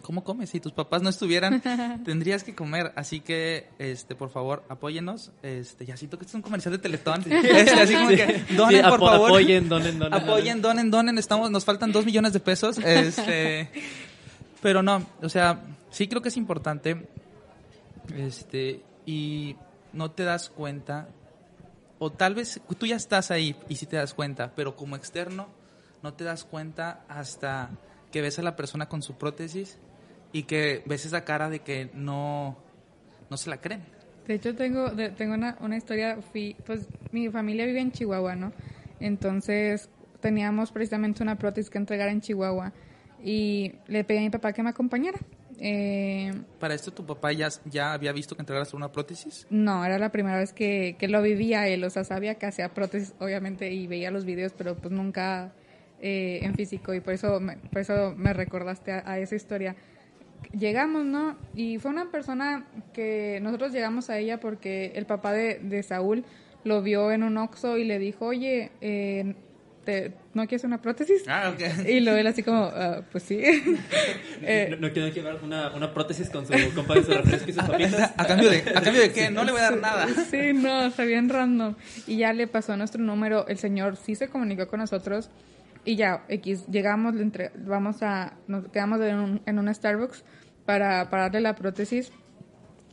¿Cómo 0.02 0.26
comes? 0.26 0.50
Si 0.50 0.60
tus 0.60 0.74
papás 0.74 1.02
no 1.02 1.10
estuvieran, 1.10 1.62
tendrías 2.04 2.44
que 2.44 2.54
comer. 2.54 2.92
Así 2.98 3.22
que, 3.22 3.70
este, 3.80 4.16
por 4.16 4.32
favor, 4.32 4.66
apóyennos. 4.68 5.32
Este, 5.44 5.86
ya 5.86 5.96
siento 5.96 6.18
que 6.18 6.26
este 6.26 6.32
es 6.32 6.36
un 6.36 6.42
comercial 6.42 6.74
de 6.74 6.80
Teletón. 6.80 7.24
Este, 7.32 7.72
así 7.72 7.94
como 7.94 8.10
que, 8.10 8.44
donen, 8.54 8.84
Sí, 8.84 8.90
por 8.90 9.00
favor. 9.00 9.30
Apoyen, 9.30 9.70
donen, 9.70 9.98
donen. 9.98 10.14
Apoyen, 10.14 10.62
donen, 10.62 10.92
donen. 10.92 11.18
Estamos, 11.18 11.50
nos 11.52 11.64
faltan 11.64 11.94
dos 11.94 12.06
millones 12.06 12.34
de 12.34 12.42
pesos. 12.42 12.80
Este, 12.80 13.70
pero 14.64 14.82
no, 14.82 15.06
o 15.22 15.30
sea, 15.30 15.62
sí 15.92 16.08
creo 16.08 16.24
que 16.24 16.30
es 16.30 16.38
importante. 16.38 17.06
Este, 18.16 18.82
y 19.06 19.56
no 19.94 20.12
te 20.12 20.24
das 20.24 20.50
cuenta, 20.50 21.08
o 22.00 22.12
tal 22.12 22.36
vez 22.36 22.60
tú 22.78 22.86
ya 22.86 22.96
estás 22.96 23.32
ahí 23.32 23.56
y 23.70 23.76
sí 23.76 23.86
te 23.86 23.96
das 23.98 24.14
cuenta, 24.14 24.54
pero 24.56 24.76
como 24.76 24.96
externo 24.96 25.48
no 26.02 26.14
te 26.14 26.24
das 26.24 26.44
cuenta 26.44 27.04
hasta 27.08 27.70
que 28.12 28.22
ves 28.22 28.40
a 28.40 28.44
la 28.44 28.56
persona 28.56 28.88
con 28.90 29.02
su 29.02 29.16
prótesis 29.16 29.78
y 30.34 30.44
que 30.44 30.84
ves 30.86 31.06
esa 31.06 31.24
cara 31.24 31.50
de 31.50 31.60
que 31.60 31.92
no, 31.94 32.58
no 33.30 33.38
se 33.38 33.50
la 33.50 33.58
creen. 33.62 33.84
De 34.28 34.36
hecho, 34.36 34.56
tengo, 34.56 34.90
de- 34.90 35.10
tengo 35.10 35.34
una, 35.34 35.58
una 35.62 35.78
historia, 35.78 36.18
fui, 36.32 36.56
pues 36.66 36.88
mi 37.12 37.30
familia 37.30 37.66
vive 37.66 37.80
en 37.82 37.92
Chihuahua, 37.92 38.36
¿no? 38.36 38.52
Entonces 39.00 39.90
teníamos 40.22 40.72
precisamente 40.72 41.24
una 41.24 41.38
prótesis 41.38 41.70
que 41.70 41.78
entregar 41.78 42.10
en 42.10 42.22
Chihuahua 42.22 42.72
y 43.24 43.74
le 43.88 44.04
pedí 44.04 44.18
a 44.20 44.22
mi 44.22 44.30
papá 44.30 44.54
que 44.54 44.62
me 44.64 44.70
acompañara. 44.70 45.20
Eh, 45.60 46.34
Para 46.60 46.74
esto 46.74 46.92
tu 46.92 47.06
papá 47.06 47.32
ya, 47.32 47.48
ya 47.66 47.94
había 47.94 48.12
visto 48.12 48.36
que 48.36 48.42
entregaras 48.42 48.74
una 48.74 48.92
prótesis. 48.92 49.48
no, 49.50 49.86
era 49.86 49.98
la 49.98 50.12
primera 50.12 50.38
vez 50.38 50.52
que, 50.52 50.96
que 51.00 51.08
lo 51.08 51.22
vivía 51.22 51.68
él, 51.68 51.84
o 51.84 51.90
sea, 51.90 52.04
sabía 52.04 52.36
que 52.36 52.48
hacía 52.48 52.74
prótesis, 52.74 53.14
obviamente, 53.20 53.72
y 53.72 53.88
veía 53.88 54.12
los 54.12 54.26
videos, 54.26 54.54
pero 54.58 54.76
pues 54.76 54.92
nunca 54.92 55.54
eh, 56.02 56.40
en 56.42 56.54
físico, 56.56 56.94
y 56.94 57.00
por 57.00 57.14
eso 57.14 57.40
me, 57.40 57.58
por 57.58 57.80
eso 57.80 58.14
me 58.18 58.34
recordaste 58.34 58.92
a, 58.92 59.04
a 59.10 59.20
esa 59.20 59.36
historia. 59.36 59.76
Llegamos, 60.52 61.06
¿no? 61.06 61.38
Y 61.56 61.78
fue 61.80 61.92
una 61.92 62.12
persona 62.12 62.66
que 62.92 63.40
nosotros 63.42 63.72
llegamos 63.72 64.10
a 64.10 64.18
ella 64.20 64.40
porque 64.42 64.92
el 64.96 65.06
papá 65.06 65.32
de, 65.32 65.60
de 65.60 65.82
Saúl 65.84 66.26
lo 66.66 66.82
vio 66.82 67.12
en 67.12 67.24
un 67.24 67.38
Oxxo 67.38 67.78
y 67.78 67.86
le 67.86 68.00
dijo, 68.00 68.26
oye, 68.26 68.72
eh, 68.82 69.36
te- 69.84 70.14
¿no 70.34 70.48
quieres 70.48 70.64
una 70.64 70.82
prótesis? 70.82 71.24
Ah, 71.28 71.54
ok. 71.54 71.88
Y 71.88 72.00
lo 72.00 72.16
él 72.16 72.26
así 72.28 72.44
como, 72.44 72.64
"Ah, 72.74 73.02
pues 73.12 73.24
sí. 73.24 73.42
Eh, 74.46 74.68
no, 74.72 74.88
no 74.88 74.94
quiero 74.94 75.08
llevar 75.08 75.40
una, 75.44 75.74
una 75.74 75.94
prótesis 75.94 76.30
con 76.30 76.46
su 76.46 76.54
compa 76.76 76.96
de 76.96 77.04
su 77.04 77.12
refresco 77.12 77.50
y 77.50 77.54
sus 77.54 77.64
papitas. 77.64 78.14
¿A 78.18 78.26
cambio, 78.26 78.50
de, 78.50 78.58
¿A 78.76 78.82
cambio 78.82 79.02
de 79.02 79.12
qué? 79.14 79.30
No 79.32 79.44
le 79.46 79.52
voy 79.54 79.62
a 79.62 79.72
dar 79.72 79.78
nada. 79.80 80.08
Sí, 80.32 80.52
no, 80.54 80.86
está 80.88 81.04
bien 81.06 81.30
random. 81.30 81.76
Y 82.08 82.18
ya 82.18 82.34
le 82.34 82.48
pasó 82.48 82.76
nuestro 82.76 83.02
número, 83.02 83.48
el 83.48 83.58
señor 83.58 83.96
sí 83.96 84.16
se 84.16 84.28
comunicó 84.28 84.68
con 84.68 84.80
nosotros 84.82 85.30
y 85.86 85.96
ya, 85.96 86.24
X, 86.30 86.66
llegamos, 86.68 87.14
le 87.16 87.22
entre- 87.24 87.52
vamos 87.56 88.02
a, 88.04 88.34
nos 88.48 88.68
quedamos 88.70 89.00
en 89.02 89.16
un, 89.16 89.42
en 89.46 89.60
un 89.60 89.74
Starbucks 89.74 90.24
para, 90.66 91.10
para 91.10 91.24
darle 91.24 91.42
la 91.42 91.56
prótesis 91.56 92.12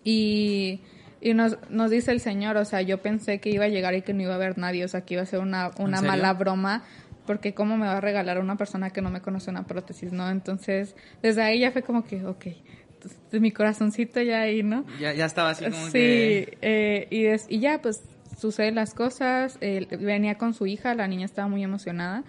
y, 0.05 0.81
y 1.20 1.35
nos, 1.35 1.59
nos 1.70 1.90
dice 1.90 2.12
el 2.12 2.20
señor, 2.20 2.56
o 2.56 2.64
sea, 2.64 2.83
yo 2.83 3.02
pensé 3.02 3.38
que 3.40 3.50
iba 3.50 3.64
a 3.66 3.68
llegar 3.68 3.94
y 3.94 4.02
que 4.02 4.12
no 4.14 4.22
iba 4.22 4.33
a 4.33 4.37
haber 4.37 4.56
nadie, 4.59 4.85
o 4.85 4.88
sea, 4.88 5.02
que 5.02 5.14
iba 5.14 5.22
a 5.22 5.26
ser 5.26 5.40
una, 5.40 5.70
una 5.78 6.00
mala 6.02 6.33
broma. 6.35 6.83
Porque 7.26 7.54
cómo 7.54 7.76
me 7.76 7.87
va 7.87 7.98
a 7.98 8.00
regalar 8.00 8.40
una 8.40 8.56
persona 8.56 8.90
que 8.90 9.02
no 9.02 9.11
me 9.11 9.20
conoce 9.20 9.50
una 9.50 9.64
prótesis, 9.64 10.11
¿no? 10.11 10.28
Entonces, 10.30 10.96
desde 11.22 11.42
ahí 11.42 11.61
ya 11.61 11.70
fue 11.70 11.83
como 11.83 12.02
que, 12.04 12.24
ok, 12.24 12.46
entonces, 12.94 13.40
mi 13.40 13.52
corazoncito 13.52 14.20
ya 14.20 14.40
ahí, 14.40 14.62
¿no? 14.64 14.85
Ya, 14.98 15.12
ya 15.12 15.26
estaba 15.26 15.50
así 15.50 15.64
como 15.64 15.76
Sí, 15.87 15.92
que... 15.92 16.59
eh, 16.62 17.06
y, 17.11 17.22
des- 17.22 17.46
y 17.48 17.61
ya, 17.61 17.80
pues 17.83 18.02
suceden 18.37 18.74
las 18.74 18.94
cosas. 18.94 19.59
venía 19.61 20.37
con 20.38 20.54
su 20.54 20.66
hija, 20.66 20.94
la 20.94 21.06
niña 21.06 21.26
estaba 21.26 21.46
muy 21.46 21.62
emocionada. 21.62 22.24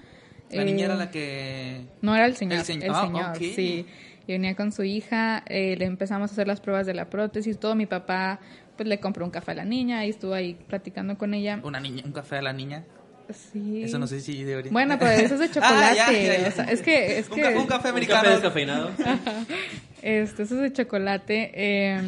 La 0.51 0.65
niña 0.65 0.81
Eh, 0.81 0.85
era 0.85 0.95
la 0.95 1.09
que... 1.09 1.81
No 2.01 2.13
era 2.15 2.25
el 2.27 2.35
señor, 2.35 2.55
El 2.55 2.59
el 2.59 2.65
señor, 2.65 2.95
señor, 3.01 3.23
ah, 3.25 3.31
ok. 3.31 3.37
sí. 3.55 3.85
Y 4.27 4.33
venía 4.33 4.55
con 4.55 4.71
su 4.71 4.83
hija, 4.83 5.43
eh, 5.47 5.75
le 5.77 5.85
empezamos 5.85 6.29
a 6.29 6.33
hacer 6.33 6.47
las 6.47 6.61
pruebas 6.61 6.85
de 6.85 6.93
la 6.93 7.09
prótesis, 7.09 7.57
todo. 7.59 7.73
Mi 7.75 7.87
papá, 7.87 8.39
pues 8.81 8.89
le 8.89 8.99
compró 8.99 9.23
un 9.25 9.31
café 9.31 9.51
a 9.51 9.55
la 9.55 9.65
niña 9.65 10.05
y 10.05 10.09
estuvo 10.09 10.33
ahí 10.33 10.55
platicando 10.67 11.17
con 11.17 11.33
ella. 11.35 11.59
Una 11.63 11.79
niña, 11.79 12.01
un 12.05 12.11
café 12.11 12.37
a 12.37 12.41
la 12.41 12.51
niña. 12.53 12.83
Sí. 13.29 13.83
Eso 13.83 13.99
no 13.99 14.07
sé 14.07 14.19
si 14.19 14.43
debería... 14.43 14.71
Bueno, 14.71 14.97
pero 14.99 15.11
eso 15.11 15.35
es 15.35 15.39
de 15.39 15.45
Ah, 15.61 15.93
chocolate. 15.93 15.95
ya, 15.95 16.11
ya, 16.11 16.41
ya. 16.41 16.47
o 16.47 16.51
sea, 16.51 16.63
es 16.65 16.81
que, 16.81 17.19
es 17.19 17.29
un, 17.29 17.35
que 17.35 17.41
café, 17.43 17.57
un 17.57 17.65
café 17.67 17.87
Un 17.87 17.91
americano. 17.91 18.21
café 18.23 18.33
descafeinado. 18.33 18.91
Este, 20.01 20.43
eso 20.43 20.55
es 20.55 20.61
de 20.61 20.73
chocolate. 20.73 21.51
eh, 21.53 22.01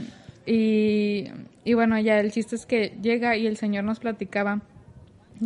y, 0.46 1.26
y 1.64 1.74
bueno, 1.76 2.00
ya 2.00 2.20
el 2.20 2.32
chiste 2.32 2.56
es 2.56 2.66
que 2.66 2.94
llega 3.02 3.38
y 3.38 3.46
el 3.48 3.56
señor 3.58 3.84
nos 3.84 4.00
platicaba 4.00 4.62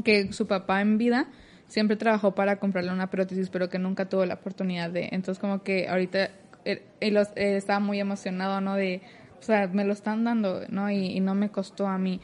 que 0.03 0.31
su 0.33 0.47
papá 0.47 0.81
en 0.81 0.97
vida 0.97 1.27
siempre 1.67 1.97
trabajó 1.97 2.33
para 2.35 2.55
comprarle 2.57 2.91
una 2.91 3.09
prótesis, 3.09 3.49
pero 3.49 3.69
que 3.69 3.79
nunca 3.79 4.05
tuvo 4.09 4.25
la 4.25 4.35
oportunidad 4.35 4.89
de. 4.89 5.09
Entonces, 5.11 5.39
como 5.39 5.61
que 5.61 5.87
ahorita 5.89 6.29
él, 6.65 6.81
él 7.01 7.13
los- 7.13 7.29
él 7.35 7.55
estaba 7.55 7.79
muy 7.79 7.99
emocionado, 7.99 8.61
¿no? 8.61 8.75
De, 8.75 9.01
o 9.39 9.43
sea, 9.43 9.67
me 9.67 9.85
lo 9.85 9.93
están 9.93 10.23
dando, 10.23 10.61
¿no? 10.69 10.89
Y, 10.89 11.17
y 11.17 11.19
no 11.19 11.35
me 11.35 11.49
costó 11.49 11.87
a 11.87 11.97
mí 11.97 12.19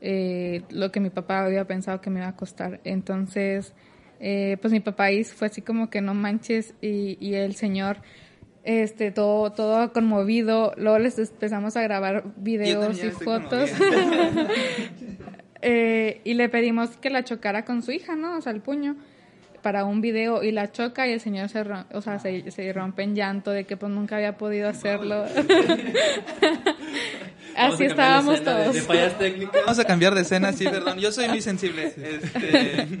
eh, 0.00 0.62
lo 0.70 0.92
que 0.92 1.00
mi 1.00 1.10
papá 1.10 1.44
había 1.44 1.64
pensado 1.66 2.00
que 2.00 2.10
me 2.10 2.20
iba 2.20 2.28
a 2.28 2.36
costar. 2.36 2.80
Entonces, 2.84 3.72
eh, 4.20 4.56
pues 4.60 4.72
mi 4.72 4.80
papá 4.80 5.06
fue 5.34 5.48
así 5.48 5.62
como 5.62 5.90
que 5.90 6.00
no 6.00 6.14
manches 6.14 6.74
y, 6.80 7.16
y 7.20 7.34
el 7.34 7.54
señor 7.54 7.98
este 8.64 9.10
todo 9.10 9.52
todo 9.52 9.92
conmovido. 9.92 10.72
Luego 10.76 10.98
les 10.98 11.18
empezamos 11.18 11.76
a 11.76 11.82
grabar 11.82 12.24
videos 12.36 13.02
y 13.02 13.10
fotos. 13.10 13.70
Eh, 15.62 16.20
y 16.22 16.34
le 16.34 16.50
pedimos 16.50 16.98
que 16.98 17.08
la 17.08 17.24
chocara 17.24 17.64
con 17.64 17.82
su 17.82 17.90
hija 17.90 18.14
no 18.14 18.36
o 18.36 18.40
sea 18.42 18.52
el 18.52 18.60
puño 18.60 18.94
para 19.66 19.84
un 19.84 20.00
video 20.00 20.44
y 20.44 20.52
la 20.52 20.70
choca 20.70 21.08
y 21.08 21.12
el 21.12 21.18
señor 21.18 21.48
se 21.48 21.64
ro- 21.64 21.86
o 21.92 22.00
sea 22.00 22.20
se, 22.20 22.48
se 22.52 22.72
rompe 22.72 23.02
en 23.02 23.16
llanto 23.16 23.50
de 23.50 23.64
que 23.64 23.76
pues 23.76 23.90
nunca 23.90 24.14
había 24.14 24.38
podido 24.38 24.68
hacerlo 24.68 25.24
así 27.56 27.84
estábamos 27.84 28.38
de- 28.38 28.44
todos 28.44 28.74
De, 28.74 28.80
fallas 28.82 29.18
técnicas. 29.18 29.62
Vamos 29.64 29.78
a 29.80 29.84
cambiar 29.84 30.14
de 30.14 30.20
escena, 30.20 30.52
sí, 30.52 30.66
perdón. 30.66 30.98
Yo 31.00 31.10
soy 31.10 31.26
muy 31.28 31.40
sensible. 31.42 31.86
Este, 31.96 32.86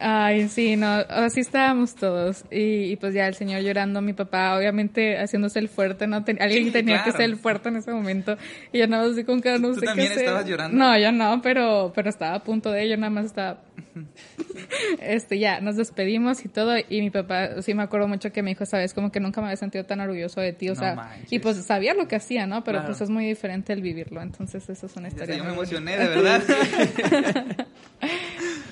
Ay, 0.00 0.48
sí, 0.48 0.76
no, 0.76 0.86
así 1.08 1.40
estábamos 1.40 1.94
todos. 1.94 2.44
Y, 2.50 2.92
y 2.92 2.96
pues 2.96 3.14
ya 3.14 3.26
el 3.26 3.34
señor 3.34 3.62
llorando, 3.62 4.00
mi 4.02 4.12
papá 4.12 4.56
obviamente 4.56 5.16
haciéndose 5.18 5.58
el 5.58 5.68
fuerte, 5.68 6.06
¿no? 6.06 6.24
Ten- 6.24 6.40
alguien 6.42 6.64
Sí, 6.66 6.70
tenía 6.70 6.96
claro. 6.96 7.12
que 7.12 7.16
ser 7.16 7.24
el 7.30 7.36
fuerte 7.36 7.68
en 7.68 7.76
ese 7.76 7.90
momento. 7.92 8.36
Y 8.72 8.78
yo 8.78 8.86
nada 8.88 9.04
más 9.04 9.12
así 9.12 9.24
con 9.24 9.40
cara, 9.40 9.58
no 9.58 9.68
¿Tú 9.68 9.74
sé 9.74 9.80
qué 9.80 9.86
también 9.86 10.10
hacer. 10.12 10.24
estabas 10.24 10.46
llorando? 10.46 10.76
No, 10.76 10.98
yo 10.98 11.12
no, 11.12 11.40
pero, 11.42 11.92
pero 11.94 12.08
estaba 12.10 12.34
a 12.36 12.42
punto 12.42 12.70
de 12.72 12.82
ello, 12.82 12.96
nada 12.96 13.10
más 13.10 13.26
estaba... 13.26 13.60
este, 15.00 15.38
ya, 15.38 15.60
nos 15.60 15.76
despedimos 15.76 16.44
y 16.44 16.48
todo. 16.48 16.74
Y 16.88 17.00
mi 17.00 17.10
papá, 17.10 17.62
sí 17.62 17.74
me 17.74 17.82
acuerdo 17.82 18.08
mucho 18.08 18.32
que 18.32 18.42
me 18.42 18.50
dijo, 18.50 18.66
sabes, 18.66 18.94
como 18.94 19.12
que 19.12 19.20
nunca 19.20 19.40
me 19.40 19.46
había 19.48 19.56
sentido 19.56 19.84
tan 19.84 20.00
orgulloso 20.00 20.40
de 20.40 20.52
ti, 20.52 20.68
o 20.70 20.74
No 20.74 20.80
sea... 20.80 20.94
manches. 20.94 21.32
y 21.32 21.38
pues 21.38 21.56
sabía 21.64 21.94
lo 21.94 22.08
que 22.08 22.16
hacía, 22.16 22.46
¿no? 22.46 22.64
Pero 22.64 22.78
Claro. 22.78 22.88
pues 22.88 23.00
es 23.00 23.10
muy 23.10 23.26
diferente 23.26 23.72
el 23.72 23.80
vivirlo. 23.82 24.20
Entonces 24.22 24.68
eso 24.68 24.86
es 24.86 24.96
una 24.96 25.08
historia 25.08 25.36
yo 25.36 25.44
me 25.44 25.50
emocioné, 25.52 25.96
de 25.96 26.08
verdad. 26.08 26.42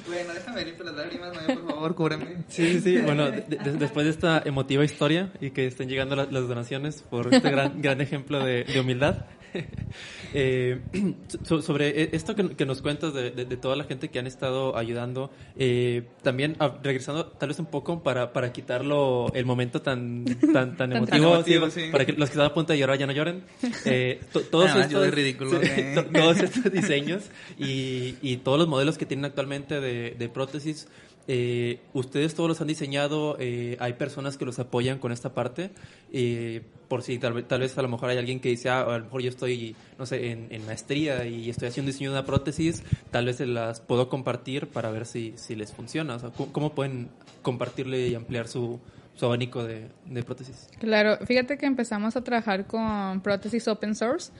bueno, 0.06 0.32
déjame 0.34 0.64
limpiar 0.64 0.86
las 0.86 0.94
lágrimas, 0.96 1.34
Maya, 1.34 1.54
por 1.60 1.70
favor, 1.70 1.94
cúbreme. 1.94 2.24
Sí, 2.48 2.72
sí, 2.74 2.80
sí. 2.80 2.98
Bueno, 2.98 3.30
de- 3.30 3.42
de- 3.42 3.72
después 3.78 4.04
de 4.04 4.10
esta 4.10 4.42
emotiva 4.44 4.84
historia 4.84 5.30
y 5.40 5.50
que 5.50 5.66
estén 5.66 5.88
llegando 5.88 6.16
la- 6.16 6.26
las 6.30 6.48
donaciones 6.48 7.02
por 7.02 7.32
este 7.32 7.50
gran, 7.50 7.80
gran 7.82 8.00
ejemplo 8.00 8.44
de, 8.44 8.64
de 8.64 8.80
humildad, 8.80 9.26
eh, 10.34 10.80
so- 11.44 11.62
sobre 11.62 11.88
e- 12.02 12.08
esto 12.12 12.34
que, 12.34 12.50
que 12.56 12.66
nos 12.66 12.82
cuentas 12.82 13.12
de, 13.14 13.30
de- 13.30 13.44
de 13.44 13.56
toda 13.56 13.76
la 13.76 13.84
gente 13.84 14.08
que 14.08 14.18
han 14.18 14.26
estado 14.26 14.76
ayudando, 14.76 15.30
eh, 15.56 16.02
también 16.22 16.56
ah, 16.58 16.78
regresando 16.82 17.26
tal 17.26 17.48
vez 17.50 17.58
un 17.58 17.66
poco 17.66 18.02
para, 18.02 18.32
para 18.32 18.52
quitarlo 18.52 19.30
el 19.34 19.44
momento 19.44 19.82
tan, 19.82 20.24
tan, 20.52 20.76
tan 20.76 20.92
emotivo, 20.96 21.34
emotivo, 21.34 21.70
sí, 21.70 21.82
sí. 21.86 21.88
para 21.90 22.04
que 22.06 22.12
los 22.12 22.28
que 22.30 22.34
están 22.34 22.46
a 22.46 22.54
punto 22.54 22.72
de 22.72 22.78
llorar 22.78 22.98
ya 22.98 23.06
no 23.06 23.12
lloren. 23.12 23.42
Eh, 23.84 24.20
to- 24.32 24.42
todos, 24.42 24.66
Nada 24.68 24.82
estos, 24.84 25.10
ridículo, 25.10 25.60
¿eh? 25.62 25.92
to- 25.94 26.04
todos 26.04 26.38
estos 26.40 26.70
diseños 26.72 27.24
y, 27.58 28.16
y 28.22 28.36
todos 28.38 28.58
los 28.58 28.68
modelos 28.68 28.96
que 28.96 29.06
tienen 29.06 29.24
actualmente 29.24 29.80
de, 29.80 30.12
de 30.18 30.28
prótesis, 30.28 30.88
eh, 31.28 31.80
ustedes 31.92 32.35
todos 32.35 32.48
los 32.48 32.61
han 32.61 32.66
diseñado, 32.66 33.37
eh, 33.38 33.76
hay 33.80 33.92
personas 33.94 34.37
que 34.37 34.44
los 34.44 34.58
apoyan 34.58 34.98
con 34.98 35.12
esta 35.12 35.35
parte, 35.35 35.70
eh, 36.12 36.62
por 36.88 37.02
si 37.02 37.18
tal, 37.18 37.32
vez- 37.32 37.78
a 37.78 37.82
lo 37.82 37.88
mejor 37.88 38.11
hay 38.11 38.18
alguien 38.18 38.40
que 38.40 38.48
dice, 38.48 38.68
ah, 38.68 38.80
a 38.82 38.98
lo 38.98 39.04
mejor 39.04 39.22
yo 39.22 39.30
estoy, 39.30 39.76
no 39.98 40.06
sé, 40.06 40.30
en, 40.30 40.66
maestría 40.66 41.24
y 41.26 41.48
estoy 41.48 41.68
haciendo 41.68 41.90
diseño 41.90 42.11
de 42.11 42.18
una 42.18 42.26
prótesis, 42.26 42.82
tal 43.11 43.26
vez 43.26 43.40
las 43.40 43.80
puedo 43.80 44.08
compartir 44.08 44.66
para 44.66 44.90
ver 44.90 45.06
si, 45.06 45.35
si 45.37 45.54
les 45.54 45.72
funciona, 45.72 46.16
o 46.16 46.32
¿cómo, 46.52 46.74
pueden 46.74 47.08
compartirle 47.42 48.08
y 48.08 48.14
ampliar 48.14 48.48
su, 48.48 48.80
abanico 49.20 49.64
de 49.64 49.88
prótesis? 50.24 50.68
Claro, 50.80 51.24
fíjate 51.24 51.56
que 51.56 51.66
empezamos 51.66 52.16
a 52.16 52.22
trabajar 52.22 52.66
con 52.66 53.20
prótesis 53.20 53.68
open 53.68 53.94
source. 53.94 54.32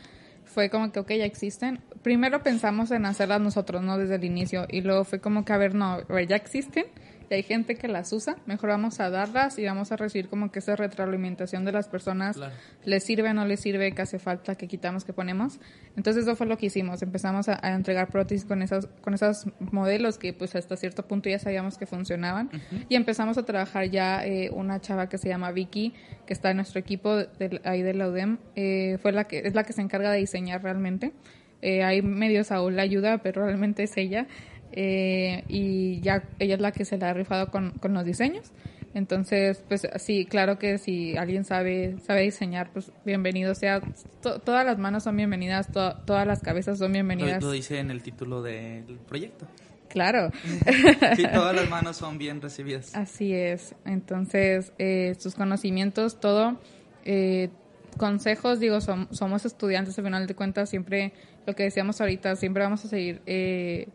Fue 0.53 0.69
como 0.69 0.93
que, 0.93 1.01
ok, 1.01 1.09
ya 1.13 1.25
existen. 1.25 1.81
Primero 2.03 2.43
pensamos 2.43 2.91
en 2.91 3.07
hacerlas 3.07 3.41
nosotros, 3.41 3.83
¿no? 3.83 3.97
Desde 3.97 4.17
el 4.17 4.25
inicio. 4.25 4.67
Y 4.69 4.83
luego 4.83 5.05
fue 5.05 5.21
como 5.21 5.45
que, 5.45 5.53
a 5.53 5.57
ver, 5.57 5.75
no, 5.75 6.01
ya 6.29 6.37
existen. 6.37 6.85
Hay 7.35 7.43
gente 7.43 7.77
que 7.77 7.89
las 7.89 8.13
usa. 8.13 8.37
Mejor 8.47 8.71
vamos 8.71 9.01
a 9.01 9.11
darlas 9.11 9.59
y 9.59 9.65
vamos 9.65 9.93
a 9.93 9.97
recibir 9.97 10.29
como 10.29 10.51
que 10.51 10.59
esa 10.59 10.77
retroalimentación 10.77 11.65
de 11.65 11.73
las 11.73 11.89
personas. 11.89 12.37
Claro. 12.37 12.55
¿Les 12.85 13.05
sirve, 13.05 13.33
no 13.35 13.45
les 13.45 13.61
sirve? 13.61 13.93
¿Qué 13.93 14.03
hace 14.03 14.19
falta? 14.19 14.55
¿Qué 14.55 14.69
quitamos? 14.69 15.05
¿Qué 15.05 15.13
ponemos? 15.13 15.61
Entonces 15.97 16.25
eso 16.25 16.37
fue 16.37 16.47
lo 16.47 16.57
que 16.59 16.67
hicimos. 16.67 17.03
Empezamos 17.03 17.49
a, 17.49 17.59
a 17.63 17.75
entregar 17.75 18.09
prótesis 18.09 18.45
con 18.45 18.63
esos, 18.63 18.87
con 19.01 19.15
esos 19.15 19.47
modelos 19.61 20.19
que 20.19 20.33
pues 20.33 20.55
hasta 20.55 20.77
cierto 20.77 21.07
punto 21.07 21.29
ya 21.29 21.39
sabíamos 21.39 21.79
que 21.79 21.87
funcionaban. 21.87 22.51
Y 22.89 22.97
empezamos 22.97 23.39
a 23.39 23.45
trabajar 23.45 23.91
ya 23.91 24.25
eh, 24.27 24.51
una 24.51 24.81
chava 24.81 25.09
que 25.09 25.19
se 25.19 25.29
llama 25.29 25.53
Vicky, 25.53 25.95
que 26.27 26.33
está 26.33 26.51
en 26.51 26.57
nuestro 26.57 26.81
equipo 26.81 27.17
de, 27.17 27.61
ahí 27.65 27.83
de 27.83 27.95
la 27.95 28.09
UDEM. 28.09 28.39
Eh, 28.57 28.99
fue 29.01 29.13
la 29.13 29.25
que, 29.25 29.39
es 29.45 29.55
la 29.55 29.65
que 29.65 29.73
se 29.73 29.83
encarga 29.83 30.11
de 30.11 30.19
diseñar 30.19 30.63
realmente. 30.63 31.13
Eh, 31.63 31.85
hay 31.85 32.03
medio 32.03 32.43
Saúl 32.43 32.75
la 32.77 32.83
ayuda, 32.83 33.19
pero 33.19 33.45
realmente 33.45 33.85
es 33.85 33.97
ella. 33.97 34.27
Eh, 34.73 35.45
y 35.49 36.01
ya 36.01 36.25
ella 36.39 36.55
es 36.55 36.61
la 36.61 36.73
que 36.73 36.85
se 36.85 36.97
la 36.99 37.11
ha 37.11 37.15
rifado 37.15 37.51
con, 37.51 37.71
con 37.73 37.93
los 37.95 38.05
diseños. 38.05 38.51
Entonces, 38.95 39.63
pues 39.69 39.87
sí, 39.97 40.27
claro 40.27 40.59
que 40.59 40.77
si 40.79 41.17
alguien 41.17 41.45
sabe 41.45 41.97
sabe 42.07 42.23
diseñar, 42.23 42.71
pues 42.73 42.93
bienvenido 43.07 43.55
sea. 43.55 43.81
To- 44.23 44.39
todas 44.41 44.67
las 44.67 44.79
manos 44.79 45.05
son 45.05 45.17
bienvenidas, 45.17 45.73
to- 45.73 45.97
todas 46.05 46.27
las 46.27 46.41
cabezas 46.43 46.79
son 46.79 46.89
Lo, 46.89 46.93
bienvenidas. 46.95 47.43
lo 47.43 47.51
dice 47.53 47.79
en 47.79 47.91
el 47.91 48.03
título 48.03 48.43
del 48.43 48.99
proyecto. 49.09 49.47
Claro, 49.89 50.31
Sí, 51.17 51.23
todas 51.35 51.55
las 51.55 51.69
manos 51.69 51.97
son 51.99 52.17
bien 52.19 52.41
recibidas. 52.41 52.95
así 52.95 53.35
es. 53.35 53.75
Entonces, 53.85 54.73
eh, 54.79 55.15
sus 55.19 55.35
conocimientos, 55.35 56.19
todo, 56.21 56.59
eh, 57.05 57.51
consejos, 57.99 58.59
digo, 58.59 58.81
somos 58.81 59.45
estudiantes, 59.45 59.99
al 59.99 60.05
final 60.05 60.27
de 60.27 60.35
cuentas, 60.35 60.71
siempre 60.71 61.13
lo 61.47 61.55
que 61.55 61.65
decíamos 61.65 62.01
ahorita, 62.01 62.37
siempre 62.37 62.63
vamos 62.63 62.85
a 62.87 62.89
seguir 62.89 63.21
eh, 63.27 63.89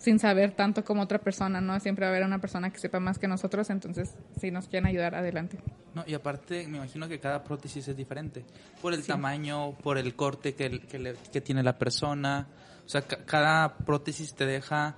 sin 0.00 0.18
saber 0.18 0.52
tanto 0.52 0.82
como 0.82 1.02
otra 1.02 1.18
persona, 1.18 1.60
¿no? 1.60 1.78
Siempre 1.78 2.06
va 2.06 2.08
a 2.10 2.14
haber 2.14 2.26
una 2.26 2.40
persona 2.40 2.70
que 2.70 2.78
sepa 2.78 3.00
más 3.00 3.18
que 3.18 3.28
nosotros, 3.28 3.68
entonces 3.68 4.16
si 4.40 4.50
nos 4.50 4.66
quieren 4.66 4.86
ayudar, 4.86 5.14
adelante. 5.14 5.58
No, 5.94 6.04
y 6.06 6.14
aparte 6.14 6.66
me 6.66 6.78
imagino 6.78 7.06
que 7.06 7.20
cada 7.20 7.44
prótesis 7.44 7.86
es 7.86 7.96
diferente, 7.96 8.44
por 8.80 8.94
el 8.94 9.04
tamaño, 9.04 9.72
por 9.82 9.98
el 9.98 10.16
corte 10.16 10.54
que, 10.54 10.80
que, 10.80 11.40
tiene 11.42 11.62
la 11.62 11.76
persona, 11.76 12.48
o 12.84 12.88
sea, 12.88 13.02
cada 13.02 13.76
prótesis 13.76 14.34
te 14.34 14.46
deja, 14.46 14.96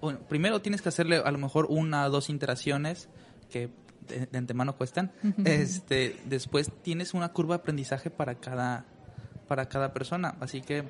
bueno, 0.00 0.20
primero 0.20 0.62
tienes 0.62 0.82
que 0.82 0.88
hacerle 0.88 1.16
a 1.16 1.30
lo 1.32 1.38
mejor 1.38 1.66
una 1.68 2.06
o 2.06 2.10
dos 2.10 2.30
interacciones 2.30 3.08
que 3.50 3.70
de, 4.06 4.38
antemano 4.38 4.76
cuestan, 4.76 5.10
este, 5.44 6.16
después 6.26 6.70
tienes 6.82 7.12
una 7.12 7.32
curva 7.32 7.56
de 7.56 7.62
aprendizaje 7.62 8.08
para 8.08 8.36
cada, 8.36 8.84
para 9.48 9.66
cada 9.66 9.92
persona, 9.92 10.36
así 10.38 10.60
que 10.60 10.84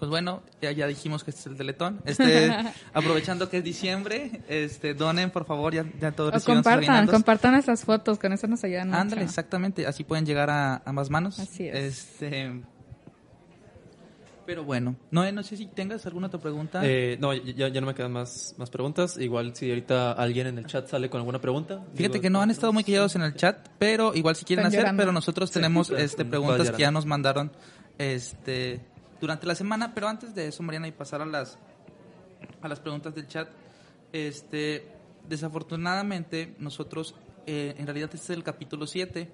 pues 0.00 0.08
bueno, 0.08 0.42
ya, 0.62 0.72
ya 0.72 0.86
dijimos 0.86 1.24
que 1.24 1.30
este 1.30 1.42
es 1.42 1.46
el 1.46 1.56
teletón. 1.58 2.00
Este, 2.06 2.50
aprovechando 2.94 3.50
que 3.50 3.58
es 3.58 3.64
diciembre, 3.64 4.40
este, 4.48 4.94
donen, 4.94 5.30
por 5.30 5.44
favor, 5.44 5.74
ya, 5.74 5.84
ya 6.00 6.10
todos 6.10 6.34
o 6.34 6.44
compartan, 6.44 7.06
compartan 7.06 7.54
esas 7.54 7.84
fotos, 7.84 8.18
con 8.18 8.32
eso 8.32 8.46
nos 8.46 8.64
ayudan 8.64 8.94
Ándale, 8.94 9.22
exactamente, 9.22 9.86
así 9.86 10.02
pueden 10.02 10.24
llegar 10.24 10.48
a 10.48 10.80
ambas 10.86 11.10
manos. 11.10 11.38
Así 11.38 11.68
es. 11.68 11.74
Este, 11.74 12.62
pero 14.46 14.64
bueno, 14.64 14.96
no, 15.10 15.30
no 15.30 15.42
sé 15.42 15.58
si 15.58 15.66
tengas 15.66 16.06
alguna 16.06 16.28
otra 16.28 16.40
pregunta. 16.40 16.80
Eh, 16.82 17.18
no, 17.20 17.34
ya, 17.34 17.68
ya 17.68 17.80
no 17.82 17.86
me 17.86 17.94
quedan 17.94 18.12
más, 18.12 18.54
más 18.56 18.70
preguntas. 18.70 19.18
Igual 19.18 19.54
si 19.54 19.68
ahorita 19.68 20.12
alguien 20.12 20.46
en 20.46 20.56
el 20.56 20.66
chat 20.66 20.88
sale 20.88 21.10
con 21.10 21.18
alguna 21.18 21.42
pregunta. 21.42 21.84
Fíjate 21.94 22.22
que 22.22 22.30
no 22.30 22.40
han 22.40 22.50
estado 22.50 22.72
muy 22.72 22.84
callados 22.84 23.14
en 23.16 23.22
el 23.22 23.34
chat, 23.34 23.68
pero 23.78 24.14
igual 24.14 24.34
si 24.34 24.46
quieren 24.46 24.64
hacer, 24.64 24.86
pero 24.96 25.12
nosotros 25.12 25.50
tenemos 25.50 25.90
este 25.90 26.24
preguntas 26.24 26.70
que 26.70 26.80
ya 26.80 26.90
nos 26.90 27.04
mandaron 27.04 27.52
este 27.98 28.80
durante 29.20 29.46
la 29.46 29.54
semana. 29.54 29.94
Pero 29.94 30.08
antes 30.08 30.34
de 30.34 30.48
eso, 30.48 30.62
Mariana, 30.62 30.88
y 30.88 30.92
pasar 30.92 31.22
a 31.22 31.26
las, 31.26 31.58
a 32.62 32.68
las 32.68 32.80
preguntas 32.80 33.14
del 33.14 33.26
chat, 33.26 33.48
este, 34.12 34.86
desafortunadamente 35.28 36.54
nosotros, 36.58 37.14
eh, 37.46 37.74
en 37.78 37.86
realidad 37.86 38.10
este 38.12 38.32
es 38.32 38.36
el 38.36 38.42
capítulo 38.42 38.86
7, 38.86 39.28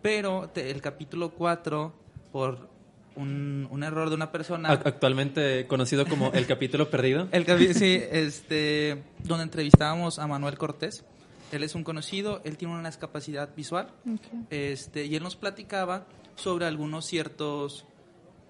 pero 0.00 0.50
el 0.54 0.82
capítulo 0.82 1.30
4, 1.30 1.92
por 2.32 2.68
un, 3.14 3.68
un, 3.70 3.82
error 3.82 4.08
de 4.08 4.16
una 4.16 4.32
persona. 4.32 4.70
Actualmente 4.70 5.66
conocido 5.66 6.06
como 6.06 6.32
el 6.32 6.46
capítulo 6.46 6.90
perdido. 6.90 7.28
El 7.32 7.74
sí, 7.74 8.00
este, 8.10 9.02
donde 9.22 9.44
entrevistábamos 9.44 10.18
a 10.18 10.26
Manuel 10.26 10.56
Cortés. 10.56 11.04
Él 11.52 11.62
es 11.62 11.74
un 11.74 11.84
conocido, 11.84 12.40
él 12.44 12.56
tiene 12.56 12.72
una 12.74 12.88
discapacidad 12.88 13.54
visual, 13.54 13.88
este, 14.48 15.04
y 15.04 15.16
él 15.16 15.22
nos 15.22 15.36
platicaba 15.36 16.06
sobre 16.34 16.64
algunos 16.64 17.04
ciertos 17.04 17.84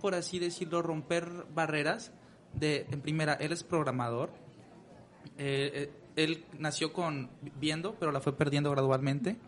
por 0.03 0.15
así 0.15 0.39
decirlo, 0.39 0.83
romper 0.83 1.47
barreras. 1.55 2.13
De, 2.53 2.87
en 2.91 3.01
primera, 3.01 3.33
él 3.35 3.53
es 3.53 3.65
programador. 3.65 4.31
Eh, 5.39 5.71
eh, 5.75 5.93
él 6.17 6.45
nació 6.59 6.93
con 6.93 7.31
viendo, 7.59 7.95
pero 7.99 8.13
la 8.13 8.21
fue 8.21 8.37
perdiendo 8.37 8.71
gradualmente. 8.71 9.39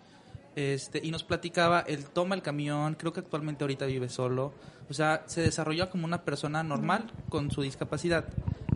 Este, 0.56 1.00
y 1.02 1.10
nos 1.10 1.24
platicaba, 1.24 1.80
él 1.80 2.06
toma 2.06 2.36
el 2.36 2.42
camión, 2.42 2.94
creo 2.94 3.12
que 3.12 3.20
actualmente 3.20 3.64
ahorita 3.64 3.84
vive 3.86 4.08
solo. 4.08 4.54
O 4.88 4.94
sea, 4.94 5.24
se 5.26 5.42
desarrolló 5.42 5.90
como 5.90 6.04
una 6.06 6.24
persona 6.24 6.62
normal 6.62 7.12
con 7.28 7.50
su 7.50 7.60
discapacidad. 7.60 8.26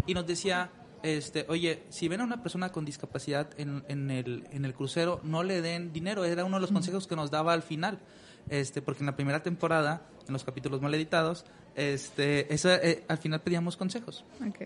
Y 0.07 0.15
nos 0.15 0.27
decía, 0.27 0.71
este, 1.03 1.47
oye, 1.49 1.85
si 1.89 2.09
ven 2.09 2.21
a 2.21 2.25
una 2.25 2.43
persona 2.43 2.73
con 2.73 2.85
discapacidad 2.85 3.49
en, 3.57 3.85
en, 3.89 4.11
el, 4.11 4.49
en 4.51 4.65
el 4.65 4.75
crucero, 4.75 5.21
no 5.23 5.45
le 5.45 5.63
den 5.63 5.93
dinero. 5.93 6.25
Era 6.25 6.45
uno 6.45 6.57
de 6.57 6.63
los 6.63 6.73
consejos 6.73 7.07
que 7.07 7.17
nos 7.17 7.31
daba 7.31 7.53
al 7.53 7.63
final. 7.63 8.01
Este, 8.51 8.83
porque 8.83 9.01
en 9.01 9.07
la 9.07 9.17
primera 9.17 9.43
temporada, 9.43 10.03
en 10.29 10.33
los 10.33 10.45
capítulos 10.45 10.81
mal 10.81 10.95
editados, 10.95 11.45
este, 11.75 12.53
eso, 12.53 12.71
eh, 12.73 13.05
al 13.09 13.19
final 13.19 13.41
pedíamos 13.41 13.77
consejos. 13.77 14.25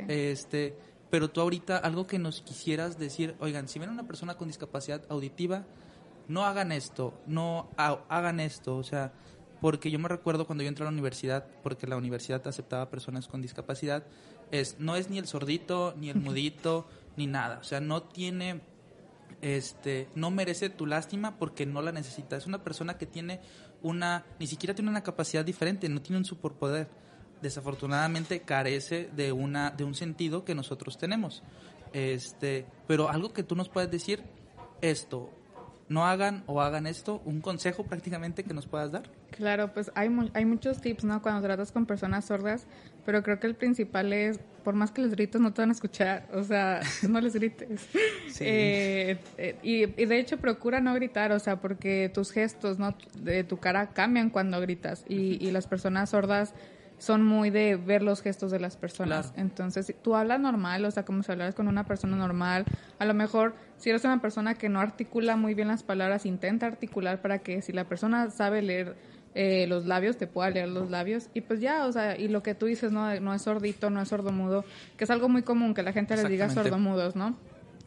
Este, 0.09 0.77
pero 1.11 1.31
tú 1.31 1.41
ahorita 1.41 1.77
algo 1.79 2.07
que 2.07 2.19
nos 2.19 2.43
quisieras 2.43 2.99
decir, 2.99 3.37
oigan, 3.39 3.69
si 3.69 3.79
ven 3.79 3.91
a 3.91 3.93
una 3.93 4.07
persona 4.07 4.35
con 4.35 4.49
discapacidad 4.49 5.03
auditiva, 5.09 5.65
no 6.29 6.45
hagan 6.45 6.73
esto, 6.73 7.15
no 7.27 7.69
hagan 7.77 8.41
esto, 8.41 8.77
o 8.77 8.83
sea, 8.83 9.13
porque 9.61 9.91
yo 9.91 9.99
me 9.99 10.09
recuerdo 10.09 10.47
cuando 10.47 10.63
yo 10.63 10.69
entré 10.69 10.85
a 10.85 10.87
la 10.87 10.93
universidad, 10.93 11.47
porque 11.63 11.87
la 11.87 11.97
universidad 11.97 12.47
aceptaba 12.47 12.91
personas 12.91 13.29
con 13.29 13.43
discapacidad, 13.43 14.05
es 14.51 14.77
no 14.79 14.97
es 14.97 15.11
ni 15.11 15.19
el 15.19 15.27
sordito, 15.27 15.95
ni 15.99 16.11
el 16.11 16.17
mudito, 16.17 16.87
ni 17.17 17.27
nada, 17.27 17.59
o 17.61 17.65
sea, 17.65 17.81
no 17.81 18.03
tiene 18.03 18.61
este 19.43 20.09
no 20.15 20.31
merece 20.31 20.71
tu 20.71 20.87
lástima 20.87 21.37
porque 21.37 21.67
no 21.67 21.83
la 21.83 21.93
necesita. 21.93 22.37
Es 22.37 22.47
una 22.47 22.63
persona 22.63 22.97
que 22.97 23.07
tiene 23.07 23.41
una 23.83 24.25
ni 24.39 24.47
siquiera 24.47 24.75
tiene 24.75 24.91
una 24.91 25.03
capacidad 25.03 25.45
diferente, 25.45 25.89
no 25.89 26.03
tiene 26.03 26.19
un 26.19 26.25
superpoder 26.25 26.89
desafortunadamente 27.41 28.43
carece 28.43 29.11
de 29.15 29.33
una 29.33 29.71
de 29.71 29.85
un 29.85 29.95
sentido 29.95 30.45
que 30.45 30.55
nosotros 30.55 30.97
tenemos. 30.97 31.43
Este, 31.93 32.67
pero 32.87 33.11
algo 33.11 33.33
que 33.33 33.43
tú 33.43 33.55
nos 33.55 33.69
puedes 33.69 33.91
decir 33.91 34.23
esto, 34.81 35.31
no 35.93 36.07
hagan 36.07 36.43
o 36.47 36.61
hagan 36.61 36.87
esto, 36.87 37.23
un 37.25 37.41
consejo 37.41 37.85
prácticamente 37.85 38.43
que 38.45 38.55
nos 38.55 38.67
puedas 38.67 38.93
dar. 38.93 39.05
Claro, 39.31 39.73
pues 39.73 39.91
hay 39.95 40.11
hay 40.35 40.45
muchos 40.45 40.81
tips, 40.81 41.05
¿no? 41.05 41.23
Cuando 41.23 41.43
tratas 41.43 41.73
con 41.73 41.87
personas 41.87 42.25
sordas, 42.25 42.67
pero 43.05 43.23
creo 43.23 43.39
que 43.39 43.47
el 43.47 43.55
principal 43.55 44.13
es 44.13 44.41
por 44.65 44.75
más 44.75 44.93
que 44.93 45.03
les 45.03 45.13
grites 45.13 45.41
no 45.41 45.53
te 45.53 45.63
van 45.63 45.71
a 45.71 45.73
escuchar, 45.73 46.29
o 46.33 46.43
sea, 46.43 46.81
no 47.09 47.21
les 47.21 47.35
grites. 47.35 47.89
Eh, 48.41 49.19
eh, 49.39 49.57
y, 49.63 49.87
de 49.87 50.19
hecho 50.19 50.39
procura 50.39 50.81
no 50.81 50.95
gritar, 50.95 51.33
o 51.33 51.39
sea, 51.39 51.61
porque 51.61 52.11
tus 52.13 52.31
gestos, 52.31 52.79
¿no? 52.79 52.95
De 53.19 53.45
tu 53.45 53.59
cara 53.59 53.91
cambian 53.91 54.31
cuando 54.31 54.61
gritas 54.61 55.05
y, 55.09 55.45
y 55.45 55.51
las 55.51 55.67
personas 55.67 56.11
sordas 56.11 56.55
son 57.03 57.25
muy 57.25 57.51
de 57.51 57.75
ver 57.75 58.01
los 58.01 58.23
gestos 58.23 58.53
de 58.53 58.61
las 58.61 58.77
personas. 58.77 59.33
Entonces, 59.37 59.93
tú 60.03 60.15
hablas 60.15 60.39
normal, 60.39 60.85
o 60.85 60.91
sea, 60.93 61.05
como 61.05 61.25
si 61.25 61.33
hablaras 61.33 61.57
con 61.57 61.67
una 61.67 61.85
persona 61.85 62.17
normal. 62.17 62.65
A 63.01 63.05
lo 63.05 63.13
mejor, 63.13 63.57
si 63.77 63.91
eres 63.91 64.05
una 64.05 64.21
persona 64.21 64.55
que 64.55 64.69
no 64.69 64.79
articula 64.79 65.35
muy 65.35 65.55
bien 65.55 65.67
las 65.67 65.83
palabras, 65.83 66.27
intenta 66.27 66.67
articular 66.67 67.21
para 67.21 67.41
que 67.41 67.61
si 67.61 67.73
la 67.73 67.89
persona 67.89 68.31
sabe 68.31 68.63
leer 68.63 68.95
eh, 69.35 69.67
los 69.67 69.85
labios, 69.85 70.17
te 70.17 70.29
pueda 70.29 70.51
leer 70.51 70.69
los 70.69 70.93
labios. 70.93 71.29
Y 71.35 71.41
pues 71.41 71.59
ya, 71.59 71.87
o 71.87 71.93
sea, 71.93 72.17
y 72.17 72.29
lo 72.29 72.45
que 72.45 72.55
tú 72.55 72.67
dices, 72.67 72.93
no, 72.93 73.19
no 73.19 73.35
es 73.35 73.43
sordito, 73.43 73.91
no 73.91 74.01
es 74.01 74.09
sordomudo, 74.09 74.65
que 74.97 75.03
es 75.03 75.11
algo 75.11 75.29
muy 75.29 75.43
común 75.43 75.75
que 75.75 75.83
la 75.83 75.93
gente 75.93 76.15
les 76.15 76.29
diga 76.29 76.51
sordomudos, 76.51 77.17
¿no? 77.17 77.35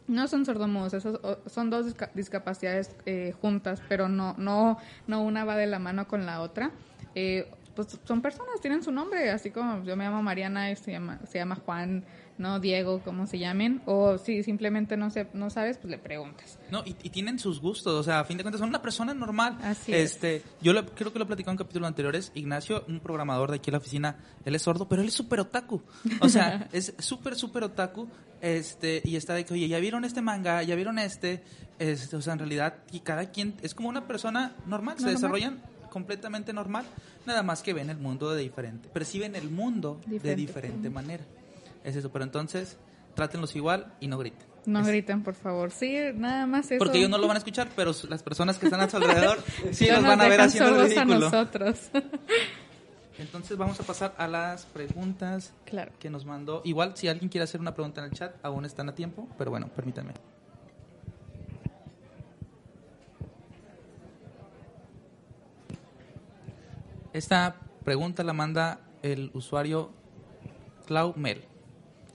No 0.08 0.28
son 0.28 0.44
sordomudos, 0.44 0.92
esos 0.92 1.18
son 1.46 1.70
dos 1.70 1.96
discapacidades 2.12 2.94
eh, 3.06 3.32
juntas, 3.40 3.80
pero 3.88 4.10
no, 4.10 4.34
no, 4.36 4.76
no 5.06 5.22
una 5.22 5.46
va 5.46 5.56
de 5.56 5.68
la 5.68 5.78
mano 5.78 6.06
con 6.06 6.26
la 6.26 6.42
otra. 6.42 6.70
Eh, 7.14 7.48
pues 7.76 7.96
son 8.04 8.22
personas, 8.22 8.60
tienen 8.60 8.82
su 8.82 8.90
nombre, 8.90 9.30
así 9.30 9.50
como 9.50 9.84
yo 9.84 9.94
me 9.96 10.04
llamo 10.04 10.22
Mariana, 10.22 10.70
y 10.70 10.76
se 10.76 10.92
llama, 10.92 11.20
se 11.30 11.38
llama 11.38 11.56
Juan, 11.56 12.04
no 12.38 12.58
Diego, 12.58 13.00
como 13.04 13.26
se 13.26 13.38
llamen, 13.38 13.82
o 13.86 14.18
si 14.18 14.42
simplemente 14.42 14.96
no 14.96 15.10
se, 15.10 15.28
no 15.34 15.50
sabes, 15.50 15.76
pues 15.76 15.90
le 15.90 15.98
preguntas. 15.98 16.58
No, 16.70 16.82
y, 16.84 16.94
tienen 16.94 17.38
sus 17.38 17.60
gustos, 17.60 17.94
o 17.94 18.02
sea, 18.02 18.20
a 18.20 18.24
fin 18.24 18.38
de 18.38 18.42
cuentas 18.42 18.60
son 18.60 18.70
una 18.70 18.82
persona 18.82 19.14
normal. 19.14 19.58
Así 19.62 19.92
este, 19.92 20.42
Yo 20.60 20.72
creo 20.94 21.12
que 21.12 21.18
lo 21.18 21.26
platicado 21.26 21.52
en 21.52 21.58
capítulos 21.58 21.86
anteriores, 21.86 22.32
Ignacio, 22.34 22.84
un 22.88 23.00
programador 23.00 23.50
de 23.50 23.56
aquí 23.56 23.70
en 23.70 23.72
la 23.72 23.78
oficina, 23.78 24.16
él 24.44 24.54
es 24.54 24.62
sordo, 24.62 24.88
pero 24.88 25.02
él 25.02 25.08
es 25.08 25.14
súper 25.14 25.40
otaku. 25.40 25.82
O 26.20 26.28
sea, 26.28 26.68
es 26.72 26.94
súper, 26.98 27.36
súper 27.36 27.62
otaku, 27.62 28.08
este, 28.40 29.02
y 29.04 29.16
está 29.16 29.34
de 29.34 29.44
que, 29.44 29.54
oye, 29.54 29.68
¿ya 29.68 29.78
vieron 29.78 30.04
este 30.04 30.22
manga? 30.22 30.62
¿Ya 30.62 30.74
vieron 30.74 30.98
este? 30.98 31.42
este 31.78 32.16
o 32.16 32.22
sea, 32.22 32.32
en 32.32 32.38
realidad, 32.38 32.78
y 32.90 33.00
cada 33.00 33.30
quien 33.30 33.54
es 33.62 33.74
como 33.74 33.90
una 33.90 34.06
persona 34.06 34.56
normal, 34.66 34.98
se 34.98 35.10
desarrollan 35.10 35.62
completamente 35.96 36.52
normal, 36.52 36.84
nada 37.24 37.42
más 37.42 37.62
que 37.62 37.72
ven 37.72 37.88
el 37.88 37.96
mundo 37.96 38.30
de 38.34 38.42
diferente, 38.42 38.86
perciben 38.90 39.34
el 39.34 39.48
mundo 39.48 39.98
de 40.04 40.36
diferente 40.36 40.90
manera. 40.90 41.24
Es 41.84 41.96
eso, 41.96 42.12
pero 42.12 42.22
entonces 42.22 42.76
trátenlos 43.14 43.56
igual 43.56 43.94
y 43.98 44.06
no 44.06 44.18
griten. 44.18 44.46
No 44.66 44.84
griten, 44.84 45.22
por 45.22 45.32
favor. 45.32 45.70
Sí, 45.70 45.96
nada 46.14 46.44
más 46.44 46.70
eso. 46.70 46.78
Porque 46.78 46.98
ellos 46.98 47.08
no 47.08 47.16
lo 47.16 47.26
van 47.26 47.36
a 47.36 47.38
escuchar, 47.38 47.68
pero 47.74 47.92
las 48.10 48.22
personas 48.22 48.58
que 48.58 48.66
están 48.66 48.82
a 48.82 48.90
su 48.90 48.98
alrededor 48.98 49.38
sí 49.72 49.86
los 49.86 50.02
van 50.02 50.20
a 50.20 50.28
ver 50.28 50.38
haciendo 50.38 50.82
el 50.82 50.90
ridículo. 50.90 51.18
nosotros. 51.18 51.88
Entonces 53.18 53.56
vamos 53.56 53.80
a 53.80 53.82
pasar 53.84 54.14
a 54.18 54.28
las 54.28 54.66
preguntas 54.66 55.54
claro. 55.64 55.92
que 55.98 56.10
nos 56.10 56.26
mandó. 56.26 56.60
Igual, 56.66 56.94
si 56.94 57.08
alguien 57.08 57.30
quiere 57.30 57.44
hacer 57.44 57.62
una 57.62 57.72
pregunta 57.72 58.02
en 58.02 58.10
el 58.10 58.12
chat, 58.12 58.34
aún 58.42 58.66
están 58.66 58.90
a 58.90 58.94
tiempo, 58.94 59.26
pero 59.38 59.50
bueno, 59.50 59.68
permítanme. 59.74 60.12
Esta 67.16 67.56
pregunta 67.82 68.22
la 68.24 68.34
manda 68.34 68.78
el 69.02 69.30
usuario 69.32 69.90
Claumel. 70.84 71.44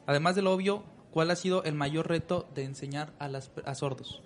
Además 0.06 0.36
del 0.36 0.46
obvio, 0.46 0.84
¿cuál 1.10 1.32
ha 1.32 1.36
sido 1.36 1.64
el 1.64 1.74
mayor 1.74 2.08
reto 2.08 2.48
de 2.54 2.66
enseñar 2.66 3.12
a, 3.18 3.28
las, 3.28 3.50
a 3.66 3.74
sordos? 3.74 4.22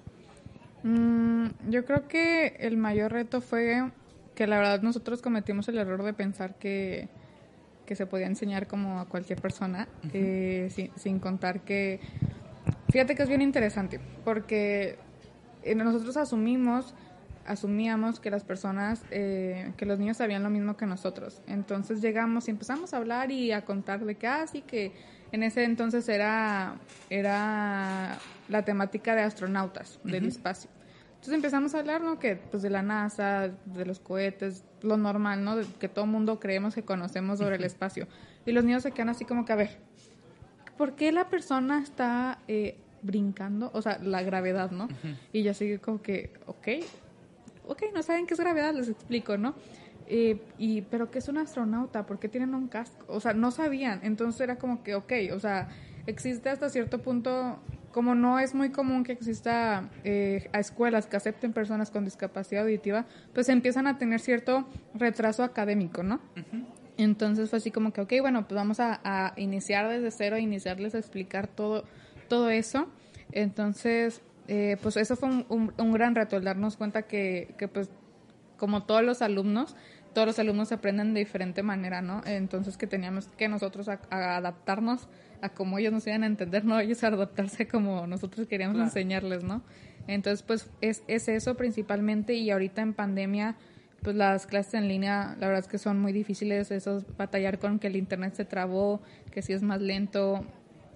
Mm, 0.84 1.46
yo 1.70 1.86
creo 1.86 2.10
que 2.10 2.58
el 2.60 2.76
mayor 2.76 3.14
reto 3.14 3.40
fue 3.40 3.90
que 4.36 4.48
la 4.48 4.58
verdad 4.58 4.82
nosotros 4.82 5.22
cometimos 5.22 5.70
el 5.70 5.78
error 5.78 6.04
de 6.04 6.12
pensar 6.12 6.56
que, 6.56 7.08
se 7.90 8.06
podía 8.06 8.28
enseñar 8.28 8.68
como 8.68 9.00
a 9.00 9.06
cualquier 9.06 9.40
persona, 9.42 9.88
eh, 10.12 10.68
sin, 10.72 10.92
sin, 10.98 11.20
contar 11.20 11.62
que... 11.62 12.02
Fíjate 12.90 13.16
que 13.16 13.24
es 13.24 13.30
bien 13.30 13.42
interesante, 13.42 14.02
porque 14.26 15.00
eh, 15.64 15.74
nosotros 15.74 16.18
asumimos 16.18 16.94
asumíamos 17.46 18.20
que 18.20 18.32
las 18.32 18.44
personas, 18.44 19.04
eh, 19.12 19.72
que 19.78 19.86
los 19.86 20.00
niños 20.00 20.18
sabían 20.18 20.44
lo 20.44 20.50
mismo 20.50 20.78
que 20.78 20.86
nosotros. 20.86 21.42
Entonces 21.48 22.02
llegamos 22.02 22.48
y 22.48 22.52
empezamos 22.52 22.94
a 22.94 22.98
hablar 22.98 23.32
y 23.32 23.52
a 23.52 23.66
contar 23.66 24.04
de 24.04 24.16
que, 24.16 24.28
ah, 24.28 24.46
sí, 24.48 24.62
que 24.62 24.94
en 25.32 25.44
ese 25.44 25.64
entonces 25.64 26.08
era, 26.10 26.76
era 27.10 28.18
la 28.50 28.64
temática 28.64 29.16
de 29.16 29.22
astronautas, 29.22 30.00
del 30.04 30.26
espacio. 30.26 30.70
Entonces 31.16 31.34
empezamos 31.34 31.74
a 31.74 31.80
hablar, 31.80 32.02
¿no? 32.02 32.20
Que, 32.20 32.36
pues, 32.36 32.62
de 32.62 32.70
la 32.70 32.84
NASA, 32.84 33.50
de 33.66 33.86
los 33.86 34.00
cohetes, 34.00 34.64
lo 34.82 34.98
normal, 34.98 35.44
¿no? 35.44 35.56
que 35.80 35.90
todo 35.90 36.06
mundo 36.06 36.40
creemos 36.40 36.76
que 36.76 36.84
conocemos 36.84 37.40
sobre 37.40 37.56
el 37.56 37.64
espacio. 37.64 38.08
Y 38.46 38.52
los 38.52 38.64
niños 38.64 38.84
se 38.84 38.92
quedan 38.92 39.10
así 39.10 39.26
como 39.26 39.44
que, 39.44 39.54
a 39.54 39.56
ver, 39.56 39.80
¿por 40.78 40.96
qué 40.96 41.12
la 41.12 41.30
persona 41.30 41.82
está 41.82 42.40
eh, 42.48 42.78
brincando? 43.02 43.72
O 43.74 43.82
sea, 43.82 44.00
la 44.04 44.22
gravedad, 44.22 44.70
¿no? 44.70 44.88
Y 45.34 45.42
yo 45.42 45.54
sigo 45.56 45.82
como 45.82 46.02
que, 46.02 46.32
ok, 46.46 46.68
ok, 47.68 47.84
no 47.94 48.04
saben 48.04 48.28
qué 48.28 48.34
es 48.34 48.40
gravedad, 48.40 48.74
les 48.74 48.90
explico, 48.90 49.38
¿no? 49.38 49.56
Eh, 50.08 50.40
y, 50.58 50.82
pero 50.84 51.10
¿qué 51.10 51.20
es 51.20 51.28
un 51.28 51.38
astronauta? 51.38 52.06
¿Por 52.06 52.20
qué 52.20 52.30
tienen 52.30 52.54
un 52.54 52.68
casco? 52.68 53.06
O 53.08 53.20
sea, 53.20 53.34
no 53.34 53.52
sabían. 53.52 54.02
Entonces 54.04 54.42
era 54.42 54.58
como 54.58 54.84
que, 54.84 54.96
ok, 54.96 55.14
o 55.34 55.40
sea, 55.40 55.70
existe 56.06 56.50
hasta 56.50 56.70
cierto 56.70 57.02
punto, 57.02 57.60
como 57.92 58.14
no 58.14 58.40
es 58.40 58.54
muy 58.54 58.70
común 58.70 59.04
que 59.04 59.14
exista 59.14 59.90
eh, 60.04 60.50
a 60.54 60.60
escuelas 60.60 61.08
que 61.08 61.18
acepten 61.18 61.54
personas 61.54 61.90
con 61.90 62.06
discapacidad 62.06 62.64
auditiva, 62.64 63.06
pues 63.34 63.50
empiezan 63.50 63.88
a 63.88 63.98
tener 63.98 64.20
cierto 64.20 64.68
retraso 64.94 65.44
académico, 65.44 66.04
¿no? 66.04 66.20
Entonces 66.98 67.50
fue 67.50 67.58
así 67.58 67.72
como 67.72 67.92
que, 67.92 68.02
ok, 68.02 68.14
bueno, 68.22 68.48
pues 68.48 68.56
vamos 68.56 68.80
a, 68.80 69.34
iniciar 69.38 69.90
desde 69.90 70.12
cero, 70.12 70.38
iniciarles 70.38 70.96
a 70.96 71.00
explicar 71.00 71.48
todo, 71.48 71.84
todo 72.30 72.50
eso. 72.50 72.88
Entonces, 73.32 74.22
eh, 74.48 74.78
pues 74.82 74.98
eso 74.98 75.16
fue 75.16 75.30
un, 75.30 75.74
un, 75.78 75.92
gran 75.92 76.16
reto, 76.16 76.38
el 76.38 76.44
darnos 76.44 76.78
cuenta 76.78 77.04
que, 77.04 77.56
que, 77.58 77.68
pues, 77.68 77.90
como 78.58 78.84
todos 78.84 79.04
los 79.04 79.22
alumnos, 79.22 79.76
todos 80.14 80.28
los 80.28 80.40
alumnos 80.40 80.72
aprenden 80.72 81.14
de 81.14 81.20
diferente 81.20 81.62
manera, 81.62 82.02
¿no? 82.02 82.22
Entonces 82.26 82.78
que 82.78 82.88
teníamos 82.88 83.28
que 83.38 83.50
nosotros 83.50 83.90
adaptarnos 84.10 85.10
a 85.42 85.50
como 85.50 85.78
ellos 85.78 85.92
nos 85.92 86.08
iban 86.08 86.24
a 86.24 86.28
entender, 86.28 86.64
no 86.64 86.80
ellos 86.80 87.04
a 87.04 87.08
adaptarse 87.08 87.68
como 87.68 88.08
nosotros 88.08 88.48
queríamos 88.48 88.80
enseñarles, 88.80 89.44
¿no? 89.44 89.62
Entonces, 90.08 90.44
pues 90.44 90.70
es, 90.82 91.04
es 91.08 91.28
eso 91.28 91.56
principalmente 91.56 92.34
y 92.36 92.52
ahorita 92.52 92.82
en 92.82 92.94
pandemia, 92.94 93.56
pues 94.04 94.16
las 94.16 94.46
clases 94.46 94.76
en 94.76 94.88
línea, 94.88 95.36
la 95.40 95.48
verdad 95.48 95.64
es 95.64 95.68
que 95.68 95.80
son 95.80 96.00
muy 96.00 96.14
difíciles, 96.14 96.72
eso, 96.72 97.04
batallar 97.18 97.60
con 97.60 97.80
que 97.80 97.88
el 97.88 97.96
internet 97.96 98.36
se 98.36 98.46
trabó, 98.46 99.02
que 99.32 99.42
si 99.42 99.54
es 99.54 99.64
más 99.64 99.82
lento, 99.82 100.46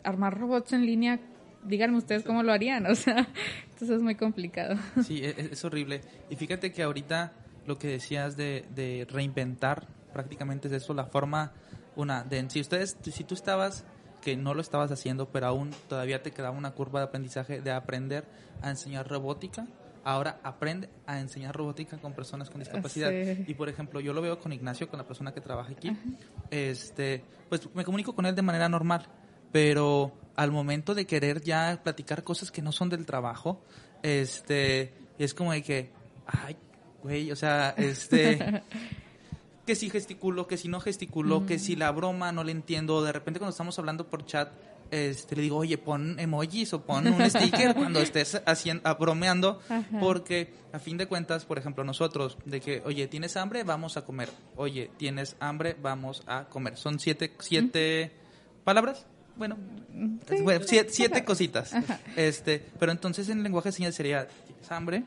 armar 0.03 0.39
robots 0.39 0.73
en 0.73 0.85
línea 0.85 1.19
díganme 1.63 1.97
ustedes 1.97 2.23
cómo 2.23 2.43
lo 2.43 2.51
harían, 2.51 2.85
o 2.85 2.95
sea, 2.95 3.27
entonces 3.63 3.89
es 3.89 4.01
muy 4.01 4.15
complicado. 4.15 4.75
Sí, 5.05 5.23
es, 5.23 5.37
es, 5.37 5.65
horrible. 5.65 6.01
Y 6.29 6.35
fíjate 6.35 6.71
que 6.71 6.83
ahorita 6.83 7.33
lo 7.65 7.77
que 7.77 7.87
decías 7.87 8.37
de, 8.37 8.65
de 8.75 9.07
reinventar, 9.09 9.87
prácticamente 10.13 10.67
es 10.67 10.73
eso, 10.73 10.93
la 10.93 11.05
forma, 11.05 11.51
una, 11.95 12.23
de, 12.23 12.49
si 12.49 12.61
ustedes, 12.61 12.97
si 13.01 13.23
tú 13.23 13.35
estabas, 13.35 13.85
que 14.21 14.35
no 14.35 14.53
lo 14.53 14.61
estabas 14.61 14.91
haciendo, 14.91 15.29
pero 15.29 15.47
aún 15.47 15.71
todavía 15.87 16.21
te 16.21 16.31
quedaba 16.31 16.57
una 16.57 16.71
curva 16.71 16.99
de 16.99 17.05
aprendizaje 17.05 17.61
de 17.61 17.71
aprender 17.71 18.25
a 18.61 18.69
enseñar 18.69 19.07
robótica, 19.07 19.67
ahora 20.03 20.39
aprende 20.43 20.89
a 21.05 21.19
enseñar 21.19 21.55
robótica 21.55 21.97
con 21.97 22.13
personas 22.13 22.49
con 22.49 22.59
discapacidad. 22.59 23.11
Y 23.11 23.53
por 23.53 23.69
ejemplo, 23.69 23.99
yo 23.99 24.13
lo 24.13 24.21
veo 24.21 24.39
con 24.39 24.51
Ignacio, 24.51 24.89
con 24.89 24.97
la 24.97 25.07
persona 25.07 25.33
que 25.33 25.41
trabaja 25.41 25.71
aquí, 25.71 25.95
este, 26.49 27.23
pues 27.47 27.67
me 27.73 27.83
comunico 27.83 28.13
con 28.13 28.25
él 28.25 28.35
de 28.35 28.41
manera 28.41 28.67
normal, 28.69 29.07
pero 29.51 30.13
al 30.39 30.51
momento 30.51 30.95
de 30.95 31.05
querer 31.05 31.41
ya 31.41 31.81
platicar 31.83 32.23
cosas 32.23 32.49
que 32.49 32.61
no 32.61 32.71
son 32.71 32.87
del 32.87 33.05
trabajo, 33.05 33.61
este, 34.03 34.93
es 35.17 35.33
como 35.33 35.51
de 35.51 35.61
que, 35.61 35.91
ay, 36.25 36.55
güey, 37.03 37.29
o 37.29 37.35
sea, 37.35 37.73
este, 37.75 38.63
que 39.65 39.75
si 39.75 39.89
gesticulo, 39.89 40.47
que 40.47 40.55
si 40.55 40.69
no 40.69 40.79
gesticulo, 40.79 41.45
que 41.45 41.59
si 41.59 41.75
la 41.75 41.91
broma 41.91 42.31
no 42.31 42.45
le 42.45 42.53
entiendo, 42.53 43.03
de 43.03 43.11
repente 43.11 43.37
cuando 43.37 43.51
estamos 43.51 43.77
hablando 43.79 44.07
por 44.07 44.25
chat, 44.25 44.49
este, 44.91 45.35
le 45.35 45.41
digo, 45.41 45.57
oye, 45.57 45.77
pon 45.77 46.17
emojis 46.17 46.71
o 46.73 46.85
pon 46.85 47.05
un 47.07 47.29
sticker 47.29 47.75
cuando 47.75 47.99
estés 47.99 48.41
haciendo, 48.45 48.95
bromeando, 48.95 49.59
porque 49.99 50.53
a 50.71 50.79
fin 50.79 50.95
de 50.95 51.05
cuentas, 51.05 51.43
por 51.43 51.59
ejemplo, 51.59 51.83
nosotros, 51.83 52.37
de 52.45 52.61
que, 52.61 52.81
oye, 52.85 53.07
¿tienes 53.07 53.35
hambre? 53.35 53.65
Vamos 53.65 53.97
a 53.97 54.05
comer. 54.05 54.29
Oye, 54.55 54.89
¿tienes 54.95 55.35
hambre? 55.41 55.75
Vamos 55.81 56.23
a 56.27 56.45
comer. 56.45 56.77
Son 56.77 56.97
siete, 56.97 57.35
siete 57.39 58.13
palabras. 58.63 59.05
Bueno, 59.39 59.57
siete, 60.87 61.23
cositas. 61.23 61.73
Este, 62.15 62.63
pero 62.77 62.91
entonces 62.91 63.29
en 63.29 63.41
lenguaje 63.41 63.69
de 63.69 63.73
señas 63.73 63.95
sería, 63.95 64.27
¿tienes 64.45 64.71
hambre? 64.71 65.03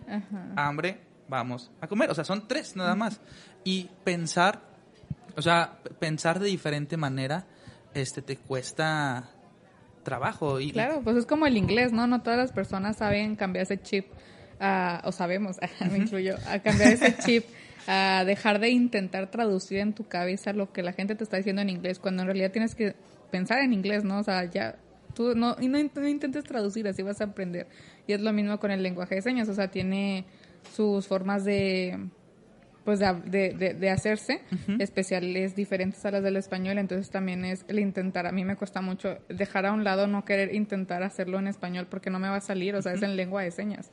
Hambre, 0.57 0.99
vamos 1.28 1.70
a 1.80 1.87
comer. 1.87 2.11
O 2.11 2.14
sea, 2.14 2.24
son 2.24 2.49
tres 2.49 2.74
nada 2.74 2.95
más. 2.95 3.20
Y 3.62 3.91
pensar, 4.05 4.61
o 5.37 5.43
sea, 5.43 5.78
pensar 5.99 6.41
de 6.41 6.47
diferente 6.47 6.97
manera, 6.97 7.47
este, 7.95 8.22
te 8.22 8.37
cuesta 8.37 9.28
trabajo. 10.03 10.61
Y, 10.61 10.72
claro, 10.72 11.03
pues 11.05 11.16
es 11.16 11.26
como 11.26 11.47
el 11.47 11.57
inglés, 11.57 11.93
¿no? 11.93 12.07
No 12.07 12.22
todas 12.22 12.39
las 12.39 12.53
personas 12.53 12.97
saben 12.97 13.37
cambiar 13.37 13.64
ese 13.64 13.80
chip, 13.80 14.07
o 15.05 15.12
sabemos, 15.12 15.59
me 15.91 15.99
incluyo, 15.99 16.37
a 16.49 16.59
cambiar 16.61 16.93
ese 16.93 17.16
chip, 17.18 17.45
a 17.87 18.24
dejar 18.24 18.61
de 18.61 18.70
intentar 18.70 19.30
traducir 19.30 19.78
en 19.78 19.93
tu 19.93 20.09
cabeza 20.09 20.53
lo 20.53 20.72
que 20.72 20.83
la 20.83 20.93
gente 20.93 21.14
te 21.14 21.22
está 21.22 21.37
diciendo 21.37 21.62
en 21.62 21.70
inglés, 21.70 21.99
cuando 21.99 22.22
en 22.22 22.26
realidad 22.26 22.51
tienes 22.51 22.74
que 22.74 22.95
pensar 23.33 23.59
en 23.62 23.72
inglés, 23.72 24.05
¿no? 24.05 24.18
O 24.18 24.22
sea, 24.22 24.45
ya 24.45 24.76
tú 25.14 25.35
no, 25.35 25.57
y 25.59 25.66
no, 25.66 25.78
intentes 25.78 26.45
traducir, 26.45 26.87
así 26.87 27.03
vas 27.03 27.20
a 27.20 27.24
aprender. 27.24 27.66
Y 28.07 28.12
es 28.12 28.20
lo 28.20 28.33
mismo 28.33 28.61
con 28.61 28.70
el 28.70 28.83
lenguaje 28.83 29.16
de 29.16 29.22
señas, 29.22 29.49
o 29.49 29.55
sea, 29.55 29.68
tiene 29.68 30.24
sus 30.76 31.09
formas 31.09 31.45
de 31.45 31.99
pues 32.85 32.99
de, 32.99 33.55
de, 33.55 33.74
de, 33.74 33.91
hacerse 33.91 34.43
especiales 34.80 35.55
diferentes 35.55 36.05
a 36.05 36.11
las 36.11 36.22
del 36.24 36.37
español 36.37 36.78
entonces 36.78 37.11
también 37.11 37.45
es 37.45 37.64
el 37.68 37.78
intentar 37.78 38.26
a 38.26 38.33
mí 38.33 38.45
me 38.45 38.57
cuesta 38.57 38.80
mucho 38.80 39.18
dejar 39.28 39.66
a 39.66 39.72
un 39.72 39.85
lado 39.85 40.09
no 40.09 40.24
querer 40.24 40.53
intentar 40.53 41.05
hacerlo 41.05 41.39
en 41.39 41.47
español 41.47 41.87
porque 41.89 42.11
no 42.11 42.18
me 42.18 42.28
va 42.28 42.37
a 42.37 42.41
salir 42.41 42.74
o 42.74 42.83
sea 42.83 42.93
es 42.93 43.03
en 43.03 43.14
lengua 43.14 43.43
de 43.43 43.53
señas 43.53 43.93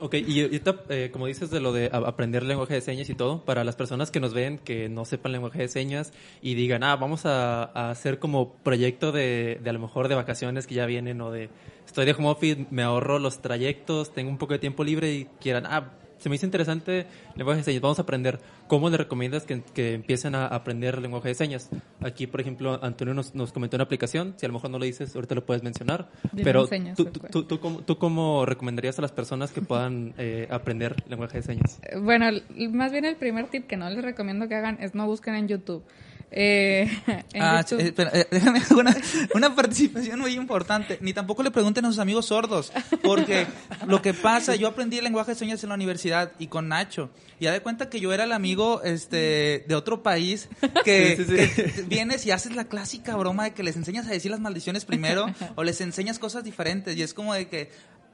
Ok, 0.00 0.14
y 0.14 0.42
ahorita, 0.42 0.84
eh, 0.90 1.10
como 1.12 1.26
dices 1.26 1.50
de 1.50 1.58
lo 1.58 1.72
de 1.72 1.90
aprender 1.92 2.44
lenguaje 2.44 2.74
de 2.74 2.80
señas 2.80 3.10
y 3.10 3.16
todo, 3.16 3.44
para 3.44 3.64
las 3.64 3.74
personas 3.74 4.12
que 4.12 4.20
nos 4.20 4.32
ven 4.32 4.58
que 4.58 4.88
no 4.88 5.04
sepan 5.04 5.32
lenguaje 5.32 5.58
de 5.58 5.68
señas 5.68 6.12
y 6.40 6.54
digan, 6.54 6.84
ah, 6.84 6.94
vamos 6.94 7.26
a, 7.26 7.64
hacer 7.90 8.20
como 8.20 8.52
proyecto 8.54 9.10
de, 9.10 9.58
de 9.60 9.70
a 9.70 9.72
lo 9.72 9.80
mejor 9.80 10.06
de 10.06 10.14
vacaciones 10.14 10.68
que 10.68 10.76
ya 10.76 10.86
vienen 10.86 11.20
o 11.20 11.32
de 11.32 11.50
estoy 11.84 12.06
de 12.06 12.12
home 12.12 12.28
office, 12.28 12.66
me 12.70 12.82
ahorro 12.82 13.18
los 13.18 13.42
trayectos, 13.42 14.12
tengo 14.14 14.30
un 14.30 14.38
poco 14.38 14.52
de 14.52 14.60
tiempo 14.60 14.84
libre 14.84 15.12
y 15.12 15.24
quieran, 15.40 15.66
ah, 15.66 15.90
se 16.18 16.28
me 16.28 16.36
hizo 16.36 16.46
interesante 16.46 17.06
lenguaje 17.36 17.58
de 17.58 17.64
señas. 17.64 17.80
Vamos 17.80 17.98
a 17.98 18.02
aprender. 18.02 18.38
¿Cómo 18.66 18.90
le 18.90 18.96
recomiendas 18.96 19.44
que, 19.44 19.62
que 19.74 19.94
empiecen 19.94 20.34
a 20.34 20.46
aprender 20.46 21.00
lenguaje 21.00 21.28
de 21.28 21.34
señas? 21.34 21.70
Aquí, 22.00 22.26
por 22.26 22.40
ejemplo, 22.40 22.78
Antonio 22.82 23.14
nos, 23.14 23.34
nos, 23.34 23.52
comentó 23.52 23.76
una 23.76 23.84
aplicación. 23.84 24.34
Si 24.36 24.46
a 24.46 24.48
lo 24.48 24.54
mejor 24.54 24.70
no 24.70 24.78
lo 24.78 24.84
dices, 24.84 25.14
ahorita 25.14 25.34
lo 25.34 25.46
puedes 25.46 25.62
mencionar. 25.62 26.08
pero 26.42 26.68
tú, 26.96 27.06
tú, 27.06 27.44
tú, 27.44 27.60
cómo, 27.60 27.78
tú, 27.80 27.98
cómo, 27.98 28.46
recomendarías 28.46 28.98
a 28.98 29.02
las 29.02 29.12
personas 29.12 29.52
que 29.52 29.62
puedan 29.62 30.14
eh, 30.18 30.46
aprender 30.50 30.96
lenguaje 31.08 31.38
de 31.38 31.42
señas? 31.42 31.80
Bueno, 32.00 32.26
más 32.70 32.92
bien 32.92 33.04
el 33.04 33.16
primer 33.16 33.48
tip 33.48 33.66
que 33.66 33.76
no 33.76 33.88
les 33.88 34.02
recomiendo 34.02 34.48
que 34.48 34.54
hagan 34.54 34.78
es 34.80 34.94
no 34.94 35.06
busquen 35.06 35.34
en 35.34 35.48
YouTube. 35.48 35.82
Eh, 36.30 36.90
ah, 37.40 37.64
eh, 37.70 38.26
déjame 38.30 38.60
una, 38.76 38.96
una, 39.34 39.54
participación 39.54 40.20
muy 40.20 40.34
importante. 40.34 40.98
Ni 41.00 41.12
tampoco 41.12 41.42
le 41.42 41.50
pregunten 41.50 41.84
a 41.86 41.88
sus 41.88 41.98
amigos 41.98 42.26
sordos, 42.26 42.72
porque 43.02 43.46
lo 43.86 44.02
que 44.02 44.14
pasa, 44.14 44.54
yo 44.54 44.68
aprendí 44.68 44.98
el 44.98 45.04
lenguaje 45.04 45.32
de 45.32 45.38
señas 45.38 45.62
en 45.62 45.70
la 45.70 45.74
universidad 45.74 46.32
y 46.38 46.48
con 46.48 46.68
Nacho. 46.68 47.10
Y 47.40 47.44
ya 47.44 47.52
de 47.52 47.60
cuenta 47.60 47.88
que 47.88 48.00
yo 48.00 48.12
era 48.12 48.24
el 48.24 48.32
amigo 48.32 48.82
este 48.82 49.64
de 49.66 49.74
otro 49.74 50.02
país 50.02 50.48
que, 50.84 51.84
vienes 51.86 52.26
y 52.26 52.30
haces 52.30 52.54
la 52.54 52.64
clásica 52.64 53.16
broma 53.16 53.44
de 53.44 53.52
que 53.52 53.62
les 53.62 53.76
enseñas 53.76 54.06
a 54.06 54.10
decir 54.10 54.30
las 54.30 54.40
maldiciones 54.40 54.84
primero 54.84 55.26
o 55.54 55.64
les 55.64 55.80
enseñas 55.80 56.18
cosas 56.18 56.44
diferentes. 56.44 56.96
Y 56.96 57.02
es 57.02 57.14
como 57.14 57.32
de 57.34 57.48
que, 57.48 57.70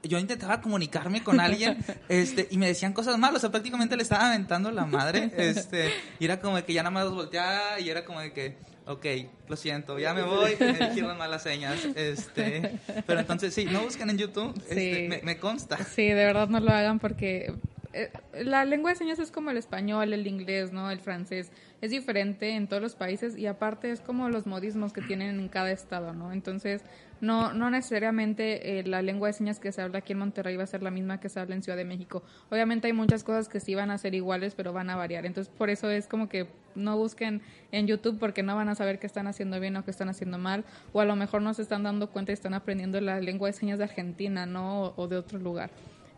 yo 0.08 0.18
intentaba 0.18 0.60
comunicarme 0.60 1.22
con 1.22 1.40
alguien 1.40 1.78
este 2.08 2.48
y 2.50 2.58
me 2.58 2.66
decían 2.66 2.92
cosas 2.92 3.18
malas, 3.18 3.36
o 3.36 3.40
sea, 3.40 3.50
prácticamente 3.50 3.96
le 3.96 4.02
estaba 4.02 4.28
aventando 4.28 4.70
la 4.70 4.86
madre, 4.86 5.30
este, 5.36 5.90
y 6.18 6.24
era 6.24 6.40
como 6.40 6.56
de 6.56 6.64
que 6.64 6.72
ya 6.72 6.82
nada 6.82 6.90
más 6.90 7.04
los 7.04 7.14
volteaba 7.14 7.80
y 7.80 7.88
era 7.88 8.04
como 8.04 8.20
de 8.20 8.32
que, 8.32 8.56
ok, 8.86 9.06
lo 9.48 9.56
siento, 9.56 9.98
ya 9.98 10.14
me 10.14 10.22
voy, 10.22 10.56
me 10.60 10.72
dijeron 10.88 11.16
malas 11.18 11.42
señas, 11.42 11.84
este, 11.96 12.78
pero 13.06 13.20
entonces 13.20 13.54
sí, 13.54 13.64
no 13.66 13.82
busquen 13.82 14.10
en 14.10 14.18
YouTube, 14.18 14.54
este, 14.68 15.08
me, 15.08 15.22
me, 15.22 15.38
consta. 15.38 15.78
Sí, 15.84 16.04
de 16.04 16.14
verdad 16.14 16.48
no 16.48 16.60
lo 16.60 16.70
hagan 16.70 16.98
porque 16.98 17.54
eh, 17.94 18.10
la 18.42 18.64
lengua 18.64 18.90
de 18.90 18.96
señas 18.96 19.18
es 19.18 19.30
como 19.30 19.50
el 19.50 19.56
español, 19.56 20.12
el 20.12 20.26
inglés, 20.26 20.72
¿no? 20.72 20.90
El 20.90 21.00
francés. 21.00 21.50
Es 21.84 21.90
diferente 21.90 22.56
en 22.56 22.66
todos 22.66 22.82
los 22.82 22.94
países 22.94 23.36
y 23.36 23.44
aparte 23.44 23.90
es 23.90 24.00
como 24.00 24.30
los 24.30 24.46
modismos 24.46 24.94
que 24.94 25.02
tienen 25.02 25.38
en 25.38 25.48
cada 25.48 25.70
estado, 25.70 26.14
¿no? 26.14 26.32
Entonces, 26.32 26.82
no, 27.20 27.52
no 27.52 27.68
necesariamente 27.68 28.78
eh, 28.78 28.84
la 28.84 29.02
lengua 29.02 29.28
de 29.28 29.34
señas 29.34 29.60
que 29.60 29.70
se 29.70 29.82
habla 29.82 29.98
aquí 29.98 30.14
en 30.14 30.20
Monterrey 30.20 30.56
va 30.56 30.62
a 30.62 30.66
ser 30.66 30.82
la 30.82 30.90
misma 30.90 31.20
que 31.20 31.28
se 31.28 31.40
habla 31.40 31.54
en 31.54 31.62
Ciudad 31.62 31.76
de 31.76 31.84
México. 31.84 32.22
Obviamente 32.48 32.86
hay 32.86 32.94
muchas 32.94 33.22
cosas 33.22 33.50
que 33.50 33.60
sí 33.60 33.74
van 33.74 33.90
a 33.90 33.98
ser 33.98 34.14
iguales, 34.14 34.54
pero 34.54 34.72
van 34.72 34.88
a 34.88 34.96
variar. 34.96 35.26
Entonces, 35.26 35.52
por 35.58 35.68
eso 35.68 35.90
es 35.90 36.06
como 36.06 36.30
que 36.30 36.46
no 36.74 36.96
busquen 36.96 37.42
en 37.70 37.86
YouTube 37.86 38.18
porque 38.18 38.42
no 38.42 38.56
van 38.56 38.70
a 38.70 38.74
saber 38.74 38.98
qué 38.98 39.06
están 39.06 39.26
haciendo 39.26 39.60
bien 39.60 39.76
o 39.76 39.84
qué 39.84 39.90
están 39.90 40.08
haciendo 40.08 40.38
mal. 40.38 40.64
O 40.94 41.02
a 41.02 41.04
lo 41.04 41.16
mejor 41.16 41.42
no 41.42 41.52
se 41.52 41.60
están 41.60 41.82
dando 41.82 42.08
cuenta 42.08 42.32
y 42.32 42.34
están 42.34 42.54
aprendiendo 42.54 42.98
la 43.02 43.20
lengua 43.20 43.48
de 43.48 43.52
señas 43.52 43.76
de 43.76 43.84
Argentina, 43.84 44.46
¿no? 44.46 44.94
o 44.96 45.06
de 45.06 45.18
otro 45.18 45.38
lugar. 45.38 45.68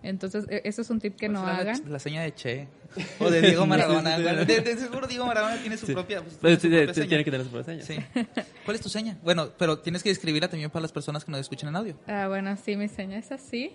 Entonces, 0.09 0.45
e- 0.49 0.63
eso 0.65 0.83
es 0.83 0.91
un 0.91 1.01
tip 1.01 1.17
que 1.17 1.27
¿Cuál 1.27 1.33
no 1.33 1.45
la- 1.47 1.57
hagan. 1.59 1.83
La, 1.89 1.99
seña 1.99 2.23
de 2.23 2.35
Che. 2.35 2.69
O 3.21 3.31
de 3.31 3.41
Diego 3.43 3.67
Maradona. 3.67 4.19
De, 4.19 4.61
de 4.61 4.77
seguro 4.77 5.07
Diego 5.07 5.27
Maradona 5.27 5.57
tiene 5.59 5.77
su 5.77 5.87
Sí. 5.87 5.93
propia. 5.93 6.23
pues, 6.23 6.37
Pues, 6.41 6.55
su 6.55 6.61
sí, 6.63 6.69
propia 6.69 6.89
sí, 6.95 7.01
seña. 7.01 7.09
tiene 7.09 7.25
que 7.25 7.31
tener 7.31 7.47
su 7.47 7.53
propia 7.53 7.83
seña. 7.85 8.07
Sí. 8.15 8.23
¿Cuál 8.65 8.75
es 8.77 8.81
tu 8.81 8.89
seña? 8.89 9.19
Bueno, 9.23 9.51
pero 9.59 9.79
tienes 9.81 10.03
que 10.03 10.09
describirla 10.09 10.49
también 10.49 10.71
para 10.71 10.83
las 10.83 10.93
personas 10.93 11.25
que 11.25 11.31
nos 11.31 11.41
escuchan 11.41 11.69
en 11.71 11.77
audio. 11.77 11.99
Ah, 12.07 12.27
bueno, 12.29 12.57
sí, 12.57 12.77
mi 12.77 12.89
seña 12.89 13.19
es 13.19 13.31
así. 13.33 13.73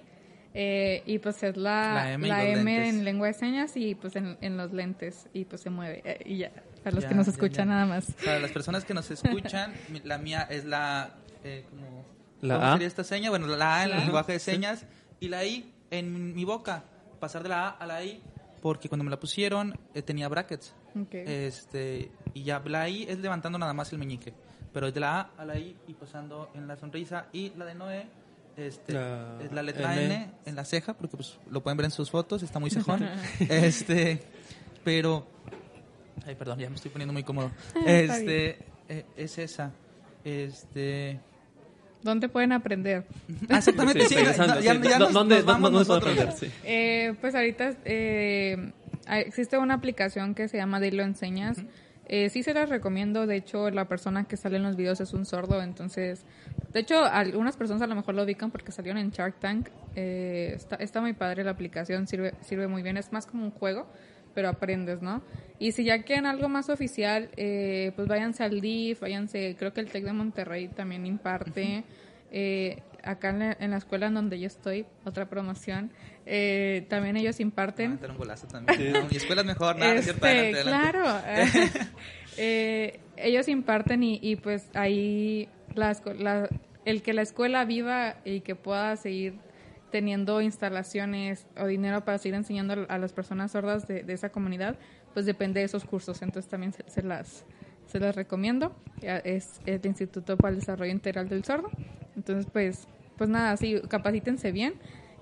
Eh, 0.54 1.02
y 1.06 1.20
pues 1.20 1.42
es 1.44 1.56
la, 1.56 1.94
La 1.94 2.12
M 2.14 2.28
la 2.28 2.44
M 2.44 2.90
en 2.90 3.06
lengua 3.06 3.28
de 3.28 3.34
señas 3.34 3.72
y 3.78 3.96
pues 3.96 4.18
en, 4.18 4.38
en 4.42 4.58
los 4.58 4.74
lentes 4.74 5.28
y 5.34 5.46
pues 5.46 5.62
se 5.62 5.70
mueve. 5.70 6.02
Eh, 6.04 6.20
y 6.26 6.38
ya, 6.40 6.52
para 6.84 6.94
los 6.96 7.04
Ya, 7.04 7.10
que 7.10 7.16
nos 7.16 7.28
ya, 7.28 7.32
escuchan 7.32 7.68
ya. 7.70 7.74
nada 7.74 7.86
más. 7.86 8.12
Para 8.26 8.40
las 8.40 8.52
personas 8.52 8.84
que 8.84 8.94
nos 8.94 9.10
escuchan, 9.12 9.74
la 10.04 10.18
mía 10.18 10.46
es 10.50 10.66
la. 10.66 11.14
Eh, 11.46 11.64
como, 11.70 12.06
La 12.42 12.56
¿Cómo 12.56 12.68
A. 12.68 12.72
sería 12.74 12.88
esta 12.88 13.04
seña? 13.06 13.30
Bueno, 13.30 13.48
la 13.48 13.78
A 13.78 13.84
en 13.86 13.92
el 13.92 14.00
lenguaje 14.00 14.34
de 14.34 14.40
señas 14.40 14.86
y 15.22 15.30
la 15.30 15.46
I 15.46 15.72
en 15.92 16.34
mi 16.34 16.46
boca. 16.46 16.84
Pasar 17.20 17.44
de 17.44 17.50
la 17.50 17.68
A 17.68 17.70
a 17.70 17.86
la 17.86 18.04
I 18.04 18.22
porque 18.62 18.90
cuando 18.90 19.04
me 19.04 19.10
la 19.10 19.20
pusieron 19.20 19.78
eh, 19.94 20.02
tenía 20.02 20.28
brackets. 20.28 20.74
Este, 21.12 22.12
y 22.34 22.44
ya 22.44 22.62
la 22.66 22.90
I 22.90 23.04
es 23.08 23.20
levantando 23.20 23.60
nada 23.60 23.74
más 23.74 23.92
el 23.94 24.00
meñique. 24.00 24.34
Pero 24.74 24.88
es 24.88 24.94
de 24.94 25.00
la 25.00 25.20
A 25.20 25.32
a 25.38 25.46
la 25.46 25.58
I 25.58 25.78
y 25.88 25.94
pasando 25.94 26.50
en 26.56 26.68
la 26.68 26.78
sonrisa. 26.78 27.28
Y 27.34 27.52
la 27.52 27.66
de 27.66 27.76
Noé 27.76 28.08
este, 28.58 28.94
La 28.94 29.38
es 29.42 29.52
la 29.52 29.64
letra 29.64 29.96
N. 29.96 30.06
N. 30.06 30.32
en 30.46 30.56
la 30.56 30.66
ceja, 30.66 30.94
porque 30.94 31.16
pues 31.18 31.38
lo 31.50 31.62
pueden 31.62 31.78
ver 31.78 31.86
en 31.86 31.92
sus 31.92 32.12
fotos, 32.12 32.44
está 32.44 32.60
muy 32.60 32.70
cejón. 32.70 33.08
este, 33.40 34.22
pero. 34.84 35.26
Ay, 36.26 36.36
perdón, 36.36 36.60
ya 36.60 36.70
me 36.70 36.76
estoy 36.76 36.92
poniendo 36.92 37.14
muy 37.14 37.24
cómodo. 37.24 37.52
Este, 37.86 38.60
eh, 38.90 39.06
es 39.16 39.38
esa. 39.38 39.72
Este. 40.24 41.20
¿Dónde 42.04 42.30
pueden 42.30 42.52
aprender? 42.52 43.06
Ah, 43.50 43.58
exactamente, 43.58 44.06
sí. 44.08 44.16
regresando, 44.16 44.56
no, 44.56 44.62
ya, 44.62 44.74
sí. 44.74 44.80
ya 44.84 44.98
¿Dó- 44.98 45.06
nos- 45.06 45.14
¿Dónde, 45.14 45.36
nos 45.38 45.46
vamos 45.46 45.88
dónde 45.88 45.94
aprender? 46.10 46.32
Sí. 46.34 46.52
Eh, 46.64 47.14
pues 47.22 47.36
ahorita 47.36 47.74
eh, 47.86 48.72
hay- 49.06 49.22
existe 49.22 49.58
una 49.58 49.76
aplicación 49.76 50.34
que 50.34 50.48
se 50.48 50.58
llama 50.58 50.80
Dilo 50.80 51.04
Enseñas. 51.04 51.58
Eh, 52.08 52.30
sí 52.30 52.44
se 52.44 52.54
las 52.54 52.68
recomiendo, 52.70 53.26
de 53.26 53.38
hecho 53.38 53.70
la 53.70 53.86
persona 53.86 54.26
que 54.26 54.36
sale 54.36 54.58
en 54.58 54.64
los 54.64 54.76
videos 54.76 55.00
es 55.00 55.14
un 55.14 55.26
sordo, 55.26 55.62
entonces, 55.62 56.26
de 56.74 56.82
hecho 56.82 57.06
algunas 57.06 57.56
personas 57.56 57.82
a 57.84 57.88
lo 57.88 57.96
mejor 57.96 58.16
lo 58.16 58.24
ubican 58.24 58.52
porque 58.52 58.74
salieron 58.74 58.98
en 59.00 59.12
Shark 59.12 59.40
Tank. 59.40 59.70
Eh, 59.96 60.52
está, 60.56 60.76
está 60.78 61.00
muy 61.00 61.14
padre 61.14 61.46
la 61.46 61.52
aplicación, 61.52 62.08
sirve, 62.08 62.34
sirve 62.42 62.68
muy 62.68 62.82
bien, 62.84 62.98
es 62.98 63.14
más 63.14 63.26
como 63.28 63.46
un 63.46 63.52
juego, 63.52 63.88
pero 64.34 64.50
aprendes, 64.50 65.02
¿no? 65.02 65.22
Y 65.60 65.74
si 65.74 65.84
ya 65.84 66.02
quieren 66.04 66.26
algo 66.26 66.50
más 66.50 66.70
oficial, 66.70 67.30
eh, 67.38 67.92
pues 67.96 68.08
váyanse 68.08 68.44
al 68.44 68.62
DIF, 68.62 69.02
váyanse, 69.02 69.56
creo 69.58 69.74
que 69.74 69.82
el 69.82 69.88
TEC 69.88 70.06
de 70.06 70.14
Monterrey 70.14 70.68
también 70.70 71.06
imparte. 71.06 71.84
Eh, 72.32 72.82
acá 73.04 73.30
en 73.32 73.40
la, 73.40 73.58
en 73.60 73.72
la 73.72 73.78
escuela 73.78 74.08
en 74.08 74.14
donde 74.14 74.40
yo 74.40 74.48
estoy, 74.48 74.86
otra 75.06 75.28
promoción, 75.28 75.92
eh, 76.26 76.86
también 76.90 77.18
ellos 77.18 77.36
Ah, 77.40 77.42
imparten. 77.42 77.92
meter 77.94 78.12
un 78.12 78.18
golazo 78.18 78.48
también. 78.48 78.94
No, 78.94 79.06
mi 79.10 79.18
escuela 79.18 79.42
es 79.42 79.48
mejor, 79.48 79.76
nada, 79.78 79.96
es 79.96 80.04
cierto, 80.06 80.26
Este, 80.28 80.60
adelante, 80.62 80.98
adelante. 80.98 81.72
claro. 81.72 81.88
Eh, 82.38 83.00
ellos 83.18 83.48
imparten 83.50 84.04
y, 84.04 84.18
y 84.22 84.38
pues 84.38 84.70
ahí 84.74 85.50
la- 85.76 86.48
el 86.86 87.02
que 87.02 87.14
la 87.14 87.22
escuela 87.22 87.66
viva 87.66 88.16
y 88.26 88.40
que 88.40 88.56
pueda 88.56 88.96
seguir 88.96 89.34
teniendo 89.92 90.42
instalaciones 90.42 91.46
o 91.58 91.68
dinero 91.68 92.04
para 92.06 92.18
seguir 92.18 92.36
enseñando 92.36 92.86
a 92.90 92.98
las 92.98 93.14
personas 93.14 93.52
sordas 93.52 93.88
de, 93.88 94.06
esa 94.08 94.30
comunidad, 94.32 94.78
pues 95.14 95.26
depende 95.26 95.60
de 95.60 95.66
esos 95.66 95.86
cursos. 95.86 96.22
Entonces 96.22 96.50
también 96.50 96.74
se, 96.74 97.04
las 97.04 97.46
se 97.86 98.00
las 98.00 98.16
recomiendo. 98.16 98.76
Es 99.02 99.60
el 99.66 99.86
Instituto 99.86 100.38
para 100.38 100.54
el 100.54 100.60
Desarrollo 100.60 100.92
Integral 100.92 101.28
del 101.30 101.44
Sordo. 101.44 101.70
Entonces, 102.16 102.48
pues, 102.52 102.88
pues 103.18 103.30
nada, 103.30 103.56
sí, 103.58 103.82
capacítense 103.90 104.52
bien. 104.52 104.76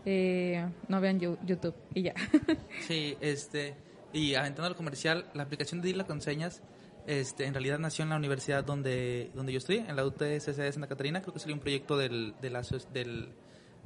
Eh, 0.05 0.65
no 0.87 1.01
vean 1.01 1.19
YouTube 1.19 1.75
y 1.93 2.03
ya. 2.03 2.13
Sí, 2.87 3.17
este, 3.19 3.75
y 4.13 4.35
aventando 4.35 4.67
al 4.67 4.75
comercial, 4.75 5.25
la 5.33 5.43
aplicación 5.43 5.81
de 5.81 5.87
Dila 5.89 6.05
con 6.05 6.21
Señas, 6.21 6.61
este, 7.05 7.45
en 7.45 7.53
realidad 7.53 7.79
nació 7.79 8.03
en 8.03 8.09
la 8.09 8.15
universidad 8.17 8.63
donde, 8.63 9.31
donde 9.35 9.51
yo 9.51 9.57
estudié, 9.57 9.85
en 9.87 9.95
la 9.95 10.05
UTSC 10.05 10.55
de 10.55 10.71
Santa 10.71 10.87
Catarina, 10.87 11.21
creo 11.21 11.33
que 11.33 11.39
salió 11.39 11.55
un 11.55 11.59
proyecto 11.61 11.97
del, 11.97 12.33
de 12.41 12.49
la 12.49 12.59
aso- 12.61 12.87
del, 12.93 13.29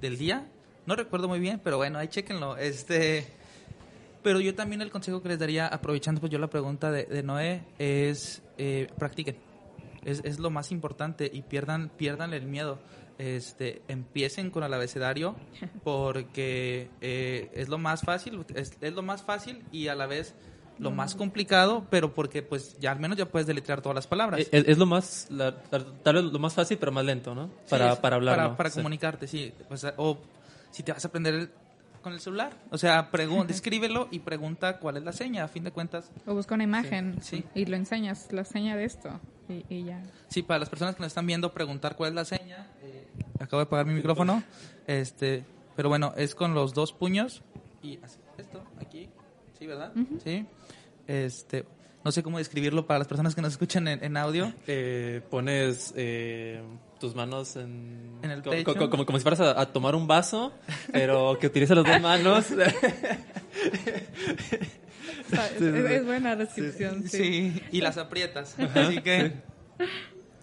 del 0.01 0.17
día, 0.17 0.45
no 0.85 0.95
recuerdo 0.95 1.27
muy 1.27 1.39
bien, 1.39 1.59
pero 1.63 1.77
bueno, 1.77 1.99
ahí 1.99 2.07
chequenlo, 2.07 2.57
este, 2.57 3.25
pero 4.21 4.39
yo 4.39 4.53
también 4.55 4.81
el 4.81 4.89
consejo 4.91 5.21
que 5.21 5.29
les 5.29 5.39
daría, 5.39 5.67
aprovechando 5.67 6.19
pues 6.21 6.31
yo 6.31 6.39
la 6.39 6.47
pregunta 6.47 6.91
de, 6.91 7.05
de 7.05 7.23
Noé, 7.23 7.61
es 7.79 8.41
eh, 8.57 8.87
practiquen, 8.97 9.35
es, 10.05 10.21
es 10.23 10.39
lo 10.39 10.49
más 10.49 10.71
importante 10.71 11.29
y 11.33 11.41
pierdan, 11.41 11.89
pierdan 11.97 12.33
el 12.33 12.43
miedo. 12.45 12.79
Este, 13.19 13.83
empiecen 13.87 14.49
con 14.49 14.63
el 14.63 14.73
abecedario 14.73 15.35
porque 15.83 16.89
eh, 17.01 17.49
es 17.53 17.69
lo 17.69 17.77
más 17.77 18.01
fácil, 18.01 18.43
es, 18.55 18.71
es 18.81 18.93
lo 18.93 19.03
más 19.03 19.21
fácil 19.21 19.61
y 19.71 19.87
a 19.87 19.95
la 19.95 20.07
vez 20.07 20.33
lo 20.79 20.89
más 20.89 21.13
complicado, 21.13 21.85
pero 21.91 22.13
porque 22.13 22.41
pues 22.41 22.75
ya 22.79 22.91
al 22.91 22.99
menos 22.99 23.15
ya 23.17 23.27
puedes 23.27 23.45
deletrear 23.47 23.81
todas 23.81 23.95
las 23.95 24.07
palabras. 24.07 24.39
Eh, 24.41 24.47
Es, 24.51 24.67
es 24.67 24.77
lo 24.79 24.87
más, 24.87 25.27
la- 25.29 25.55
tal 25.63 26.15
vez 26.15 26.23
lo 26.23 26.39
más 26.39 26.55
fácil, 26.55 26.77
pero 26.79 26.91
más 26.91 27.05
lento, 27.05 27.35
¿no? 27.35 27.45
Sí, 27.47 27.51
Para, 27.69 27.93
es 27.93 27.99
para 27.99 28.15
hablar, 28.15 28.35
Para, 28.35 28.49
¿no? 28.49 28.57
para 28.57 28.69
Sí. 28.71 28.77
comunicarte, 28.79 29.27
sí. 29.27 29.53
O, 29.69 29.77
sea, 29.77 29.93
o 29.97 30.17
si 30.73 30.83
te 30.83 30.91
vas 30.91 31.05
a 31.05 31.07
aprender 31.07 31.33
el- 31.33 31.49
con 32.01 32.11
el 32.11 32.19
celular, 32.19 32.51
o 32.69 32.77
sea, 32.77 33.11
pregunta, 33.11 33.53
escríbelo 33.53 34.09
y 34.11 34.19
pregunta 34.19 34.77
cuál 34.79 34.97
es 34.97 35.03
la 35.03 35.13
seña, 35.13 35.45
a 35.45 35.47
fin 35.47 35.63
de 35.63 35.71
cuentas. 35.71 36.11
O 36.25 36.33
busca 36.33 36.53
una 36.55 36.65
imagen 36.65 37.15
Sí. 37.21 37.45
y 37.55 37.63
lo 37.65 37.77
enseñas, 37.77 38.27
la 38.33 38.43
seña 38.43 38.75
de 38.75 38.83
esto 38.83 39.21
y, 39.47 39.63
y 39.73 39.85
ya. 39.85 40.03
Sí, 40.27 40.41
para 40.43 40.59
las 40.59 40.67
personas 40.69 40.95
que 40.95 40.99
nos 41.01 41.07
están 41.07 41.25
viendo, 41.25 41.53
preguntar 41.53 41.95
cuál 41.95 42.09
es 42.09 42.15
la 42.15 42.25
seña. 42.25 42.67
eh, 42.81 43.07
acabo 43.39 43.59
de 43.59 43.67
apagar 43.67 43.85
mi 43.85 43.93
micrófono. 43.93 44.43
Este, 44.85 45.45
pero 45.77 45.87
bueno, 45.87 46.13
es 46.17 46.35
con 46.35 46.53
los 46.53 46.73
dos 46.73 46.91
puños 46.91 47.41
y 47.81 47.97
así, 48.03 48.19
esto, 48.37 48.61
aquí. 48.81 49.07
Sí, 49.57 49.65
¿verdad? 49.65 49.93
Sí. 50.25 50.45
Este, 51.07 51.65
no 52.03 52.11
sé 52.11 52.21
cómo 52.21 52.37
describirlo 52.37 52.85
para 52.85 52.99
las 52.99 53.07
personas 53.07 53.33
que 53.33 53.41
nos 53.41 53.53
escuchan 53.53 53.87
en, 53.87 54.03
en 54.03 54.17
audio. 54.17 54.53
Eh, 54.67 55.21
pones 55.29 55.93
eh, 55.95 56.61
tus 57.03 57.15
manos 57.15 57.57
en, 57.57 58.17
En 58.21 58.31
el 58.31 58.41
co- 58.41 58.51
pecho. 58.51 58.75
co- 58.75 58.89
como, 58.89 59.05
como 59.05 59.17
si 59.17 59.23
fueras 59.23 59.41
a, 59.41 59.59
a 59.59 59.65
tomar 59.73 59.93
un 59.93 60.07
vaso, 60.07 60.53
pero 60.93 61.37
que 61.37 61.47
utilices 61.47 61.75
las 61.75 61.85
dos 61.85 62.01
manos. 62.01 62.45
Es, 65.33 65.61
es 65.61 66.05
buena 66.05 66.35
descripción, 66.35 67.03
sí. 67.03 67.51
Sí, 67.51 67.63
y 67.71 67.81
las 67.81 67.97
aprietas. 67.97 68.55
Así 68.59 69.01
que, 69.01 69.31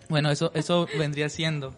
bueno, 0.09 0.31
eso, 0.31 0.51
eso 0.55 0.87
vendría 0.99 1.29
siendo. 1.29 1.75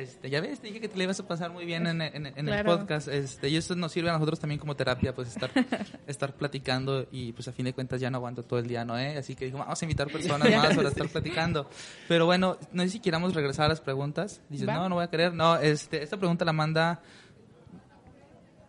Este, 0.00 0.28
ya 0.30 0.40
ves, 0.40 0.60
te 0.60 0.66
dije 0.68 0.80
que 0.80 0.88
te 0.88 0.96
le 0.98 1.04
ibas 1.04 1.20
a 1.20 1.28
pasar 1.28 1.50
muy 1.52 1.64
bien 1.64 1.86
en, 1.86 2.00
en- 2.02 2.26
en 2.26 2.48
el 2.48 2.64
podcast. 2.64 3.08
Este, 3.08 3.48
y 3.48 3.56
eso 3.56 3.74
nos 3.76 3.92
sirve 3.92 4.10
a 4.10 4.12
nosotros 4.14 4.40
también 4.40 4.58
como 4.58 4.74
terapia, 4.74 5.14
pues 5.14 5.28
estar, 5.28 5.50
estar 6.06 6.34
platicando 6.34 7.06
y 7.12 7.32
pues 7.32 7.46
a 7.48 7.52
fin 7.52 7.64
de 7.66 7.72
cuentas 7.74 8.00
ya 8.00 8.10
no 8.10 8.16
aguanto 8.18 8.42
todo 8.42 8.58
el 8.58 8.66
día, 8.66 8.84
¿no? 8.84 8.98
Eh? 8.98 9.16
Así 9.18 9.34
que 9.36 9.44
dijo, 9.46 9.58
vamos 9.58 9.80
a 9.80 9.84
invitar 9.84 10.08
personas 10.10 10.50
más 10.56 10.74
para 10.76 10.88
estar 10.88 11.08
platicando. 11.08 11.68
Pero 12.08 12.26
bueno, 12.26 12.56
no 12.72 12.82
sé 12.82 12.88
si 12.90 13.00
queramos 13.00 13.34
regresar 13.34 13.66
a 13.66 13.68
las 13.68 13.80
preguntas. 13.80 14.40
Dices, 14.48 14.68
Va. 14.68 14.74
no, 14.74 14.88
no 14.88 14.96
voy 14.96 15.04
a 15.04 15.08
querer. 15.10 15.32
No, 15.32 15.56
este, 15.56 16.02
esta 16.02 16.16
pregunta 16.16 16.44
la 16.44 16.52
manda 16.52 17.00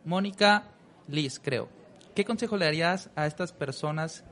Mónica 0.03 0.63
Liz, 1.07 1.39
creo. 1.43 1.69
¿Qué 2.13 2.23
consejo 2.25 2.57
le 2.57 2.65
darías 2.65 3.09
a 3.15 3.25
estas 3.25 3.51
personas 3.51 4.23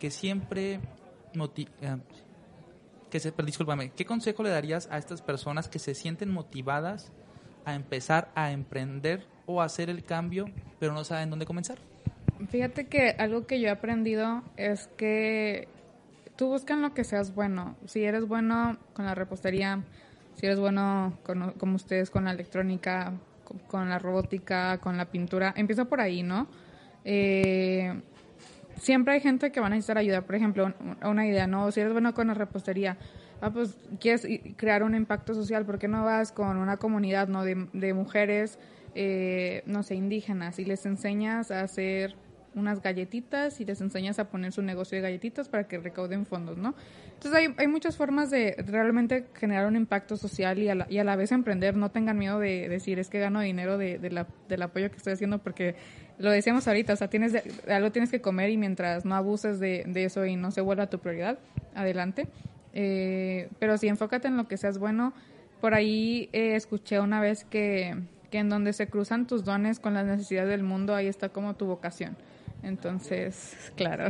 que 0.00 0.10
siempre 0.10 0.80
moti- 1.34 1.68
eh, 1.80 1.96
que 3.10 3.20
se, 3.20 3.32
discúlpame, 3.44 3.90
¿qué 3.90 4.04
consejo 4.04 4.42
le 4.42 4.50
darías 4.50 4.88
a 4.90 4.98
estas 4.98 5.22
personas 5.22 5.68
que 5.68 5.78
se 5.78 5.94
sienten 5.94 6.30
motivadas 6.32 7.12
a 7.64 7.74
empezar 7.74 8.30
a 8.34 8.52
emprender 8.52 9.26
o 9.46 9.62
hacer 9.62 9.90
el 9.90 10.04
cambio, 10.04 10.46
pero 10.78 10.92
no 10.92 11.04
saben 11.04 11.30
dónde 11.30 11.46
comenzar? 11.46 11.78
Fíjate 12.48 12.86
que 12.86 13.10
algo 13.18 13.46
que 13.46 13.60
yo 13.60 13.68
he 13.68 13.70
aprendido 13.70 14.42
es 14.56 14.88
que 14.96 15.68
tú 16.36 16.48
busca 16.48 16.74
en 16.74 16.82
lo 16.82 16.94
que 16.94 17.04
seas 17.04 17.34
bueno. 17.34 17.76
Si 17.86 18.04
eres 18.04 18.26
bueno 18.26 18.76
con 18.92 19.06
la 19.06 19.14
repostería, 19.14 19.82
si 20.34 20.46
eres 20.46 20.58
bueno 20.58 21.18
con, 21.24 21.52
como 21.52 21.76
ustedes 21.76 22.10
con 22.10 22.24
la 22.24 22.32
electrónica, 22.32 23.14
con, 23.44 23.58
con 23.60 23.88
la 23.88 23.98
robótica, 23.98 24.78
con 24.78 24.96
la 24.96 25.06
pintura, 25.06 25.54
empieza 25.56 25.86
por 25.86 26.00
ahí, 26.00 26.22
¿no? 26.22 26.46
Eh, 27.04 28.02
siempre 28.76 29.14
hay 29.14 29.20
gente 29.20 29.52
que 29.52 29.60
va 29.60 29.66
a 29.66 29.70
necesitar 29.70 29.98
ayuda. 29.98 30.22
Por 30.22 30.34
ejemplo, 30.34 30.66
un- 30.66 30.96
una 31.08 31.26
idea, 31.26 31.46
¿no? 31.46 31.70
Si 31.72 31.80
eres 31.80 31.92
bueno 31.92 32.14
con 32.14 32.28
la 32.28 32.34
repostería, 32.34 32.96
ah, 33.40 33.50
pues 33.50 33.76
quieres 34.00 34.26
crear 34.56 34.82
un 34.82 34.94
impacto 34.94 35.34
social, 35.34 35.64
¿por 35.66 35.78
qué 35.78 35.88
no 35.88 36.04
vas 36.04 36.32
con 36.32 36.56
una 36.56 36.76
comunidad, 36.76 37.28
¿no? 37.28 37.44
De, 37.44 37.68
de 37.72 37.94
mujeres, 37.94 38.58
eh, 38.94 39.62
no 39.66 39.82
sé, 39.82 39.94
indígenas 39.94 40.58
y 40.58 40.64
les 40.64 40.86
enseñas 40.86 41.50
a 41.50 41.60
hacer 41.62 42.16
unas 42.56 42.82
galletitas 42.82 43.60
y 43.60 43.64
les 43.64 43.80
enseñas 43.80 44.18
a 44.18 44.28
poner 44.28 44.52
su 44.52 44.62
negocio 44.62 44.96
de 44.96 45.02
galletitas 45.02 45.48
para 45.48 45.68
que 45.68 45.78
recauden 45.78 46.26
fondos, 46.26 46.56
¿no? 46.58 46.74
Entonces 47.14 47.32
hay, 47.34 47.54
hay 47.58 47.66
muchas 47.68 47.96
formas 47.96 48.30
de 48.30 48.56
realmente 48.66 49.26
generar 49.34 49.66
un 49.66 49.76
impacto 49.76 50.16
social 50.16 50.58
y 50.58 50.68
a 50.68 50.74
la, 50.74 50.86
y 50.90 50.98
a 50.98 51.04
la 51.04 51.16
vez 51.16 51.32
emprender. 51.32 51.76
No 51.76 51.90
tengan 51.90 52.18
miedo 52.18 52.38
de 52.38 52.68
decir 52.68 52.98
es 52.98 53.08
que 53.08 53.20
gano 53.20 53.40
dinero 53.40 53.78
de, 53.78 53.98
de 53.98 54.10
la- 54.10 54.26
del 54.48 54.62
apoyo 54.62 54.90
que 54.90 54.96
estoy 54.96 55.12
haciendo 55.12 55.38
porque 55.38 55.74
lo 56.18 56.30
decíamos 56.30 56.66
ahorita, 56.66 56.94
o 56.94 56.96
sea, 56.96 57.08
tienes 57.08 57.32
de- 57.32 57.42
algo 57.72 57.92
tienes 57.92 58.10
que 58.10 58.20
comer 58.20 58.50
y 58.50 58.56
mientras 58.56 59.04
no 59.04 59.14
abuses 59.14 59.60
de, 59.60 59.84
de 59.86 60.04
eso 60.04 60.24
y 60.26 60.36
no 60.36 60.50
se 60.50 60.60
vuelva 60.62 60.88
tu 60.88 60.98
prioridad, 60.98 61.38
adelante. 61.74 62.26
Eh, 62.74 63.48
pero 63.58 63.78
sí, 63.78 63.88
enfócate 63.88 64.28
en 64.28 64.36
lo 64.36 64.48
que 64.48 64.56
seas 64.56 64.78
bueno. 64.78 65.12
Por 65.60 65.72
ahí 65.74 66.28
eh, 66.32 66.54
escuché 66.56 67.00
una 67.00 67.20
vez 67.20 67.44
que 67.44 67.94
que 68.30 68.38
en 68.38 68.48
donde 68.48 68.72
se 68.72 68.88
cruzan 68.88 69.28
tus 69.28 69.44
dones 69.44 69.78
con 69.78 69.94
las 69.94 70.04
necesidades 70.04 70.50
del 70.50 70.64
mundo, 70.64 70.96
ahí 70.96 71.06
está 71.06 71.28
como 71.28 71.54
tu 71.54 71.64
vocación. 71.66 72.16
Entonces, 72.62 73.72
claro. 73.76 74.08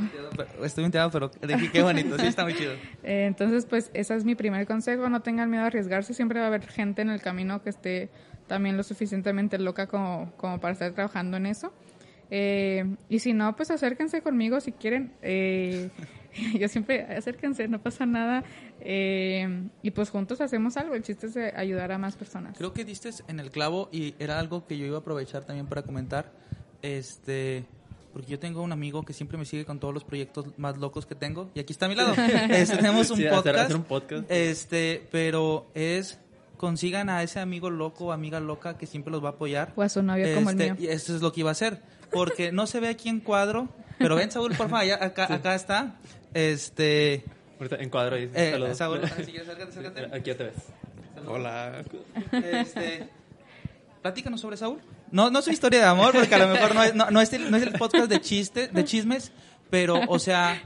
Estoy 0.62 0.84
enterado, 0.84 1.10
pero 1.10 1.28
de 1.28 1.70
qué 1.70 1.82
bonito, 1.82 2.18
sí 2.18 2.26
está 2.26 2.44
muy 2.44 2.54
chido. 2.54 2.72
Eh, 3.02 3.26
entonces, 3.26 3.66
pues 3.66 3.90
ese 3.94 4.16
es 4.16 4.24
mi 4.24 4.34
primer 4.34 4.66
consejo, 4.66 5.08
no 5.08 5.20
tengan 5.20 5.48
miedo 5.48 5.62
a 5.62 5.66
arriesgarse, 5.66 6.12
siempre 6.12 6.40
va 6.40 6.46
a 6.46 6.48
haber 6.48 6.66
gente 6.66 7.02
en 7.02 7.10
el 7.10 7.20
camino 7.20 7.62
que 7.62 7.70
esté 7.70 8.10
también 8.48 8.76
lo 8.76 8.82
suficientemente 8.82 9.58
loca 9.58 9.86
como, 9.86 10.32
como 10.36 10.58
para 10.58 10.72
estar 10.72 10.92
trabajando 10.92 11.36
en 11.36 11.46
eso. 11.46 11.72
Eh, 12.30 12.96
y 13.08 13.20
si 13.20 13.32
no, 13.32 13.54
pues 13.54 13.70
acérquense 13.70 14.22
conmigo 14.22 14.60
si 14.60 14.72
quieren. 14.72 15.12
Eh, 15.22 15.90
yo 16.58 16.68
siempre, 16.68 17.02
acérquense, 17.02 17.68
no 17.68 17.80
pasa 17.80 18.06
nada. 18.06 18.44
Eh, 18.80 19.68
y 19.82 19.90
pues 19.90 20.10
juntos 20.10 20.40
hacemos 20.40 20.76
algo. 20.76 20.94
El 20.94 21.02
chiste 21.02 21.26
es 21.26 21.36
ayudar 21.54 21.92
a 21.92 21.98
más 21.98 22.16
personas. 22.16 22.56
Creo 22.56 22.72
que 22.72 22.84
diste 22.84 23.10
en 23.28 23.40
el 23.40 23.50
clavo 23.50 23.88
y 23.92 24.14
era 24.18 24.38
algo 24.38 24.66
que 24.66 24.76
yo 24.78 24.86
iba 24.86 24.96
a 24.96 25.00
aprovechar 25.00 25.44
también 25.44 25.66
para 25.66 25.82
comentar. 25.82 26.32
Este, 26.82 27.64
porque 28.16 28.30
yo 28.30 28.38
tengo 28.38 28.62
un 28.62 28.72
amigo 28.72 29.04
que 29.04 29.12
siempre 29.12 29.36
me 29.36 29.44
sigue 29.44 29.66
con 29.66 29.78
todos 29.78 29.92
los 29.92 30.02
proyectos 30.02 30.46
más 30.56 30.78
locos 30.78 31.04
que 31.04 31.14
tengo. 31.14 31.50
Y 31.54 31.60
aquí 31.60 31.74
está 31.74 31.84
a 31.84 31.90
mi 31.90 31.94
lado. 31.94 32.14
Este, 32.48 32.78
tenemos 32.78 33.10
un, 33.10 33.22
podcast, 33.22 33.74
un 33.74 33.82
podcast. 33.82 34.30
Este, 34.30 35.06
pero 35.12 35.66
es 35.74 36.18
consigan 36.56 37.10
a 37.10 37.22
ese 37.22 37.40
amigo 37.40 37.68
loco 37.68 38.06
o 38.06 38.12
amiga 38.12 38.40
loca 38.40 38.78
que 38.78 38.86
siempre 38.86 39.12
los 39.12 39.22
va 39.22 39.28
a 39.28 39.32
apoyar. 39.32 39.74
O 39.76 39.82
a 39.82 39.90
su 39.90 40.02
novio 40.02 40.34
como 40.34 40.48
el 40.48 40.58
este, 40.58 40.72
mío. 40.72 40.82
Y 40.82 40.90
eso 40.90 41.14
es 41.14 41.20
lo 41.20 41.30
que 41.30 41.40
iba 41.40 41.50
a 41.50 41.52
hacer. 41.52 41.82
Porque 42.10 42.52
no 42.52 42.66
se 42.66 42.80
ve 42.80 42.88
aquí 42.88 43.10
en 43.10 43.20
cuadro, 43.20 43.68
pero 43.98 44.16
ven, 44.16 44.30
Saúl, 44.30 44.54
por 44.56 44.70
favor, 44.70 44.92
acá, 44.92 45.30
acá 45.30 45.54
está. 45.54 45.96
Este. 46.32 47.22
en 47.60 47.90
cuadro 47.90 48.16
ahí. 48.16 48.30
Eh, 48.32 48.72
Saúl, 48.76 49.02
si 49.26 49.32
quieres, 49.32 49.46
acércate, 49.46 49.78
acércate. 49.78 50.16
Aquí 50.16 50.30
ya 50.30 50.38
te 50.38 50.44
ves. 50.44 50.54
Hola. 51.26 51.84
Este. 52.32 53.10
Platícanos 54.00 54.40
sobre 54.40 54.56
Saúl. 54.56 54.80
No, 55.10 55.30
no 55.30 55.42
su 55.42 55.50
historia 55.50 55.80
de 55.80 55.86
amor, 55.86 56.12
porque 56.12 56.34
a 56.34 56.38
lo 56.38 56.48
mejor 56.48 56.74
no 56.74 56.82
es, 56.82 56.94
no, 56.94 57.20
es, 57.20 57.32
el, 57.32 57.50
no 57.50 57.56
es 57.56 57.62
el 57.62 57.72
podcast 57.72 58.08
de 58.08 58.20
chiste, 58.20 58.68
de 58.68 58.84
chismes, 58.84 59.32
pero, 59.70 60.00
o 60.08 60.18
sea, 60.18 60.62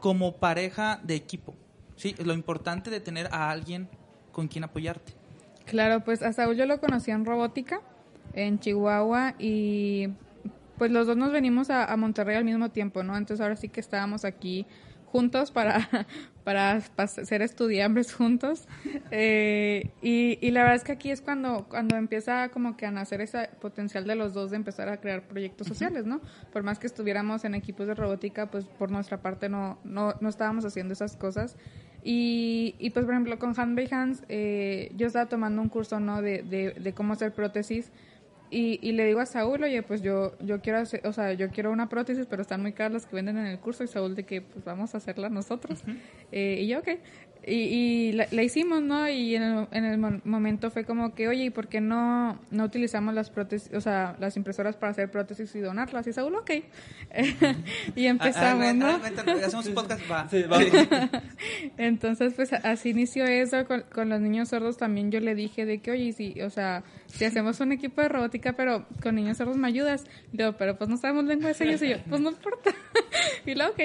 como 0.00 0.36
pareja 0.36 1.00
de 1.02 1.14
equipo. 1.14 1.54
Sí, 1.96 2.14
lo 2.24 2.32
importante 2.32 2.90
de 2.90 3.00
tener 3.00 3.28
a 3.32 3.50
alguien 3.50 3.88
con 4.32 4.48
quien 4.48 4.64
apoyarte. 4.64 5.12
Claro, 5.66 6.00
pues 6.00 6.22
a 6.22 6.32
Saúl 6.32 6.56
yo 6.56 6.66
lo 6.66 6.80
conocí 6.80 7.10
en 7.10 7.24
robótica, 7.24 7.80
en 8.32 8.58
Chihuahua, 8.58 9.34
y 9.38 10.08
pues 10.78 10.90
los 10.90 11.06
dos 11.06 11.16
nos 11.16 11.30
venimos 11.30 11.68
a, 11.68 11.94
Monterrey 11.96 12.36
al 12.36 12.44
mismo 12.44 12.70
tiempo, 12.70 13.02
¿no? 13.02 13.16
Entonces 13.16 13.42
ahora 13.42 13.56
sí 13.56 13.68
que 13.68 13.80
estábamos 13.80 14.24
aquí 14.24 14.66
juntos 15.10 15.50
para, 15.50 15.88
para, 16.44 16.80
ser 16.80 17.42
estudiantes 17.42 18.14
juntos. 18.14 18.66
Eh, 19.10 19.90
y, 20.02 20.50
la 20.50 20.62
verdad 20.62 20.76
es 20.76 20.84
que 20.84 20.92
aquí 20.92 21.10
es 21.10 21.20
cuando, 21.20 21.66
cuando 21.68 21.96
empieza 21.96 22.48
como 22.50 22.76
que 22.76 22.86
a 22.86 22.90
nacer 22.90 23.20
ese 23.20 23.50
potencial 23.60 24.06
de 24.06 24.14
los 24.14 24.34
dos 24.34 24.50
de 24.50 24.56
empezar 24.56 24.88
a 24.88 24.98
crear 24.98 25.22
proyectos 25.22 25.66
sociales, 25.66 26.06
¿no? 26.06 26.20
Por 26.52 26.62
más 26.62 26.78
que 26.78 26.86
estuviéramos 26.86 27.44
en 27.44 27.54
equipos 27.54 27.86
de 27.86 27.94
robótica, 27.94 28.50
pues 28.50 28.64
por 28.64 28.90
nuestra 28.90 29.18
parte 29.18 29.48
no, 29.48 29.78
no, 29.84 30.14
no 30.20 30.28
estábamos 30.28 30.64
haciendo 30.64 30.92
esas 30.92 31.16
cosas. 31.16 31.56
Y, 32.02 32.76
y 32.78 32.90
pues, 32.90 33.04
por 33.04 33.14
ejemplo, 33.14 33.38
con 33.38 33.58
Hand 33.58 33.76
by 33.76 33.88
Hands, 33.90 34.22
eh, 34.28 34.92
yo 34.96 35.06
estaba 35.08 35.26
tomando 35.26 35.60
un 35.60 35.68
curso, 35.68 36.00
¿no? 36.00 36.22
De, 36.22 36.42
de, 36.42 36.72
de 36.72 36.92
cómo 36.94 37.12
hacer 37.12 37.32
prótesis. 37.32 37.90
Y, 38.50 38.80
y, 38.82 38.92
le 38.92 39.04
digo 39.04 39.20
a 39.20 39.26
Saúl, 39.26 39.62
oye, 39.62 39.82
pues 39.82 40.02
yo, 40.02 40.36
yo 40.40 40.60
quiero 40.60 40.78
hacer, 40.78 41.06
o 41.06 41.12
sea, 41.12 41.32
yo 41.34 41.50
quiero 41.50 41.70
una 41.70 41.88
prótesis, 41.88 42.26
pero 42.28 42.42
están 42.42 42.60
muy 42.62 42.72
caras 42.72 42.92
las 42.92 43.06
que 43.06 43.14
venden 43.14 43.38
en 43.38 43.46
el 43.46 43.60
curso. 43.60 43.84
Y 43.84 43.86
Saúl 43.86 44.16
de 44.16 44.24
que, 44.24 44.42
pues 44.42 44.64
vamos 44.64 44.94
a 44.94 44.98
hacerla 44.98 45.28
nosotros. 45.28 45.82
eh, 46.32 46.58
y 46.60 46.66
yo, 46.66 46.80
ok. 46.80 46.88
Y, 47.46 47.54
y 47.54 48.12
la, 48.12 48.42
hicimos, 48.42 48.82
¿no? 48.82 49.08
Y 49.08 49.34
en 49.34 49.42
el, 49.42 49.68
en 49.70 49.84
el 49.84 50.20
momento 50.24 50.70
fue 50.70 50.84
como 50.84 51.14
que, 51.14 51.28
oye, 51.28 51.44
¿y 51.44 51.50
por 51.50 51.68
qué 51.68 51.80
no, 51.80 52.38
no 52.50 52.64
utilizamos 52.64 53.14
las 53.14 53.30
prótesis, 53.30 53.72
o 53.72 53.80
sea, 53.80 54.14
las 54.18 54.36
impresoras 54.36 54.76
para 54.76 54.92
hacer 54.92 55.10
prótesis 55.10 55.54
y 55.54 55.60
donarlas? 55.60 56.06
Y 56.06 56.12
Saúl, 56.12 56.34
ok. 56.34 56.50
y 57.96 58.06
empezamos, 58.06 58.66
ah, 58.66 58.72
¿no? 58.74 58.88
hacemos 59.44 59.66
un 59.66 59.74
podcast, 59.74 60.02
va. 60.10 60.28
Entonces, 61.78 62.34
pues 62.34 62.52
así 62.52 62.90
inició 62.90 63.24
eso 63.24 63.64
con, 63.64 63.84
con, 63.92 64.10
los 64.10 64.20
niños 64.20 64.48
sordos. 64.48 64.76
También 64.76 65.10
yo 65.10 65.20
le 65.20 65.34
dije 65.34 65.64
de 65.64 65.78
que, 65.78 65.92
oye, 65.92 66.12
sí, 66.12 66.42
o 66.42 66.50
sea, 66.50 66.84
si 67.12 67.24
hacemos 67.24 67.60
un 67.60 67.72
equipo 67.72 68.00
de 68.00 68.08
robótica, 68.08 68.54
pero 68.54 68.86
con 69.02 69.14
niños 69.14 69.36
sordos 69.36 69.56
me 69.56 69.68
ayudas. 69.68 70.04
Y 70.32 70.38
pero 70.58 70.76
pues 70.76 70.88
no 70.88 70.96
sabemos 70.96 71.24
lengua 71.24 71.48
de 71.48 71.54
señas. 71.54 71.82
Y 71.82 71.90
yo, 71.90 71.96
pues 72.08 72.20
no 72.20 72.30
importa. 72.30 72.70
y 73.46 73.54
luego, 73.54 73.72
ok. 73.72 73.80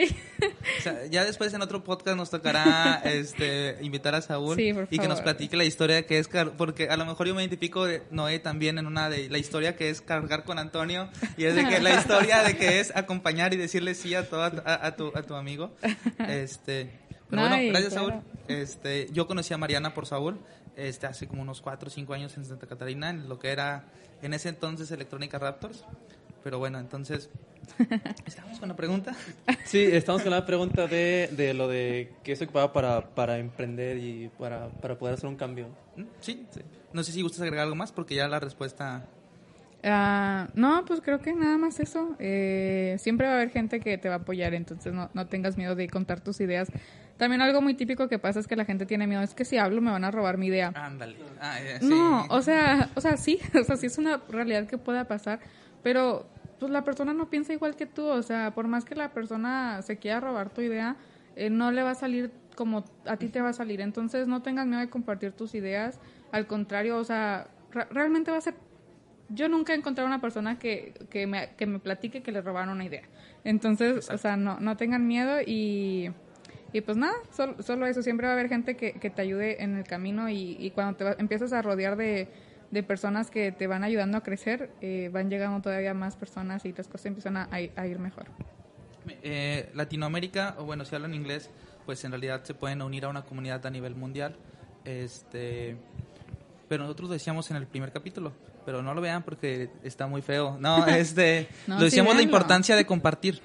o 0.80 0.82
sea, 0.82 1.06
ya 1.08 1.26
después 1.26 1.54
en 1.54 1.62
otro 1.62 1.84
podcast 1.84 2.18
nos 2.18 2.30
tocará, 2.30 3.02
este, 3.06 3.78
invitar 3.82 4.16
a 4.16 4.22
Saúl 4.22 4.60
y 4.60 5.00
que 5.00 5.08
nos 5.08 5.22
platique 5.22 5.58
la 5.58 5.66
historia 5.66 6.06
que 6.06 6.20
es, 6.20 6.30
porque 6.58 6.90
a 6.90 6.98
lo 6.98 7.06
mejor 7.06 7.28
yo 7.28 7.36
me 7.36 7.42
identifico 7.42 7.86
de 7.86 8.04
Noé 8.12 8.40
también 8.40 8.78
en 8.78 8.88
una 8.88 9.10
de 9.10 9.30
la 9.30 9.38
historia 9.38 9.76
que 9.76 9.90
es 9.90 10.02
cargar 10.02 10.44
con 10.44 10.60
Antonio 10.60 11.10
y 11.38 11.46
es 11.46 11.56
de 11.56 11.68
que 11.68 11.80
la 11.80 11.96
historia 11.96 12.44
de 12.44 12.58
que 12.58 12.80
es 12.80 12.96
acompañar 12.96 13.54
y 13.54 13.58
decirle 13.58 13.96
sí 13.96 14.16
a, 14.16 14.30
todo, 14.30 14.44
a, 14.44 14.96
tu, 14.96 15.12
a 15.16 15.24
tu 15.24 15.36
amigo. 15.36 15.72
Este, 16.28 16.90
pero 17.30 17.48
bueno, 17.48 17.58
gracias 17.70 17.94
Saúl. 17.94 18.14
Este, 18.48 19.08
yo 19.12 19.28
conocí 19.28 19.54
a 19.54 19.58
Mariana 19.58 19.94
por 19.94 20.06
Saúl 20.06 20.40
este, 20.76 21.08
hace 21.08 21.28
como 21.28 21.42
unos 21.42 21.62
4 21.62 21.88
o 21.88 21.92
5 21.92 22.14
años 22.14 22.38
en 22.38 22.46
Santa 22.46 22.68
Catarina, 22.68 23.10
en 23.10 23.30
lo 23.30 23.40
que 23.40 23.50
era 23.50 23.86
en 24.22 24.34
ese 24.34 24.50
entonces 24.50 24.92
Electrónica 24.92 25.40
Raptors. 25.40 25.86
Pero 26.44 26.60
bueno, 26.60 26.80
entonces 26.80 27.30
¿Estamos 28.26 28.60
con 28.60 28.70
la 28.70 28.76
pregunta? 28.76 29.16
Sí, 29.66 29.84
estamos 29.84 30.22
con 30.22 30.32
la 30.32 30.46
pregunta 30.46 30.88
de, 30.88 31.30
de 31.32 31.54
lo 31.54 31.68
de 31.68 32.14
qué 32.24 32.36
se 32.36 32.46
ocupaba 32.46 32.72
para, 32.74 33.10
para 33.14 33.38
emprender 33.38 33.98
y 33.98 34.30
para, 34.40 34.70
para, 34.70 34.98
poder 34.98 35.16
hacer 35.16 35.30
un 35.30 35.36
cambio. 35.36 35.70
¿Mm? 35.96 36.04
¿Sí? 36.20 36.46
sí. 36.52 36.62
No 36.94 37.04
sé 37.04 37.12
si 37.12 37.22
gustas 37.22 37.42
agregar 37.42 37.64
algo 37.64 37.76
más 37.76 37.92
porque 37.92 38.16
ya 38.16 38.28
la 38.28 38.40
respuesta... 38.40 39.06
Uh, 39.84 40.50
no, 40.56 40.84
pues 40.86 41.00
creo 41.02 41.20
que 41.20 41.34
nada 41.34 41.58
más 41.60 41.80
eso. 41.80 42.16
Eh, 42.18 42.96
siempre 42.98 43.28
va 43.28 43.34
a 43.34 43.36
haber 43.36 43.52
gente 43.52 43.80
que 43.80 44.00
te 44.00 44.10
va 44.10 44.16
a 44.16 44.18
apoyar, 44.20 44.56
entonces 44.56 44.92
no, 44.94 45.12
no 45.14 45.28
tengas 45.28 45.58
miedo 45.58 45.76
de 45.76 45.88
contar 45.90 46.22
tus 46.22 46.42
ideas. 46.42 46.70
También 47.18 47.42
algo 47.42 47.62
muy 47.62 47.74
típico 47.76 48.10
que 48.10 48.20
pasa 48.20 48.40
es 48.40 48.48
que 48.48 48.56
la 48.56 48.66
gente 48.66 48.86
tiene 48.86 49.08
miedo, 49.08 49.22
es 49.22 49.34
que 49.34 49.46
si 49.46 49.58
hablo 49.58 49.82
me 49.82 49.92
van 49.92 50.04
a 50.04 50.12
robar 50.12 50.38
mi 50.38 50.48
idea. 50.48 50.72
Ándale. 50.76 51.16
Ah, 51.40 51.58
no, 51.82 52.26
o 52.30 52.42
sea, 52.42 52.90
o 52.96 53.02
sea, 53.02 53.18
sí, 53.18 53.40
o 53.60 53.64
sea, 53.64 53.78
sí 53.78 53.86
es 53.86 53.98
una 53.98 54.22
realidad 54.30 54.68
que 54.68 54.78
pueda 54.78 55.06
pasar, 55.08 55.40
pero 55.82 56.28
pues 56.60 56.72
la 56.72 56.84
persona 56.84 57.14
no 57.14 57.30
piensa 57.30 57.54
igual 57.54 57.76
que 57.76 57.86
tú, 57.86 58.06
o 58.06 58.22
sea, 58.22 58.54
por 58.54 58.68
más 58.68 58.86
que 58.86 58.96
la 58.96 59.12
persona 59.12 59.82
se 59.82 59.98
quiera 59.98 60.20
robar 60.20 60.50
tu 60.50 60.62
idea, 60.62 60.98
eh, 61.36 61.50
no 61.50 61.72
le 61.72 61.84
va 61.84 61.92
a 61.92 61.96
salir 61.96 62.32
como 62.56 62.86
a 63.06 63.18
ti 63.18 63.28
te 63.28 63.42
va 63.42 63.50
a 63.50 63.54
salir. 63.54 63.82
Entonces 63.82 64.28
no 64.28 64.42
tengas 64.42 64.66
miedo 64.66 64.82
de 64.82 64.90
compartir 64.90 65.32
tus 65.34 65.54
ideas, 65.56 66.00
al 66.32 66.48
contrario, 66.48 66.98
o 66.98 67.04
sea, 67.04 67.48
realmente 67.92 68.32
va 68.32 68.38
a 68.38 68.42
ser... 68.42 68.56
Yo 69.30 69.50
nunca 69.50 69.74
he 69.74 69.76
encontrado 69.76 70.08
una 70.08 70.22
persona 70.22 70.60
que, 70.60 70.94
que, 71.10 71.26
me, 71.26 71.56
que 71.56 71.66
me 71.66 71.80
platique 71.80 72.22
que 72.22 72.32
le 72.32 72.42
robaron 72.42 72.70
una 72.70 72.86
idea. 72.86 73.04
Entonces, 73.44 74.10
o 74.10 74.18
sea, 74.18 74.38
no, 74.38 74.60
no 74.60 74.78
tengan 74.78 75.08
miedo 75.08 75.40
y... 75.46 76.12
Y 76.76 76.82
pues 76.82 76.98
nada, 76.98 77.14
solo, 77.32 77.64
solo, 77.64 77.86
eso, 77.86 78.04
siempre 78.04 78.28
va 78.28 78.34
a 78.34 78.36
haber 78.36 78.50
gente 78.50 78.76
que, 78.76 78.92
que 78.92 79.10
te 79.10 79.22
ayude 79.22 79.64
en 79.64 79.78
el 79.78 79.86
camino 79.86 80.28
y, 80.28 80.58
y 80.60 80.72
cuando 80.72 80.98
te 80.98 81.22
empiezas 81.22 81.54
a 81.54 81.62
rodear 81.62 81.96
de, 81.96 82.28
de 82.70 82.84
personas 82.84 83.32
que 83.32 83.54
te 83.54 83.66
van 83.66 83.86
ayudando 83.86 84.18
a 84.18 84.24
crecer, 84.24 84.72
eh, 84.82 85.10
van 85.12 85.30
llegando 85.30 85.62
todavía 85.62 85.94
más 85.94 86.18
personas 86.18 86.66
y 86.66 86.74
las 86.74 86.90
cosas 86.90 87.06
empiezan 87.06 87.38
a, 87.38 87.62
ir 87.62 88.00
mejor. 88.00 88.26
Eh, 89.24 89.70
Latinoamérica, 89.74 90.56
o 90.58 90.66
bueno, 90.66 90.84
si 90.84 90.94
hablan 90.96 91.14
inglés, 91.14 91.50
pues 91.86 92.04
en 92.04 92.12
realidad 92.12 92.44
se 92.44 92.54
pueden 92.54 92.82
unir 92.82 93.06
a 93.06 93.08
una 93.08 93.24
comunidad 93.24 93.66
a 93.66 93.70
nivel 93.70 93.96
mundial. 93.96 94.36
Este, 94.84 95.78
pero 96.68 96.84
nosotros 96.84 97.08
lo 97.08 97.14
decíamos 97.14 97.50
en 97.52 97.56
el 97.56 97.68
primer 97.68 97.94
capítulo, 97.94 98.34
pero 98.66 98.82
no 98.82 98.94
lo 98.94 99.00
vean 99.00 99.24
porque 99.24 99.70
está 99.82 100.08
muy 100.08 100.22
feo. 100.22 100.58
No, 100.60 100.86
este, 100.88 101.48
lo 101.68 101.80
decíamos 101.80 102.18
la 102.18 102.22
importancia 102.22 102.76
de 102.76 102.86
compartir. 102.86 103.42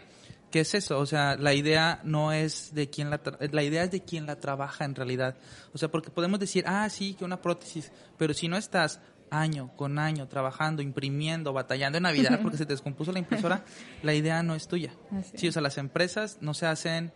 ¿Qué 0.50 0.60
es 0.60 0.74
eso? 0.74 0.98
O 0.98 1.06
sea, 1.06 1.36
la 1.36 1.54
idea 1.54 2.00
no 2.04 2.32
es 2.32 2.74
de 2.74 2.90
quién 2.90 3.10
la 3.10 3.20
la 3.52 3.62
idea 3.62 3.84
es 3.84 3.90
de 3.90 4.02
quién 4.02 4.26
la 4.26 4.40
trabaja 4.40 4.84
en 4.84 4.94
realidad. 4.94 5.36
O 5.72 5.78
sea, 5.78 5.90
porque 5.90 6.10
podemos 6.10 6.40
decir, 6.40 6.64
ah, 6.66 6.88
sí, 6.90 7.14
que 7.14 7.24
una 7.24 7.40
prótesis, 7.40 7.92
pero 8.18 8.34
si 8.34 8.48
no 8.48 8.56
estás 8.56 9.00
año 9.30 9.70
con 9.76 9.98
año 9.98 10.26
trabajando, 10.28 10.82
imprimiendo, 10.82 11.52
batallando 11.52 11.98
en 11.98 12.02
Navidad 12.02 12.40
porque 12.42 12.58
se 12.58 12.66
te 12.66 12.72
descompuso 12.72 13.12
la 13.12 13.20
impresora, 13.20 13.64
la 14.02 14.14
idea 14.14 14.42
no 14.42 14.54
es 14.54 14.66
tuya. 14.68 14.92
Sí, 15.34 15.48
o 15.48 15.52
sea, 15.52 15.62
las 15.62 15.78
empresas 15.78 16.38
no 16.40 16.52
se 16.52 16.66
hacen 16.66 17.12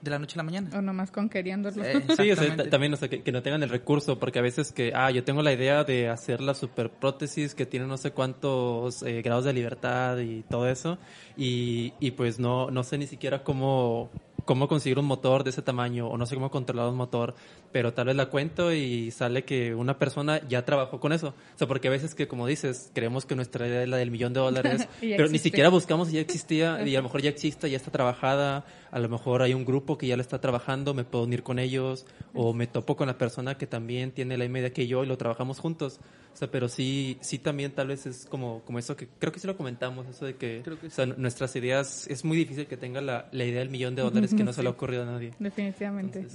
de 0.00 0.10
la 0.10 0.18
noche 0.18 0.34
a 0.34 0.38
la 0.38 0.42
mañana. 0.42 0.70
O 0.78 0.82
nomás 0.82 1.10
con 1.10 1.28
queriéndolo. 1.28 1.82
sí, 2.16 2.30
o 2.30 2.36
sea, 2.36 2.56
también 2.70 2.92
o 2.94 2.96
sea, 2.96 3.08
que, 3.08 3.32
no 3.32 3.42
tengan 3.42 3.62
el 3.62 3.68
recurso, 3.68 4.18
porque 4.18 4.38
a 4.38 4.42
veces 4.42 4.72
que, 4.72 4.92
ah, 4.94 5.10
yo 5.10 5.24
tengo 5.24 5.42
la 5.42 5.52
idea 5.52 5.84
de 5.84 6.08
hacer 6.08 6.40
la 6.40 6.54
super 6.54 6.90
prótesis 6.90 7.54
que 7.54 7.66
tiene 7.66 7.86
no 7.86 7.96
sé 7.96 8.12
cuántos 8.12 9.02
eh, 9.02 9.22
grados 9.22 9.44
de 9.44 9.52
libertad 9.52 10.18
y 10.18 10.42
todo 10.42 10.68
eso, 10.68 10.98
y, 11.36 11.92
y 12.00 12.12
pues 12.12 12.38
no, 12.38 12.70
no 12.70 12.82
sé 12.82 12.98
ni 12.98 13.06
siquiera 13.06 13.44
cómo 13.44 14.10
cómo 14.44 14.68
conseguir 14.68 14.98
un 14.98 15.06
motor 15.06 15.44
de 15.44 15.50
ese 15.50 15.62
tamaño 15.62 16.08
o 16.08 16.16
no 16.16 16.26
sé 16.26 16.34
cómo 16.34 16.50
controlar 16.50 16.88
un 16.88 16.96
motor, 16.96 17.34
pero 17.72 17.92
tal 17.92 18.06
vez 18.06 18.16
la 18.16 18.26
cuento 18.26 18.72
y 18.72 19.10
sale 19.10 19.44
que 19.44 19.74
una 19.74 19.98
persona 19.98 20.40
ya 20.48 20.64
trabajó 20.64 21.00
con 21.00 21.12
eso. 21.12 21.28
O 21.28 21.58
sea, 21.58 21.66
porque 21.66 21.88
a 21.88 21.90
veces 21.90 22.14
que, 22.14 22.28
como 22.28 22.46
dices, 22.46 22.90
creemos 22.94 23.26
que 23.26 23.36
nuestra 23.36 23.66
idea 23.66 23.82
es 23.82 23.88
la 23.88 23.96
del 23.96 24.10
millón 24.10 24.32
de 24.32 24.40
dólares, 24.40 24.88
pero 25.00 25.28
ni 25.28 25.38
siquiera 25.38 25.68
buscamos 25.68 26.08
si 26.08 26.14
ya 26.14 26.20
existía 26.20 26.82
y 26.86 26.94
a 26.94 26.98
lo 26.98 27.04
mejor 27.04 27.22
ya 27.22 27.30
existe, 27.30 27.70
ya 27.70 27.76
está 27.76 27.90
trabajada, 27.90 28.64
a 28.90 28.98
lo 28.98 29.08
mejor 29.08 29.42
hay 29.42 29.54
un 29.54 29.64
grupo 29.64 29.89
grupo 29.90 29.98
que 29.98 30.06
ya 30.06 30.16
lo 30.16 30.22
está 30.22 30.40
trabajando, 30.40 30.94
me 30.94 31.04
puedo 31.04 31.24
unir 31.24 31.42
con 31.42 31.58
ellos, 31.58 32.06
o 32.34 32.52
me 32.54 32.66
topo 32.66 32.96
con 32.96 33.08
la 33.08 33.18
persona 33.18 33.56
que 33.56 33.66
también 33.66 34.12
tiene 34.12 34.36
la 34.36 34.44
misma 34.44 34.60
idea 34.60 34.72
que 34.72 34.86
yo 34.86 35.02
y 35.02 35.06
lo 35.06 35.16
trabajamos 35.16 35.58
juntos. 35.58 36.00
O 36.32 36.36
sea, 36.36 36.50
pero 36.50 36.68
sí, 36.68 37.18
sí 37.20 37.38
también 37.38 37.72
tal 37.72 37.88
vez 37.88 38.06
es 38.06 38.26
como, 38.26 38.62
como 38.64 38.78
eso 38.78 38.96
que 38.96 39.08
creo 39.18 39.32
que 39.32 39.40
sí 39.40 39.46
lo 39.46 39.56
comentamos, 39.56 40.06
eso 40.06 40.26
de 40.26 40.36
que, 40.36 40.62
o 40.86 40.90
sea, 40.90 41.06
nuestras 41.06 41.56
ideas, 41.56 42.06
es 42.08 42.24
muy 42.24 42.36
difícil 42.36 42.66
que 42.66 42.76
tenga 42.76 43.00
la, 43.00 43.28
la 43.32 43.44
idea 43.44 43.60
del 43.60 43.70
millón 43.70 43.94
de 43.94 44.02
dólares 44.02 44.32
que 44.34 44.44
no 44.44 44.52
se 44.52 44.62
le 44.62 44.68
ha 44.68 44.72
ocurrido 44.72 45.02
a 45.02 45.06
nadie. 45.06 45.32
Definitivamente. 45.38 46.26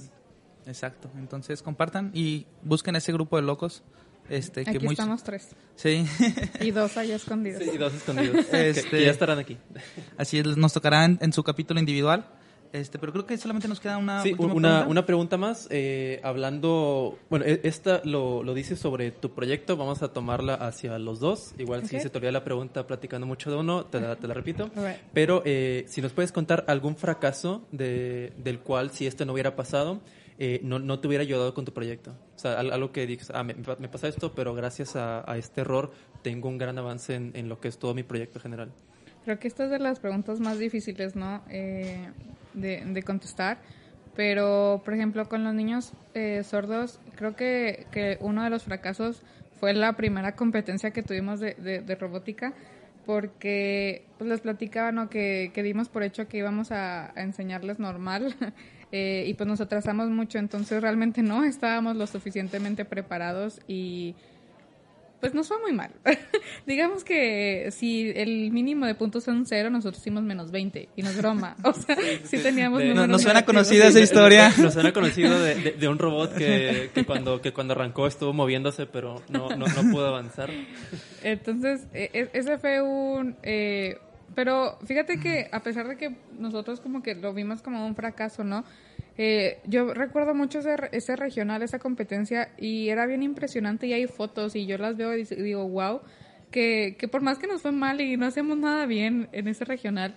exacto. 0.66 1.08
Entonces 1.16 1.62
compartan 1.62 2.10
y 2.12 2.46
busquen 2.62 2.96
ese 2.96 3.12
grupo 3.12 3.36
de 3.36 3.42
locos. 3.42 3.82
Este, 4.28 4.62
aquí 4.62 4.78
que 4.78 4.86
estamos 4.86 5.22
tres. 5.22 5.50
Sí. 5.76 6.04
Y 6.60 6.72
dos 6.72 6.96
allá 6.96 7.14
escondidos. 7.14 7.62
Sí, 7.62 7.70
y 7.72 7.78
dos 7.78 7.94
escondidos. 7.94 8.44
Este... 8.52 8.82
Que, 8.82 9.04
ya 9.04 9.12
estarán 9.12 9.38
aquí. 9.38 9.56
Así 10.18 10.38
es, 10.40 10.56
nos 10.56 10.72
tocará 10.72 11.04
en 11.04 11.32
su 11.32 11.44
capítulo 11.44 11.78
individual. 11.78 12.26
Este, 12.72 12.98
pero 12.98 13.12
creo 13.12 13.26
que 13.26 13.36
solamente 13.38 13.68
nos 13.68 13.80
queda 13.80 13.98
una, 13.98 14.22
sí, 14.22 14.32
una, 14.32 14.38
pregunta. 14.38 14.86
una 14.88 15.06
pregunta 15.06 15.36
más. 15.36 15.68
Eh, 15.70 16.20
hablando, 16.22 17.18
bueno, 17.30 17.44
e, 17.44 17.60
esta 17.64 18.00
lo, 18.04 18.42
lo 18.42 18.54
dices 18.54 18.78
sobre 18.78 19.10
tu 19.10 19.34
proyecto, 19.34 19.76
vamos 19.76 20.02
a 20.02 20.12
tomarla 20.12 20.54
hacia 20.54 20.98
los 20.98 21.20
dos. 21.20 21.54
Igual 21.58 21.86
si 21.86 22.00
se 22.00 22.10
te 22.10 22.18
olvida 22.18 22.32
la 22.32 22.44
pregunta 22.44 22.86
platicando 22.86 23.26
mucho 23.26 23.50
de 23.50 23.56
uno, 23.56 23.86
te 23.86 24.00
la, 24.00 24.16
te 24.16 24.26
la 24.26 24.34
repito. 24.34 24.70
Pero 25.12 25.42
eh, 25.44 25.84
si 25.88 26.00
nos 26.00 26.12
puedes 26.12 26.32
contar 26.32 26.64
algún 26.68 26.96
fracaso 26.96 27.66
de, 27.72 28.32
del 28.36 28.60
cual 28.60 28.90
si 28.90 29.06
esto 29.06 29.24
no 29.24 29.32
hubiera 29.32 29.56
pasado, 29.56 30.00
eh, 30.38 30.60
no, 30.62 30.78
no, 30.78 31.00
te 31.00 31.08
hubiera 31.08 31.22
ayudado 31.22 31.54
con 31.54 31.64
tu 31.64 31.72
proyecto. 31.72 32.10
O 32.34 32.38
sea, 32.38 32.58
algo 32.60 32.92
que 32.92 33.06
digas, 33.06 33.32
ah, 33.34 33.42
me, 33.42 33.54
me, 33.54 33.88
pasa 33.88 34.08
esto, 34.08 34.34
pero 34.34 34.54
gracias 34.54 34.94
a, 34.96 35.30
a, 35.30 35.38
este 35.38 35.62
error 35.62 35.92
tengo 36.22 36.48
un 36.48 36.58
gran 36.58 36.78
avance 36.78 37.14
en, 37.14 37.32
en, 37.34 37.48
lo 37.48 37.58
que 37.58 37.68
es 37.68 37.78
todo 37.78 37.94
mi 37.94 38.02
proyecto 38.02 38.38
general. 38.38 38.70
Creo 39.26 39.40
que 39.40 39.48
esta 39.48 39.64
es 39.64 39.70
de 39.70 39.80
las 39.80 39.98
preguntas 39.98 40.38
más 40.38 40.56
difíciles, 40.60 41.16
¿no? 41.16 41.42
Eh, 41.50 42.10
de, 42.54 43.02
contestar. 43.02 43.58
Pero, 44.14 44.82
por 44.84 44.94
ejemplo, 44.94 45.28
con 45.28 45.42
los 45.42 45.52
niños 45.52 45.94
eh, 46.14 46.44
sordos, 46.44 47.00
creo 47.16 47.34
que, 47.34 47.86
que, 47.90 48.18
uno 48.20 48.44
de 48.44 48.50
los 48.50 48.62
fracasos 48.62 49.24
fue 49.58 49.74
la 49.74 49.94
primera 49.94 50.36
competencia 50.36 50.92
que 50.92 51.02
tuvimos 51.02 51.40
de, 51.40 51.54
de, 51.54 51.94
robótica, 51.96 52.54
porque 53.04 54.04
pues, 54.16 54.30
les 54.30 54.42
platicaba 54.42 54.92
¿no? 54.92 55.08
que, 55.08 55.50
que, 55.52 55.64
dimos 55.64 55.88
por 55.88 56.04
hecho 56.04 56.28
que 56.28 56.38
íbamos 56.38 56.70
a, 56.70 57.12
enseñarles 57.16 57.80
normal 57.80 58.32
eh, 58.92 59.24
y 59.26 59.34
pues 59.34 59.48
nos 59.48 59.60
atrasamos 59.60 60.08
mucho, 60.08 60.38
entonces 60.38 60.80
realmente 60.80 61.24
no 61.24 61.42
estábamos 61.42 61.96
lo 61.96 62.06
suficientemente 62.06 62.84
preparados 62.84 63.60
y 63.66 64.14
pues 65.26 65.34
nos 65.34 65.48
fue 65.48 65.58
muy 65.60 65.72
mal. 65.72 65.90
Digamos 66.66 67.02
que 67.02 67.70
si 67.72 68.12
el 68.14 68.52
mínimo 68.52 68.86
de 68.86 68.94
puntos 68.94 69.24
son 69.24 69.44
cero, 69.44 69.70
nosotros 69.70 70.00
hicimos 70.00 70.22
menos 70.22 70.52
20 70.52 70.88
y 70.94 71.02
no 71.02 71.10
es 71.10 71.16
broma. 71.18 71.56
O 71.64 71.72
sea, 71.72 71.96
sí, 72.22 72.38
teníamos 72.38 72.84
no, 72.84 73.08
Nos 73.08 73.22
suena 73.22 73.44
conocida 73.44 73.88
esa 73.88 73.98
historia. 73.98 74.52
Nos 74.58 74.74
suena 74.74 74.92
conocido 74.92 75.40
de, 75.40 75.72
de, 75.72 75.88
un 75.88 75.98
robot 75.98 76.32
que, 76.34 76.90
que, 76.94 77.04
cuando, 77.04 77.40
que 77.42 77.52
cuando 77.52 77.74
arrancó 77.74 78.06
estuvo 78.06 78.32
moviéndose, 78.32 78.86
pero 78.86 79.20
no, 79.28 79.48
no, 79.56 79.66
no 79.66 79.90
pudo 79.90 80.06
avanzar. 80.06 80.48
Entonces, 81.24 81.88
e, 81.92 82.08
e, 82.12 82.30
ese 82.32 82.58
fue 82.58 82.80
un... 82.80 83.36
Eh, 83.42 83.98
pero 84.36 84.78
fíjate 84.84 85.18
que 85.18 85.48
a 85.50 85.62
pesar 85.62 85.88
de 85.88 85.96
que 85.96 86.14
nosotros 86.38 86.80
como 86.80 87.02
que 87.02 87.14
lo 87.14 87.32
vimos 87.32 87.62
como 87.62 87.84
un 87.86 87.96
fracaso, 87.96 88.44
¿no? 88.44 88.64
Eh, 89.16 89.60
yo 89.66 89.94
recuerdo 89.94 90.34
mucho 90.34 90.58
ese, 90.58 90.76
ese, 90.92 91.16
regional, 91.16 91.62
esa 91.62 91.78
competencia, 91.78 92.50
y 92.58 92.90
era 92.90 93.06
bien 93.06 93.22
impresionante 93.22 93.86
y 93.86 93.94
hay 93.94 94.06
fotos 94.06 94.54
y 94.54 94.66
yo 94.66 94.76
las 94.76 94.98
veo 94.98 95.16
y 95.16 95.24
digo, 95.24 95.66
wow, 95.66 96.02
que, 96.50 96.96
que 96.98 97.08
por 97.08 97.22
más 97.22 97.38
que 97.38 97.46
nos 97.46 97.62
fue 97.62 97.72
mal 97.72 98.02
y 98.02 98.18
no 98.18 98.26
hacemos 98.26 98.58
nada 98.58 98.84
bien 98.84 99.30
en 99.32 99.48
ese 99.48 99.64
regional, 99.64 100.14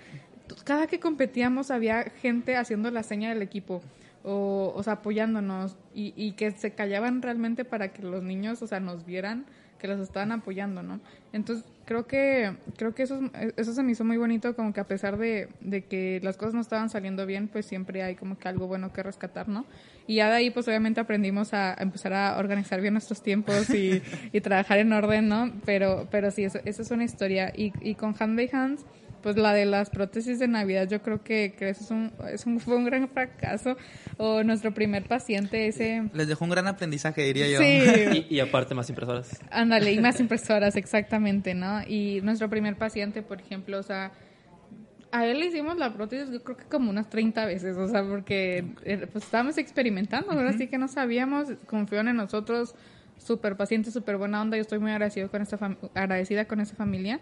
cada 0.65 0.87
que 0.87 0.99
competíamos 0.99 1.71
había 1.71 2.03
gente 2.03 2.57
haciendo 2.57 2.91
la 2.91 3.03
seña 3.03 3.29
del 3.29 3.41
equipo. 3.41 3.81
O, 4.21 4.73
o 4.75 4.83
sea, 4.83 4.93
apoyándonos 4.93 5.77
y, 5.95 6.13
y 6.17 6.33
que 6.33 6.51
se 6.51 6.71
callaban 6.71 7.21
realmente 7.21 7.63
para 7.63 7.93
que 7.93 8.01
los 8.03 8.21
niños, 8.21 8.61
o 8.61 8.67
sea, 8.67 8.81
nos 8.81 9.05
vieran 9.05 9.45
que 9.79 9.87
los 9.87 9.99
estaban 9.99 10.31
apoyando, 10.31 10.83
¿no? 10.83 10.99
Entonces, 11.33 11.65
creo 11.85 12.05
que 12.05 12.55
creo 12.77 12.93
que 12.93 13.03
eso 13.03 13.19
eso 13.57 13.73
se 13.73 13.81
me 13.81 13.93
hizo 13.93 14.05
muy 14.05 14.17
bonito 14.17 14.55
como 14.55 14.73
que 14.73 14.79
a 14.79 14.83
pesar 14.83 15.17
de, 15.17 15.49
de, 15.59 15.83
que 15.85 16.19
las 16.21 16.37
cosas 16.37 16.53
no 16.53 16.61
estaban 16.61 16.91
saliendo 16.91 17.25
bien 17.25 17.47
pues 17.47 17.65
siempre 17.65 18.03
hay 18.03 18.15
como 18.15 18.37
que 18.37 18.47
algo 18.47 18.67
bueno 18.67 18.93
que 18.93 19.01
rescatar 19.01 19.49
no 19.49 19.65
y 20.05 20.17
ya 20.17 20.29
de 20.29 20.35
ahí 20.35 20.51
pues 20.51 20.67
obviamente 20.67 20.99
aprendimos 20.99 21.51
a, 21.55 21.73
empezar 21.79 22.13
a 22.13 22.37
organizar 22.37 22.79
bien 22.79 22.93
nuestros 22.93 23.23
tiempos 23.23 23.71
y, 23.71 24.03
y, 24.31 24.41
trabajar 24.41 24.77
en 24.77 24.93
orden 24.93 25.29
no 25.29 25.51
pero 25.65 26.07
pero 26.11 26.29
sí 26.29 26.43
eso, 26.43 26.59
eso 26.65 26.81
es 26.81 26.91
una 26.91 27.03
historia. 27.03 27.51
Y, 27.55 27.73
y 27.81 27.95
con 27.95 28.15
Hand 28.19 28.35
by 28.35 28.49
Hands 28.51 28.85
pues 29.21 29.37
la 29.37 29.53
de 29.53 29.65
las 29.65 29.89
prótesis 29.89 30.39
de 30.39 30.47
Navidad, 30.47 30.87
yo 30.87 31.01
creo 31.01 31.23
que, 31.23 31.53
que 31.57 31.69
eso 31.69 31.83
es 31.83 31.91
un, 31.91 32.11
es 32.31 32.45
un, 32.45 32.59
fue 32.59 32.75
un 32.75 32.85
gran 32.85 33.07
fracaso. 33.09 33.77
O 34.17 34.43
nuestro 34.43 34.73
primer 34.73 35.07
paciente, 35.07 35.67
ese... 35.67 36.09
Les 36.13 36.27
dejó 36.27 36.45
un 36.45 36.51
gran 36.51 36.67
aprendizaje, 36.67 37.21
diría 37.23 37.47
yo. 37.47 37.59
Sí. 37.59 38.25
y, 38.29 38.39
aparte 38.39 38.75
más 38.75 38.89
impresoras. 38.89 39.39
Ándale, 39.51 39.91
y 39.91 39.99
más 39.99 40.19
impresoras, 40.19 40.75
exactamente, 40.75 41.53
¿no? 41.53 41.81
Y 41.87 42.21
nuestro 42.21 42.49
primer 42.49 42.75
paciente, 42.75 43.21
por 43.21 43.39
ejemplo, 43.39 43.79
o 43.79 43.83
sea, 43.83 44.11
a 45.11 45.25
él 45.25 45.39
le 45.39 45.47
hicimos 45.47 45.77
la 45.77 45.93
prótesis 45.93 46.29
yo 46.31 46.43
creo 46.43 46.57
que 46.57 46.65
como 46.65 46.89
unas 46.89 47.09
30 47.09 47.45
veces, 47.45 47.77
o 47.77 47.87
sea, 47.87 48.03
porque 48.03 48.65
eh, 48.83 49.07
pues 49.11 49.23
estábamos 49.23 49.57
experimentando, 49.57 50.31
ahora 50.31 50.53
sí 50.53 50.67
que 50.67 50.77
no 50.77 50.87
sabíamos, 50.87 51.47
confió 51.65 51.99
en 52.01 52.15
nosotros, 52.15 52.75
súper 53.17 53.55
paciente, 53.55 53.91
súper 53.91 54.17
buena 54.17 54.41
onda, 54.41 54.57
yo 54.57 54.61
estoy 54.61 54.79
muy 54.79 54.91
agradecido 54.91 55.29
con 55.29 55.41
esta 55.41 55.57
agradecida 55.93 56.45
con 56.45 56.59
esa 56.59 56.75
familia. 56.75 57.19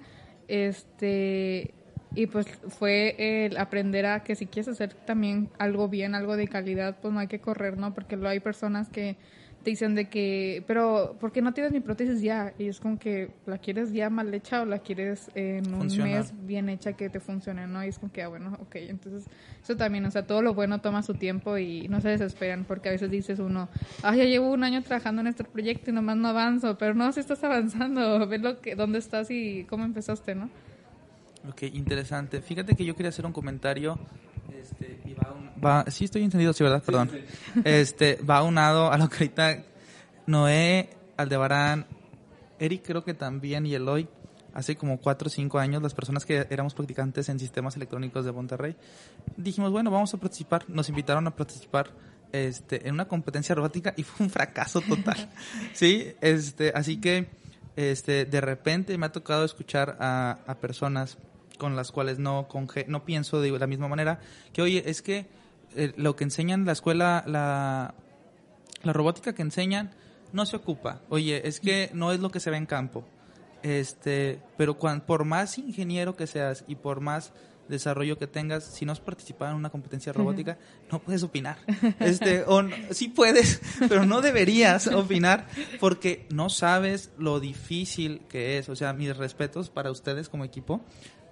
Este, 0.48 1.74
y 2.18 2.26
pues 2.26 2.48
fue 2.68 3.46
el 3.46 3.58
aprender 3.58 4.08
a 4.08 4.24
que 4.24 4.36
si 4.36 4.48
quieres 4.48 4.68
hacer 4.70 4.92
también 4.96 5.50
algo 5.60 5.88
bien, 5.88 6.16
algo 6.16 6.36
de 6.36 6.48
calidad, 6.48 6.98
pues 7.00 7.14
no 7.14 7.20
hay 7.20 7.28
que 7.28 7.40
correr, 7.40 7.78
¿no? 7.78 7.94
Porque 7.94 8.18
lo 8.18 8.28
hay 8.28 8.40
personas 8.40 8.90
que 8.90 9.18
te 9.62 9.70
dicen 9.70 9.94
de 9.94 10.06
que, 10.06 10.64
pero 10.66 11.16
¿por 11.20 11.32
qué 11.32 11.44
no 11.44 11.54
tienes 11.54 11.74
mi 11.74 11.80
prótesis 11.80 12.24
ya? 12.24 12.56
Y 12.58 12.70
es 12.70 12.80
como 12.80 12.98
que 12.98 13.30
la 13.46 13.60
quieres 13.60 13.94
ya 13.94 14.10
mal 14.10 14.34
hecha 14.34 14.64
o 14.64 14.66
la 14.66 14.80
quieres 14.80 15.30
en 15.36 15.72
un 15.76 15.96
mes 15.96 16.34
bien 16.48 16.70
hecha 16.70 16.94
que 16.94 17.08
te 17.10 17.20
funcione, 17.20 17.68
¿no? 17.68 17.86
Y 17.86 17.90
es 17.90 18.00
como 18.00 18.12
que, 18.12 18.24
ah, 18.24 18.30
bueno, 18.30 18.58
ok, 18.62 18.78
entonces 18.78 19.30
eso 19.62 19.78
también, 19.78 20.04
o 20.06 20.10
sea, 20.10 20.26
todo 20.26 20.42
lo 20.42 20.56
bueno 20.56 20.82
toma 20.82 21.04
su 21.04 21.14
tiempo 21.14 21.60
y 21.60 21.88
no 21.88 22.02
se 22.02 22.10
desesperan 22.10 22.64
porque 22.64 22.90
a 22.90 22.94
veces 22.94 23.12
dices 23.12 23.38
uno, 23.38 23.70
ah, 24.02 24.16
ya 24.16 24.24
llevo 24.24 24.50
un 24.50 24.64
año 24.64 24.82
trabajando 24.82 25.22
en 25.22 25.28
este 25.28 25.44
proyecto 25.44 25.92
y 25.92 25.94
nomás 25.94 26.18
no 26.18 26.30
avanzo, 26.30 26.80
pero 26.80 26.96
no, 26.96 27.12
si 27.12 27.20
estás 27.20 27.44
avanzando, 27.44 28.26
ves 28.28 28.42
lo 28.42 28.60
que, 28.60 28.74
dónde 28.74 28.98
estás 28.98 29.30
y 29.30 29.66
cómo 29.66 29.86
empezaste, 29.86 30.34
¿no? 30.34 30.50
Ok, 31.50 31.64
interesante. 31.74 32.42
Fíjate 32.42 32.76
que 32.76 32.86
yo 32.86 32.96
quería 32.96 33.10
hacer 33.10 33.26
un 33.26 33.34
comentario. 33.34 33.98
Este, 34.60 35.00
y 35.06 35.16
va, 35.64 35.86
sí, 35.90 36.06
estoy 36.06 36.24
entendido, 36.24 36.54
sí, 36.54 36.64
¿verdad? 36.64 36.84
Perdón. 36.84 37.12
Este, 37.64 38.16
va 38.18 38.44
unado 38.44 38.92
a 38.92 38.98
lo 38.98 39.10
que 39.10 39.16
ahorita 39.16 39.64
Noé, 40.26 40.90
Aldebarán, 41.16 41.86
Eric 42.60 42.84
creo 42.86 43.04
que 43.04 43.14
también 43.14 43.66
y 43.66 43.74
Eloy, 43.74 44.08
hace 44.54 44.76
como 44.76 45.00
cuatro 45.00 45.28
o 45.28 45.30
cinco 45.30 45.60
años, 45.60 45.82
las 45.82 45.94
personas 45.94 46.26
que 46.26 46.48
éramos 46.50 46.74
practicantes 46.74 47.30
en 47.30 47.40
sistemas 47.40 47.76
electrónicos 47.76 48.26
de 48.26 48.32
Monterrey, 48.32 48.76
dijimos, 49.36 49.72
bueno, 49.72 49.92
vamos 49.92 50.14
a 50.14 50.18
participar. 50.18 50.66
Nos 50.68 50.90
invitaron 50.90 51.28
a 51.28 51.36
participar 51.36 51.92
este, 52.32 52.88
en 52.88 52.94
una 52.94 53.08
competencia 53.08 53.56
robótica 53.56 53.94
y 53.96 54.04
fue 54.04 54.26
un 54.26 54.30
fracaso 54.30 54.82
total. 54.82 55.30
sí, 55.74 56.14
este, 56.22 56.72
así 56.76 56.98
que 56.98 57.28
este, 57.76 58.26
de 58.26 58.42
repente 58.42 58.98
me 58.98 59.06
ha 59.06 59.12
tocado 59.12 59.46
escuchar 59.46 59.98
a, 60.00 60.40
a 60.48 60.56
personas 60.56 61.18
con 61.58 61.76
las 61.76 61.92
cuales 61.92 62.20
no, 62.20 62.48
no 62.88 63.06
pienso 63.06 63.42
de 63.42 63.58
la 63.58 63.68
misma 63.68 63.88
manera, 63.88 64.20
que 64.54 64.62
oye, 64.62 64.84
es 64.86 65.02
que 65.02 65.28
eh, 65.76 65.94
lo 65.96 66.16
que 66.16 66.24
enseñan 66.24 66.66
la 66.66 66.72
escuela, 66.72 67.24
la, 67.28 67.96
la 68.84 68.94
robótica 68.94 69.34
que 69.34 69.42
enseñan, 69.42 69.92
no 70.34 70.46
se 70.46 70.56
ocupa. 70.56 71.02
Oye, 71.10 71.48
es 71.48 71.60
que 71.60 71.90
no 71.94 72.12
es 72.12 72.20
lo 72.20 72.30
que 72.30 72.40
se 72.40 72.50
ve 72.50 72.58
en 72.58 72.66
campo. 72.66 73.06
Este, 73.64 74.40
pero 74.56 74.78
por 74.78 75.26
más 75.26 75.58
ingeniero 75.58 76.16
que 76.16 76.28
seas 76.28 76.64
y 76.68 76.76
por 76.76 77.02
más 77.02 77.34
desarrollo 77.68 78.18
que 78.18 78.28
tengas, 78.28 78.64
si 78.64 78.86
no 78.86 78.92
has 78.92 79.00
participado 79.00 79.52
en 79.52 79.58
una 79.58 79.70
competencia 79.70 80.14
robótica, 80.14 80.58
no 80.92 81.00
puedes 81.00 81.24
opinar. 81.24 81.58
Este, 82.00 82.44
o 82.48 82.64
sí 82.92 83.10
puedes, 83.10 83.62
pero 83.90 84.06
no 84.06 84.22
deberías 84.22 84.88
opinar 84.94 85.48
porque 85.80 86.26
no 86.30 86.50
sabes 86.50 87.12
lo 87.18 87.40
difícil 87.40 88.22
que 88.30 88.58
es. 88.58 88.70
O 88.70 88.76
sea, 88.76 88.94
mis 88.94 89.16
respetos 89.16 89.70
para 89.70 89.92
ustedes 89.92 90.30
como 90.30 90.46
equipo, 90.46 90.82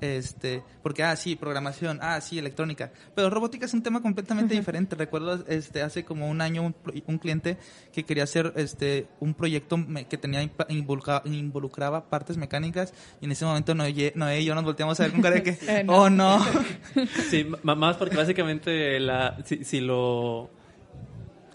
este, 0.01 0.63
porque, 0.81 1.03
ah, 1.03 1.15
sí, 1.15 1.35
programación, 1.35 1.99
ah, 2.01 2.19
sí, 2.21 2.37
electrónica. 2.37 2.91
Pero 3.15 3.29
robótica 3.29 3.65
es 3.65 3.73
un 3.73 3.83
tema 3.83 4.01
completamente 4.01 4.53
diferente. 4.55 4.95
Recuerdo 4.95 5.43
este, 5.47 5.81
hace 5.81 6.03
como 6.03 6.29
un 6.29 6.41
año 6.41 6.73
un, 7.07 7.17
cliente 7.17 7.57
que 7.91 8.03
quería 8.03 8.23
hacer 8.23 8.53
este, 8.55 9.07
un 9.19 9.33
proyecto 9.33 9.77
que 10.09 10.17
tenía 10.17 10.47
involucraba, 10.69 12.09
partes 12.09 12.37
mecánicas 12.37 12.93
y 13.21 13.25
en 13.25 13.31
ese 13.31 13.45
momento 13.45 13.73
no, 13.73 13.83
no 14.15 14.35
y 14.35 14.45
yo 14.45 14.55
nos 14.55 14.63
volteamos 14.63 14.99
a 14.99 15.03
ver 15.03 15.11
con 15.11 15.21
cara 15.21 15.35
de 15.35 15.43
que, 15.43 15.49
eh, 15.67 15.85
oh, 15.87 16.09
no. 16.09 16.43
Sí, 17.29 17.47
más 17.63 17.97
porque 17.97 18.15
básicamente 18.15 18.99
la, 18.99 19.37
si, 19.45 19.63
si 19.63 19.81
lo 19.81 20.49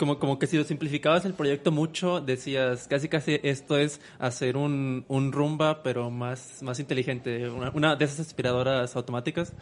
como, 0.01 0.19
como 0.19 0.39
que 0.39 0.47
si 0.47 0.57
lo 0.57 0.65
simplificabas 0.65 1.27
el 1.27 1.35
proyecto 1.35 1.71
mucho, 1.71 2.23
decías, 2.23 2.89
casi 2.89 3.11
casi 3.11 3.39
esto 3.43 3.77
es 3.77 4.01
hacer 4.19 4.57
un, 4.57 5.05
un 5.09 5.31
rumba, 5.31 5.83
pero 5.83 6.11
más, 6.11 6.63
más 6.63 6.81
inteligente. 6.81 7.51
Una, 7.51 7.71
una 7.75 7.97
de 7.97 8.07
esas 8.07 8.21
aspiradoras 8.21 8.97
automáticas, 8.97 9.53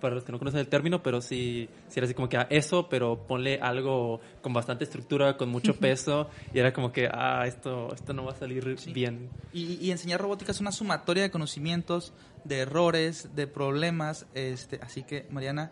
para 0.00 0.16
los 0.16 0.24
que 0.24 0.32
no 0.32 0.40
conocen 0.40 0.58
el 0.58 0.66
término, 0.66 1.00
pero 1.00 1.20
sí, 1.20 1.68
sí 1.86 2.00
era 2.00 2.06
así 2.06 2.14
como 2.14 2.28
que 2.28 2.36
ah, 2.36 2.48
eso, 2.50 2.88
pero 2.88 3.24
ponle 3.28 3.60
algo 3.62 4.20
con 4.42 4.52
bastante 4.52 4.82
estructura, 4.82 5.36
con 5.36 5.48
mucho 5.48 5.76
peso, 5.76 6.28
y 6.52 6.58
era 6.58 6.72
como 6.72 6.90
que, 6.90 7.08
ah, 7.08 7.44
esto, 7.46 7.94
esto 7.94 8.12
no 8.12 8.24
va 8.24 8.32
a 8.32 8.36
salir 8.36 8.76
bien. 8.92 9.30
Y, 9.52 9.74
y 9.80 9.92
enseñar 9.92 10.20
robótica 10.20 10.50
es 10.50 10.60
una 10.60 10.72
sumatoria 10.72 11.22
de 11.22 11.30
conocimientos, 11.30 12.12
de 12.42 12.58
errores, 12.58 13.28
de 13.36 13.46
problemas. 13.46 14.26
Este, 14.34 14.80
así 14.82 15.04
que, 15.04 15.28
Mariana, 15.30 15.70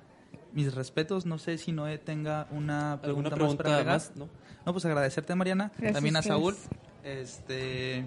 mis 0.53 0.75
respetos. 0.75 1.27
No 1.27 1.39
sé 1.39 1.59
si 1.59 1.73
Noé 1.73 1.99
tenga 1.99 2.47
una 2.51 2.99
pregunta, 3.03 3.31
¿Alguna 3.31 3.47
más 3.49 3.57
para 3.57 3.71
agregar. 3.75 3.95
más? 3.95 4.13
¿No? 4.17 4.29
No, 4.67 4.73
pues 4.73 4.85
agradecerte, 4.85 5.35
Mariana. 5.35 5.71
Gracias, 5.77 5.95
también 5.95 6.17
a. 6.17 6.23
Saúl. 6.23 6.57
Este. 7.05 8.07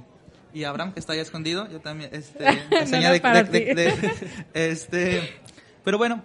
Y 0.54 0.64
a 0.64 0.70
Abraham, 0.70 0.94
que 0.94 1.00
está 1.00 1.14
ahí 1.14 1.20
escondido. 1.20 1.70
Yo 1.70 1.82
también. 1.82 2.10
Este. 2.14 2.46
No 2.72 2.78
enseña 2.78 3.08
era 3.08 3.12
de- 3.14 3.20
para 3.22 3.44
de- 3.44 3.60
ti. 3.60 3.66
de- 3.66 3.74
de- 3.74 4.12
este. 4.72 5.42
Pero 5.84 5.98
bueno. 5.98 6.24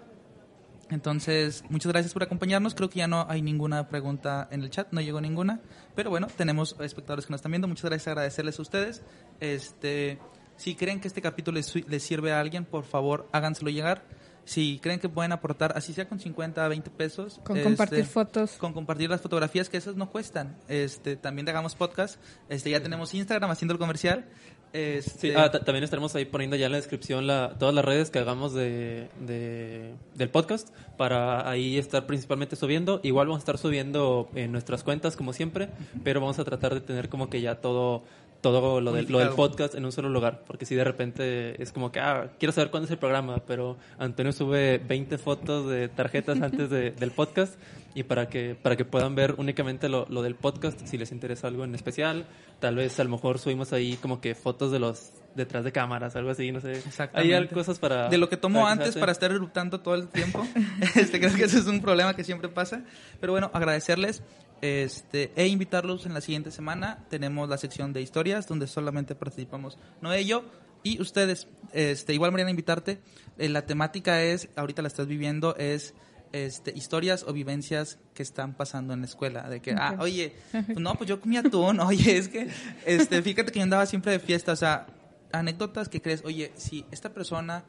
Entonces, 0.90 1.62
muchas 1.68 1.92
gracias 1.92 2.12
por 2.12 2.24
acompañarnos. 2.24 2.74
Creo 2.74 2.90
que 2.90 2.98
ya 2.98 3.06
no 3.06 3.24
hay 3.28 3.42
ninguna 3.42 3.88
pregunta 3.88 4.48
en 4.50 4.62
el 4.62 4.70
chat, 4.70 4.88
no 4.90 5.00
llegó 5.00 5.20
ninguna. 5.20 5.60
Pero 5.94 6.10
bueno, 6.10 6.26
tenemos 6.36 6.74
espectadores 6.80 7.26
que 7.26 7.30
nos 7.32 7.38
están 7.38 7.52
viendo. 7.52 7.68
Muchas 7.68 7.84
gracias, 7.84 8.08
agradecerles 8.08 8.58
a 8.58 8.62
ustedes. 8.62 9.02
Este, 9.38 10.18
si 10.56 10.74
creen 10.74 11.00
que 11.00 11.06
este 11.06 11.22
capítulo 11.22 11.60
les 11.86 12.02
sirve 12.02 12.32
a 12.32 12.40
alguien, 12.40 12.64
por 12.64 12.84
favor, 12.84 13.28
háganselo 13.30 13.70
llegar. 13.70 14.02
Si 14.44 14.78
creen 14.82 14.98
que 14.98 15.08
pueden 15.08 15.32
aportar, 15.32 15.72
así 15.76 15.92
sea 15.92 16.08
con 16.08 16.18
50, 16.18 16.66
20 16.66 16.90
pesos. 16.90 17.40
Con 17.44 17.56
este, 17.56 17.68
compartir 17.68 18.04
fotos. 18.04 18.52
con 18.52 18.72
compartir 18.72 19.08
las 19.10 19.20
fotografías 19.20 19.68
que 19.68 19.76
esas 19.76 19.96
no 19.96 20.10
cuestan. 20.10 20.56
Este, 20.68 21.16
también 21.16 21.48
hagamos 21.48 21.74
podcast. 21.74 22.20
Este, 22.48 22.70
ya 22.70 22.82
tenemos 22.82 23.14
Instagram 23.14 23.50
haciendo 23.50 23.72
el 23.74 23.78
comercial. 23.78 24.24
Este, 24.72 25.32
Sí, 25.32 25.34
ah, 25.36 25.50
ta- 25.50 25.64
también 25.64 25.82
estaremos 25.82 26.14
ahí 26.14 26.24
poniendo 26.24 26.56
ya 26.56 26.66
en 26.66 26.72
la 26.72 26.78
descripción 26.78 27.26
la, 27.26 27.56
todas 27.58 27.74
las 27.74 27.84
redes 27.84 28.10
que 28.10 28.20
hagamos 28.20 28.54
de, 28.54 29.08
de- 29.20 29.94
del 30.14 30.28
podcast 30.30 30.68
para 30.96 31.48
ahí 31.48 31.76
estar 31.76 32.06
principalmente 32.06 32.54
subiendo. 32.56 33.00
Igual 33.02 33.26
vamos 33.26 33.40
a 33.40 33.42
estar 33.42 33.58
subiendo 33.58 34.28
en 34.34 34.52
nuestras 34.52 34.84
cuentas 34.84 35.16
como 35.16 35.32
siempre, 35.32 35.70
pero 36.04 36.20
vamos 36.20 36.38
a 36.38 36.44
tratar 36.44 36.74
de 36.74 36.80
tener 36.80 37.08
como 37.08 37.28
que 37.30 37.40
ya 37.40 37.56
todo 37.60 38.04
todo 38.40 38.80
lo, 38.80 38.92
del- 38.92 39.10
lo 39.10 39.18
del 39.18 39.30
podcast 39.30 39.74
en 39.74 39.84
un 39.84 39.92
solo 39.92 40.08
lugar, 40.08 40.42
porque 40.46 40.64
si 40.64 40.74
de 40.74 40.84
repente 40.84 41.62
es 41.62 41.72
como 41.72 41.92
que, 41.92 42.00
ah, 42.00 42.30
quiero 42.38 42.52
saber 42.52 42.70
cuándo 42.70 42.86
es 42.86 42.90
el 42.90 42.98
programa, 42.98 43.38
pero 43.46 43.76
Antonio 43.98 44.32
sube 44.32 44.78
20 44.78 45.18
fotos 45.18 45.68
de 45.68 45.88
tarjetas 45.88 46.40
antes 46.42 46.70
de- 46.70 46.90
del 46.92 47.10
podcast 47.10 47.54
y 47.94 48.04
para 48.04 48.28
que 48.28 48.54
para 48.54 48.76
que 48.76 48.84
puedan 48.84 49.14
ver 49.14 49.34
únicamente 49.38 49.88
lo, 49.88 50.06
lo 50.08 50.22
del 50.22 50.36
podcast, 50.36 50.80
si 50.86 50.96
les 50.96 51.12
interesa 51.12 51.48
algo 51.48 51.64
en 51.64 51.74
especial, 51.74 52.24
tal 52.60 52.76
vez 52.76 52.98
a 53.00 53.04
lo 53.04 53.10
mejor 53.10 53.38
subimos 53.38 53.72
ahí 53.72 53.96
como 53.96 54.20
que 54.20 54.34
fotos 54.34 54.70
de 54.72 54.78
los 54.78 55.12
detrás 55.34 55.64
de 55.64 55.72
cámaras, 55.72 56.16
algo 56.16 56.30
así, 56.30 56.50
no 56.52 56.60
sé. 56.60 56.72
Exactamente. 56.72 57.36
Hay 57.36 57.46
cosas 57.48 57.78
para... 57.78 58.08
de 58.08 58.18
lo 58.18 58.28
que 58.28 58.36
para 58.36 58.70
antes 58.70 58.96
para 58.96 59.12
estar 59.12 59.30
eruptando 59.30 59.80
todo 59.80 59.94
el 59.94 60.08
tiempo. 60.08 60.44
este, 60.96 61.20
creo 61.20 61.34
que 61.34 61.44
ese 61.44 61.58
es 61.58 61.66
un 61.66 61.80
problema 61.80 62.14
que 62.14 62.24
siempre 62.24 62.48
pasa. 62.48 62.82
Pero 63.20 63.32
bueno, 63.32 63.50
agradecerles 63.54 64.22
este, 64.62 65.32
e 65.36 65.46
invitarlos 65.46 66.06
en 66.06 66.14
la 66.14 66.20
siguiente 66.20 66.50
semana. 66.50 67.04
Tenemos 67.08 67.48
la 67.48 67.58
sección 67.58 67.92
de 67.92 68.02
historias 68.02 68.46
donde 68.46 68.66
solamente 68.66 69.14
participamos 69.14 69.78
Noé 70.00 70.22
y 70.22 70.26
yo 70.26 70.44
y 70.82 71.00
ustedes. 71.00 71.46
Este, 71.72 72.14
igual, 72.14 72.32
Mariana, 72.32 72.50
invitarte. 72.50 73.00
Eh, 73.38 73.48
la 73.48 73.66
temática 73.66 74.22
es, 74.22 74.48
ahorita 74.56 74.82
la 74.82 74.88
estás 74.88 75.06
viviendo, 75.06 75.56
es 75.56 75.94
este, 76.32 76.72
historias 76.76 77.24
o 77.26 77.32
vivencias 77.32 77.98
que 78.14 78.22
están 78.22 78.54
pasando 78.54 78.94
en 78.94 79.00
la 79.00 79.06
escuela. 79.06 79.48
De 79.48 79.60
que, 79.60 79.72
ah, 79.72 79.96
oye, 79.98 80.34
pues 80.52 80.78
no, 80.78 80.94
pues 80.94 81.08
yo 81.08 81.20
comí 81.20 81.36
atún. 81.36 81.80
Oye, 81.80 82.16
es 82.16 82.28
que, 82.28 82.48
este, 82.86 83.22
fíjate 83.22 83.52
que 83.52 83.58
yo 83.58 83.62
andaba 83.62 83.86
siempre 83.86 84.12
de 84.12 84.20
fiesta. 84.20 84.52
O 84.52 84.56
sea, 84.56 84.86
anécdotas 85.32 85.88
que 85.88 86.00
crees, 86.00 86.22
oye, 86.24 86.52
si 86.56 86.84
esta 86.90 87.12
persona 87.12 87.64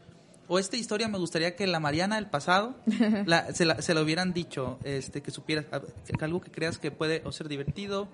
o 0.53 0.59
esta 0.59 0.75
historia 0.75 1.07
me 1.07 1.17
gustaría 1.17 1.55
que 1.55 1.65
la 1.65 1.79
Mariana 1.79 2.15
del 2.15 2.25
pasado 2.27 2.75
la- 3.25 3.53
se, 3.53 3.63
la, 3.63 3.81
se 3.81 3.93
lo 3.93 4.01
hubieran 4.01 4.33
dicho, 4.33 4.77
este, 4.83 5.21
que 5.21 5.31
supieras, 5.31 5.65
que 5.65 6.25
algo 6.25 6.41
que 6.41 6.51
creas 6.51 6.77
que 6.77 6.91
puede 6.91 7.21
o 7.23 7.31
ser 7.31 7.47
divertido 7.47 8.09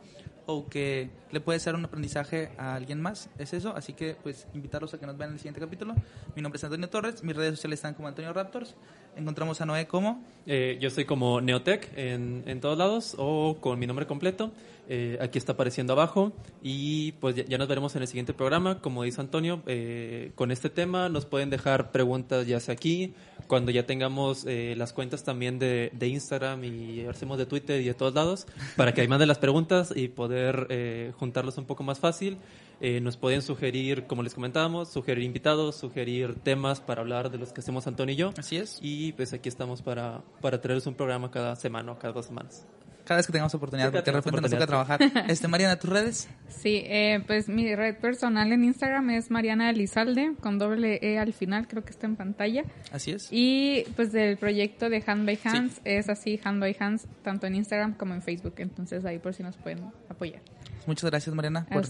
o 0.45 0.67
que 0.67 1.09
le 1.31 1.41
puede 1.41 1.59
ser 1.59 1.73
un 1.75 1.83
aprendizaje 1.83 2.51
a 2.57 2.75
alguien 2.75 3.01
más. 3.01 3.29
Es 3.39 3.53
eso, 3.53 3.75
así 3.75 3.91
que 3.93 4.15
pues 4.23 4.45
invitarlos 4.53 4.93
a 4.93 4.99
que 4.99 5.05
nos 5.07 5.17
vean 5.17 5.31
en 5.31 5.33
el 5.33 5.39
siguiente 5.39 5.59
capítulo. 5.59 5.95
Mi 6.35 6.41
nombre 6.41 6.57
es 6.57 6.63
Antonio 6.63 6.87
Torres, 6.89 7.23
mis 7.23 7.35
redes 7.35 7.55
sociales 7.55 7.79
están 7.79 7.95
como 7.95 8.07
Antonio 8.07 8.31
Raptors. 8.31 8.75
Encontramos 9.17 9.59
a 9.59 9.65
Noé 9.65 9.87
como 9.87 10.23
Eh, 10.45 10.77
yo 10.79 10.89
soy 10.91 11.05
como 11.05 11.41
Neotech 11.41 11.89
en, 11.97 12.43
en 12.45 12.61
todos 12.61 12.77
lados 12.77 13.15
o 13.17 13.57
con 13.59 13.77
mi 13.79 13.87
nombre 13.87 14.05
completo. 14.05 14.51
Eh, 14.89 15.17
aquí 15.19 15.37
está 15.37 15.51
apareciendo 15.51 15.93
abajo 15.93 16.31
y 16.63 17.11
pues 17.13 17.35
ya, 17.35 17.43
ya 17.45 17.57
nos 17.57 17.67
veremos 17.67 17.95
en 17.95 18.03
el 18.03 18.07
siguiente 18.07 18.33
programa. 18.33 18.79
Como 18.79 19.03
dice 19.03 19.19
Antonio, 19.19 19.61
eh, 19.67 20.31
con 20.35 20.51
este 20.51 20.69
tema 20.69 21.09
nos 21.09 21.25
pueden 21.25 21.49
dejar 21.49 21.91
preguntas 21.91 22.47
ya 22.47 22.59
sea 22.59 22.73
aquí, 22.73 23.13
cuando 23.47 23.71
ya 23.71 23.85
tengamos 23.85 24.45
eh, 24.45 24.75
las 24.77 24.93
cuentas 24.93 25.23
también 25.23 25.59
de, 25.59 25.91
de 25.93 26.07
Instagram 26.07 26.63
y 26.63 27.05
hacemos 27.05 27.37
de 27.37 27.45
Twitter 27.45 27.81
y 27.81 27.85
de 27.85 27.93
todos 27.93 28.13
lados, 28.13 28.47
para 28.75 28.93
que 28.93 29.01
ahí 29.01 29.07
manden 29.07 29.27
las 29.27 29.39
preguntas 29.39 29.93
y 29.95 30.07
poder 30.09 30.67
eh, 30.69 31.11
juntarlos 31.17 31.57
un 31.57 31.65
poco 31.65 31.83
más 31.83 31.99
fácil. 31.99 32.37
Eh, 32.79 33.01
nos 33.01 33.17
pueden 33.17 33.41
sugerir, 33.41 34.05
como 34.05 34.21
les 34.21 34.35
comentábamos, 34.35 34.89
sugerir 34.89 35.23
invitados, 35.23 35.75
sugerir 35.75 36.35
temas 36.35 36.79
para 36.79 37.01
hablar 37.01 37.31
de 37.31 37.39
los 37.39 37.51
que 37.51 37.61
hacemos 37.61 37.87
Antonio 37.87 38.13
y 38.13 38.17
yo. 38.17 38.33
Así 38.37 38.57
es. 38.57 38.77
Y 38.81 39.13
pues 39.13 39.33
aquí 39.33 39.49
estamos 39.49 39.81
para, 39.81 40.21
para 40.41 40.61
traerles 40.61 40.85
un 40.85 40.93
programa 40.93 41.31
cada 41.31 41.55
semana 41.55 41.93
o 41.93 41.97
cada 41.97 42.13
dos 42.13 42.27
semanas. 42.27 42.67
Cada 43.07 43.19
vez 43.19 43.25
que 43.25 43.31
tengamos 43.31 43.55
oportunidad, 43.55 43.89
porque 43.89 44.11
de 44.11 44.17
repente 44.17 44.41
nos 44.41 44.51
toca 44.51 44.67
trabajar. 44.67 44.99
Este, 45.29 45.47
Mariana, 45.47 45.77
tus 45.77 45.89
redes. 45.89 46.27
Sí, 46.57 46.81
eh, 46.85 47.23
pues 47.27 47.47
mi 47.47 47.75
red 47.75 47.97
personal 47.97 48.51
en 48.51 48.63
Instagram 48.63 49.11
es 49.11 49.29
Mariana 49.29 49.69
Elizalde, 49.69 50.33
con 50.41 50.57
doble 50.57 50.99
E 51.03 51.19
al 51.19 51.31
final, 51.31 51.67
creo 51.67 51.85
que 51.85 51.91
está 51.91 52.07
en 52.07 52.15
pantalla. 52.15 52.63
Así 52.91 53.11
es. 53.11 53.27
Y 53.31 53.83
pues 53.95 54.11
del 54.11 54.37
proyecto 54.37 54.89
de 54.89 55.03
Hand 55.05 55.25
by 55.25 55.39
Hands 55.43 55.81
es 55.85 56.09
así, 56.09 56.39
Hand 56.43 56.59
by 56.59 56.75
Hands, 56.77 57.05
tanto 57.21 57.45
en 57.45 57.55
Instagram 57.55 57.93
como 57.93 58.15
en 58.15 58.23
Facebook. 58.23 58.55
Entonces 58.57 59.05
ahí 59.05 59.19
por 59.19 59.35
si 59.35 59.43
nos 59.43 59.55
pueden 59.55 59.91
apoyar. 60.09 60.41
Muchas 60.87 61.09
gracias, 61.09 61.33
Mariana, 61.35 61.67
por, 61.67 61.85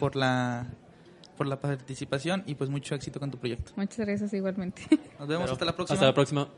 por 0.00 0.16
la 0.16 0.66
por 1.36 1.46
la 1.46 1.60
participación 1.60 2.42
y 2.46 2.56
pues 2.56 2.68
mucho 2.68 2.96
éxito 2.96 3.20
con 3.20 3.30
tu 3.30 3.38
proyecto. 3.38 3.72
Muchas 3.76 4.04
gracias 4.04 4.32
igualmente. 4.34 4.82
Nos 5.18 5.28
vemos 5.28 5.44
Pero 5.44 5.52
hasta 5.52 5.64
la 5.64 5.76
próxima. 5.76 5.94
Hasta 5.94 6.06
la 6.06 6.14
próxima. 6.14 6.48